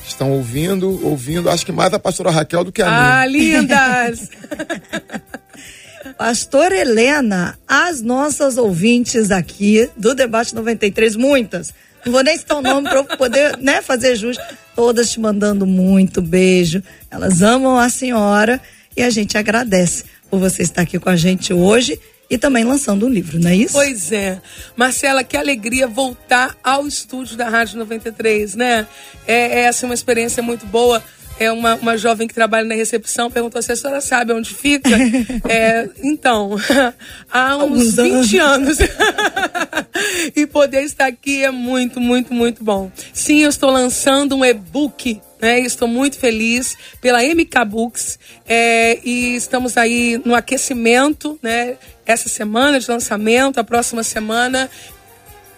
estão 0.07 0.33
ouvindo, 0.33 1.05
ouvindo, 1.07 1.49
acho 1.49 1.65
que 1.65 1.73
mais 1.73 1.93
a 1.95 1.99
pastora 1.99 2.31
Raquel 2.31 2.65
do 2.65 2.73
que 2.73 2.83
a 2.83 2.87
ah, 2.87 2.91
minha. 2.91 3.15
Ah, 3.21 3.27
lindas! 3.27 4.31
Pastor 6.17 6.73
Helena, 6.73 7.59
as 7.67 8.03
nossas 8.03 8.57
ouvintes 8.57 9.31
aqui 9.31 9.89
do 9.97 10.15
Debate 10.15 10.55
93, 10.55 11.17
muitas, 11.17 11.73
não 12.05 12.13
vou 12.13 12.23
nem 12.23 12.37
citar 12.37 12.59
o 12.59 12.63
nome 12.63 12.89
para 12.89 13.05
poder 13.17 13.57
né, 13.59 13.81
fazer 13.83 14.17
justo, 14.17 14.43
todas 14.75 15.11
te 15.11 15.21
mandando 15.21 15.67
muito 15.67 16.21
beijo. 16.21 16.83
Elas 17.11 17.43
amam 17.43 17.79
a 17.79 17.89
senhora 17.89 18.61
e 18.97 19.03
a 19.03 19.11
gente 19.11 19.37
agradece 19.37 20.05
por 20.31 20.41
você 20.41 20.63
estar 20.63 20.83
aqui 20.83 20.99
com 20.99 21.09
a 21.09 21.17
gente 21.17 21.53
hoje 21.53 22.01
e 22.31 22.37
também 22.37 22.65
lançando 22.65 23.07
um 23.07 23.09
livro, 23.09 23.39
não 23.41 23.51
é 23.51 23.57
isso? 23.57 23.73
Pois 23.73 24.13
é. 24.13 24.41
Marcela, 24.77 25.25
que 25.25 25.37
alegria 25.37 25.87
voltar 25.87 26.57
ao 26.63 26.87
estúdio 26.87 27.37
da 27.37 27.49
Rádio 27.49 27.79
93, 27.79 28.55
né? 28.55 28.87
É, 29.27 29.63
é 29.63 29.69
é 29.69 29.85
uma 29.85 29.95
experiência 29.95 30.43
muito 30.43 30.67
boa. 30.67 31.03
É 31.41 31.53
uma, 31.53 31.77
uma 31.77 31.97
jovem 31.97 32.27
que 32.27 32.35
trabalha 32.35 32.67
na 32.67 32.75
recepção 32.75 33.31
perguntou 33.31 33.63
se 33.63 33.71
a 33.71 33.77
senhora 33.77 34.01
sabe 34.01 34.33
onde 34.33 34.53
fica. 34.53 34.91
é, 35.49 35.89
então, 36.03 36.57
há 37.31 37.57
uns 37.59 37.95
20 37.95 38.39
anos. 38.39 38.79
e 40.35 40.47
poder 40.47 40.83
estar 40.83 41.07
aqui 41.07 41.45
é 41.45 41.51
muito, 41.51 42.01
muito, 42.01 42.35
muito 42.35 42.65
bom. 42.65 42.91
Sim, 43.13 43.45
eu 43.45 43.49
estou 43.49 43.71
lançando 43.71 44.37
um 44.37 44.45
e-book 44.45 45.21
né? 45.41 45.61
Estou 45.61 45.89
muito 45.89 46.19
feliz 46.19 46.77
pela 47.01 47.23
MK 47.23 47.65
Books 47.67 48.19
é, 48.47 48.99
e 49.05 49.37
estamos 49.37 49.77
aí 49.77 50.21
no 50.25 50.35
aquecimento, 50.35 51.39
né? 51.43 51.77
Essa 52.05 52.29
semana 52.29 52.81
de 52.81 52.91
lançamento, 52.91 53.59
a 53.59 53.65
próxima 53.65 54.03
semana. 54.03 54.71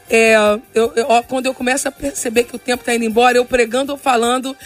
É, 0.08 0.34
eu, 0.74 0.92
eu, 0.96 1.06
quando 1.28 1.46
eu 1.46 1.54
começo 1.54 1.86
a 1.86 1.92
perceber 1.92 2.44
que 2.44 2.56
o 2.56 2.58
tempo 2.58 2.82
está 2.82 2.94
indo 2.94 3.04
embora, 3.04 3.38
eu 3.38 3.44
pregando 3.44 3.92
ou 3.92 3.98
falando, 3.98 4.56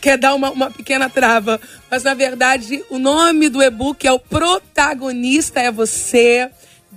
quer, 0.00 0.18
dar 0.18 0.34
uma, 0.34 0.50
uma 0.50 0.70
pequena 0.70 1.08
trava. 1.08 1.60
Mas 1.90 2.02
na 2.02 2.12
verdade, 2.12 2.84
o 2.90 2.98
nome 2.98 3.48
do 3.48 3.62
e-book 3.62 4.04
é 4.06 4.12
O 4.12 4.18
Protagonista 4.18 5.60
é 5.60 5.70
Você 5.70 6.50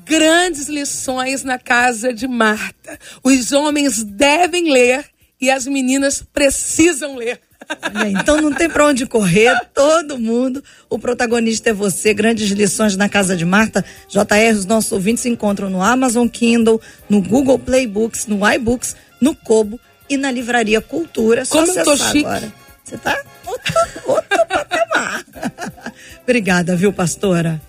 grandes 0.06 0.68
lições 0.68 1.44
na 1.44 1.58
casa 1.58 2.14
de 2.14 2.28
Marta. 2.28 3.00
Os 3.24 3.52
homens 3.52 4.04
devem 4.04 4.72
ler 4.72 5.06
e 5.40 5.50
as 5.50 5.66
meninas 5.68 6.24
precisam 6.34 7.16
ler. 7.16 7.40
então 8.20 8.42
não 8.42 8.54
tem 8.54 8.70
para 8.70 8.86
onde 8.88 9.06
correr, 9.06 9.60
todo 9.74 10.20
mundo. 10.20 10.64
O 10.90 11.00
protagonista 11.00 11.70
é 11.70 11.74
você. 11.74 12.14
Grandes 12.14 12.50
lições 12.52 12.96
na 12.96 13.10
casa 13.10 13.36
de 13.36 13.46
Marta. 13.46 13.84
JR, 14.08 14.56
os 14.56 14.66
nossos 14.66 14.92
ouvintes 14.92 15.24
se 15.24 15.30
encontram 15.30 15.70
no 15.70 15.82
Amazon 15.82 16.28
Kindle, 16.28 16.80
no 17.10 17.22
Google 17.22 17.58
Play 17.58 17.88
Books, 17.88 18.28
no 18.28 18.48
iBooks, 18.54 18.96
no 19.20 19.36
Kobo 19.36 19.80
e 20.10 20.18
na 20.18 20.32
Livraria 20.32 20.80
Cultura. 20.82 21.44
Só 21.46 21.66
Como 21.66 21.80
eu 21.80 21.84
tô 21.84 21.98
chique. 21.98 22.20
agora. 22.20 22.54
Você 22.84 22.98
tá 22.98 23.20
outro, 23.46 23.74
outro 24.06 24.46
patamar. 24.48 25.26
Obrigada, 26.22 26.76
viu, 26.76 26.94
pastora? 26.94 27.60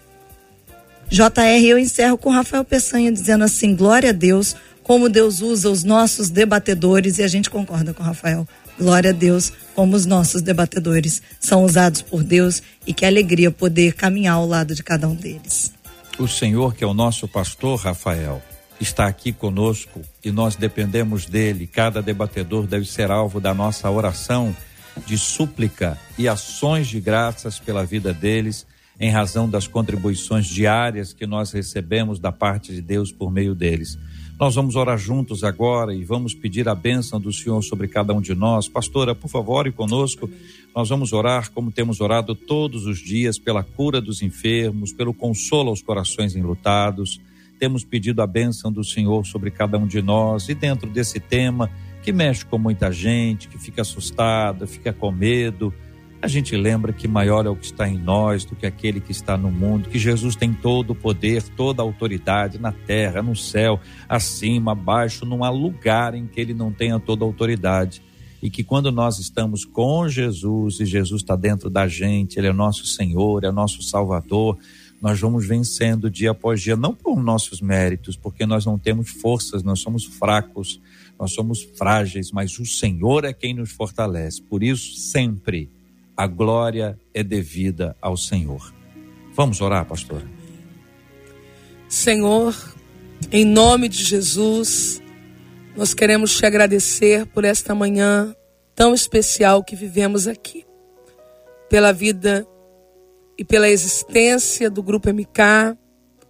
JR, 1.09 1.64
eu 1.64 1.78
encerro 1.78 2.18
com 2.18 2.30
Rafael 2.30 2.64
Peçanha 2.64 3.10
dizendo 3.12 3.44
assim: 3.44 3.74
glória 3.74 4.10
a 4.10 4.12
Deus 4.12 4.56
como 4.86 5.08
Deus 5.08 5.40
usa 5.40 5.68
os 5.68 5.82
nossos 5.82 6.30
debatedores, 6.30 7.18
e 7.18 7.24
a 7.24 7.26
gente 7.26 7.50
concorda 7.50 7.92
com 7.92 8.04
o 8.04 8.06
Rafael. 8.06 8.46
Glória 8.78 9.10
a 9.10 9.12
Deus, 9.12 9.52
como 9.74 9.96
os 9.96 10.06
nossos 10.06 10.42
debatedores 10.42 11.20
são 11.40 11.64
usados 11.64 12.02
por 12.02 12.22
Deus 12.22 12.62
e 12.86 12.94
que 12.94 13.04
alegria 13.04 13.50
poder 13.50 13.94
caminhar 13.94 14.36
ao 14.36 14.46
lado 14.46 14.76
de 14.76 14.84
cada 14.84 15.08
um 15.08 15.14
deles. 15.16 15.72
O 16.20 16.28
Senhor, 16.28 16.72
que 16.72 16.84
é 16.84 16.86
o 16.86 16.94
nosso 16.94 17.26
pastor, 17.26 17.80
Rafael, 17.80 18.40
está 18.80 19.08
aqui 19.08 19.32
conosco 19.32 20.02
e 20.24 20.30
nós 20.30 20.54
dependemos 20.54 21.26
dele. 21.26 21.66
Cada 21.66 22.00
debatedor 22.00 22.68
deve 22.68 22.86
ser 22.86 23.10
alvo 23.10 23.40
da 23.40 23.52
nossa 23.52 23.90
oração 23.90 24.54
de 25.04 25.18
súplica 25.18 25.98
e 26.16 26.28
ações 26.28 26.86
de 26.86 27.00
graças 27.00 27.58
pela 27.58 27.84
vida 27.84 28.14
deles, 28.14 28.64
em 29.00 29.10
razão 29.10 29.50
das 29.50 29.66
contribuições 29.66 30.46
diárias 30.46 31.12
que 31.12 31.26
nós 31.26 31.50
recebemos 31.50 32.20
da 32.20 32.30
parte 32.30 32.72
de 32.72 32.80
Deus 32.80 33.10
por 33.10 33.32
meio 33.32 33.52
deles. 33.52 33.98
Nós 34.38 34.54
vamos 34.54 34.76
orar 34.76 34.98
juntos 34.98 35.42
agora 35.42 35.94
e 35.94 36.04
vamos 36.04 36.34
pedir 36.34 36.68
a 36.68 36.74
bênção 36.74 37.18
do 37.18 37.32
Senhor 37.32 37.62
sobre 37.62 37.88
cada 37.88 38.12
um 38.12 38.20
de 38.20 38.34
nós. 38.34 38.68
Pastora, 38.68 39.14
por 39.14 39.28
favor, 39.28 39.60
ore 39.60 39.72
conosco. 39.72 40.28
Nós 40.74 40.90
vamos 40.90 41.14
orar 41.14 41.50
como 41.52 41.72
temos 41.72 42.02
orado 42.02 42.34
todos 42.34 42.84
os 42.84 42.98
dias 42.98 43.38
pela 43.38 43.64
cura 43.64 43.98
dos 43.98 44.20
enfermos, 44.20 44.92
pelo 44.92 45.14
consolo 45.14 45.70
aos 45.70 45.80
corações 45.80 46.36
enlutados. 46.36 47.18
Temos 47.58 47.82
pedido 47.82 48.20
a 48.20 48.26
bênção 48.26 48.70
do 48.70 48.84
Senhor 48.84 49.24
sobre 49.24 49.50
cada 49.50 49.78
um 49.78 49.86
de 49.86 50.02
nós 50.02 50.50
e 50.50 50.54
dentro 50.54 50.90
desse 50.90 51.18
tema 51.18 51.70
que 52.02 52.12
mexe 52.12 52.44
com 52.44 52.58
muita 52.58 52.92
gente, 52.92 53.48
que 53.48 53.56
fica 53.56 53.80
assustada, 53.80 54.66
fica 54.66 54.92
com 54.92 55.10
medo, 55.10 55.72
a 56.20 56.28
gente 56.28 56.56
lembra 56.56 56.93
que 56.93 57.06
maior 57.06 57.47
é 57.47 57.48
o 57.48 57.56
que 57.56 57.66
está 57.66 57.88
em 57.88 57.98
nós 57.98 58.44
do 58.44 58.56
que 58.56 58.66
aquele 58.66 59.01
que 59.01 59.12
está 59.12 59.36
no 59.36 59.51
mundo, 59.51 59.88
que 59.88 59.98
Jesus 59.98 60.34
tem 60.34 60.52
todo 60.52 60.90
o 60.90 60.94
poder, 60.94 61.43
toda 61.43 61.82
a 61.82 61.84
autoridade 61.84 62.59
na 62.59 62.72
terra, 62.72 63.22
no 63.22 63.36
céu, 63.36 63.78
acima, 64.09 64.72
abaixo, 64.72 65.26
não 65.26 65.44
há 65.44 65.51
lugar 65.51 66.14
em 66.14 66.26
que 66.26 66.40
ele 66.40 66.55
não 66.55 66.72
tenha 66.72 66.98
toda 66.98 67.24
a 67.24 67.26
autoridade. 67.26 68.02
E 68.43 68.51
que 68.51 68.64
quando 68.64 68.90
nós 68.90 69.18
estamos 69.18 69.64
com 69.64 70.09
Jesus 70.09 70.80
e 70.80 70.86
Jesus 70.86 71.22
está 71.22 71.36
dentro 71.36 71.68
da 71.68 71.86
gente, 71.86 72.38
ele 72.38 72.47
é 72.47 72.52
nosso 72.52 72.86
Senhor, 72.86 73.44
é 73.44 73.51
nosso 73.51 73.82
Salvador, 73.82 74.59
nós 75.01 75.20
vamos 75.20 75.47
vencendo 75.47 76.10
dia 76.10 76.30
após 76.30 76.62
dia, 76.62 76.76
não 76.76 76.94
por 76.94 77.22
nossos 77.22 77.60
méritos, 77.60 78.16
porque 78.16 78.47
nós 78.47 78.64
não 78.64 78.78
temos 78.78 79.10
forças, 79.10 79.62
nós 79.62 79.80
somos 79.80 80.05
fracos, 80.05 80.80
nós 81.18 81.32
somos 81.32 81.62
frágeis, 81.62 82.30
mas 82.32 82.59
o 82.59 82.64
Senhor 82.64 83.24
é 83.24 83.32
quem 83.32 83.55
nos 83.55 83.70
fortalece. 83.70 84.43
Por 84.43 84.62
isso, 84.62 84.97
sempre 84.97 85.70
a 86.16 86.26
glória 86.26 86.98
é 87.12 87.22
devida 87.22 87.97
ao 88.01 88.16
Senhor. 88.16 88.74
Vamos 89.34 89.60
orar, 89.60 89.84
pastor. 89.84 90.22
Senhor, 91.88 92.56
em 93.30 93.44
nome 93.44 93.88
de 93.88 94.02
Jesus, 94.02 95.02
nós 95.76 95.93
queremos 95.93 96.36
te 96.36 96.47
agradecer 96.47 97.26
por 97.26 97.44
esta 97.44 97.74
manhã 97.74 98.34
tão 98.74 98.94
especial 98.94 99.62
que 99.62 99.76
vivemos 99.76 100.26
aqui, 100.26 100.64
pela 101.68 101.93
vida 101.93 102.47
e 103.38 103.44
pela 103.44 103.68
existência 103.68 104.70
do 104.70 104.82
Grupo 104.82 105.12
MK, 105.12 105.76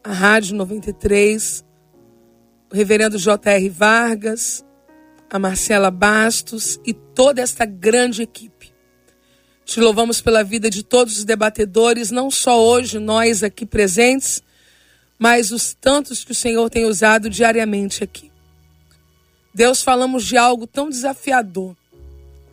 a 0.02 0.12
Rádio 0.12 0.56
93, 0.56 1.64
o 2.72 2.76
Reverendo 2.76 3.18
J.R. 3.18 3.68
Vargas, 3.68 4.64
a 5.30 5.38
Marcela 5.38 5.90
Bastos 5.90 6.80
e 6.84 6.92
toda 6.92 7.40
esta 7.40 7.64
grande 7.64 8.22
equipe. 8.22 8.55
Te 9.66 9.80
louvamos 9.80 10.20
pela 10.20 10.44
vida 10.44 10.70
de 10.70 10.84
todos 10.84 11.18
os 11.18 11.24
debatedores, 11.24 12.12
não 12.12 12.30
só 12.30 12.64
hoje 12.64 13.00
nós 13.00 13.42
aqui 13.42 13.66
presentes, 13.66 14.40
mas 15.18 15.50
os 15.50 15.74
tantos 15.74 16.22
que 16.22 16.30
o 16.30 16.36
Senhor 16.36 16.70
tem 16.70 16.84
usado 16.84 17.28
diariamente 17.28 18.04
aqui. 18.04 18.30
Deus, 19.52 19.82
falamos 19.82 20.24
de 20.24 20.36
algo 20.36 20.68
tão 20.68 20.88
desafiador. 20.88 21.76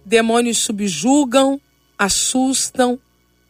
Demônios 0.04 0.58
subjugam, 0.58 1.62
assustam, 2.00 3.00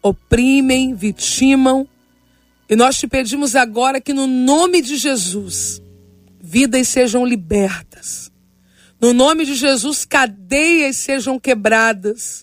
oprimem, 0.02 0.94
vitimam. 0.94 1.88
E 2.70 2.76
nós 2.76 2.98
te 2.98 3.08
pedimos 3.08 3.56
agora 3.56 4.02
que, 4.02 4.12
no 4.12 4.28
nome 4.28 4.82
de 4.82 4.98
Jesus, 4.98 5.82
vidas 6.42 6.90
sejam 6.90 7.26
libertas. 7.26 8.30
No 9.00 9.14
nome 9.14 9.46
de 9.46 9.56
Jesus, 9.56 10.04
cadeias 10.04 10.98
sejam 10.98 11.40
quebradas. 11.40 12.43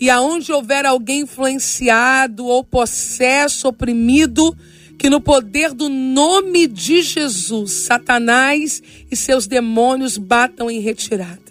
E 0.00 0.08
aonde 0.10 0.52
houver 0.52 0.86
alguém 0.86 1.22
influenciado 1.22 2.46
ou 2.46 2.62
possesso, 2.62 3.68
oprimido, 3.68 4.56
que 4.98 5.08
no 5.08 5.20
poder 5.20 5.72
do 5.72 5.88
nome 5.88 6.66
de 6.66 7.02
Jesus, 7.02 7.72
Satanás 7.72 8.82
e 9.10 9.16
seus 9.16 9.46
demônios 9.46 10.18
batam 10.18 10.70
em 10.70 10.80
retirada. 10.80 11.48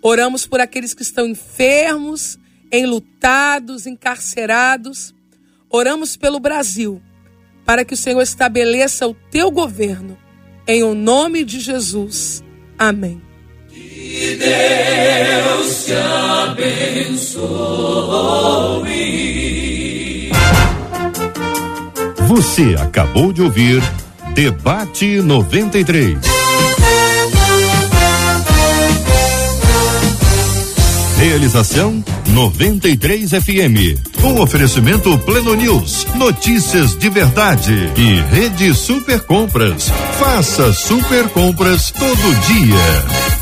Oramos 0.00 0.46
por 0.46 0.60
aqueles 0.60 0.94
que 0.94 1.02
estão 1.02 1.26
enfermos, 1.26 2.38
enlutados, 2.72 3.86
encarcerados. 3.86 5.14
Oramos 5.70 6.16
pelo 6.16 6.40
Brasil, 6.40 7.00
para 7.64 7.84
que 7.84 7.94
o 7.94 7.96
Senhor 7.96 8.20
estabeleça 8.20 9.06
o 9.06 9.14
teu 9.30 9.50
governo. 9.50 10.18
Em 10.66 10.82
o 10.82 10.94
nome 10.94 11.44
de 11.44 11.60
Jesus. 11.60 12.42
Amém. 12.78 13.31
Que 14.02 14.36
Deus 14.36 15.84
te 15.84 15.94
abençoe. 16.50 17.42
Você 22.26 22.74
acabou 22.80 23.32
de 23.32 23.42
ouvir 23.42 23.80
Debate 24.34 25.20
93. 25.20 26.18
Realização 31.16 32.02
93 32.28 33.30
FM. 33.30 34.10
Com 34.20 34.40
oferecimento 34.40 35.16
Pleno 35.18 35.54
News, 35.54 36.06
notícias 36.16 36.96
de 36.96 37.08
verdade 37.08 37.92
e 37.96 38.20
Rede 38.34 38.74
Super 38.74 39.20
Compras. 39.20 39.88
Faça 40.18 40.72
super 40.72 41.28
compras 41.28 41.92
todo 41.92 42.40
dia. 42.46 43.41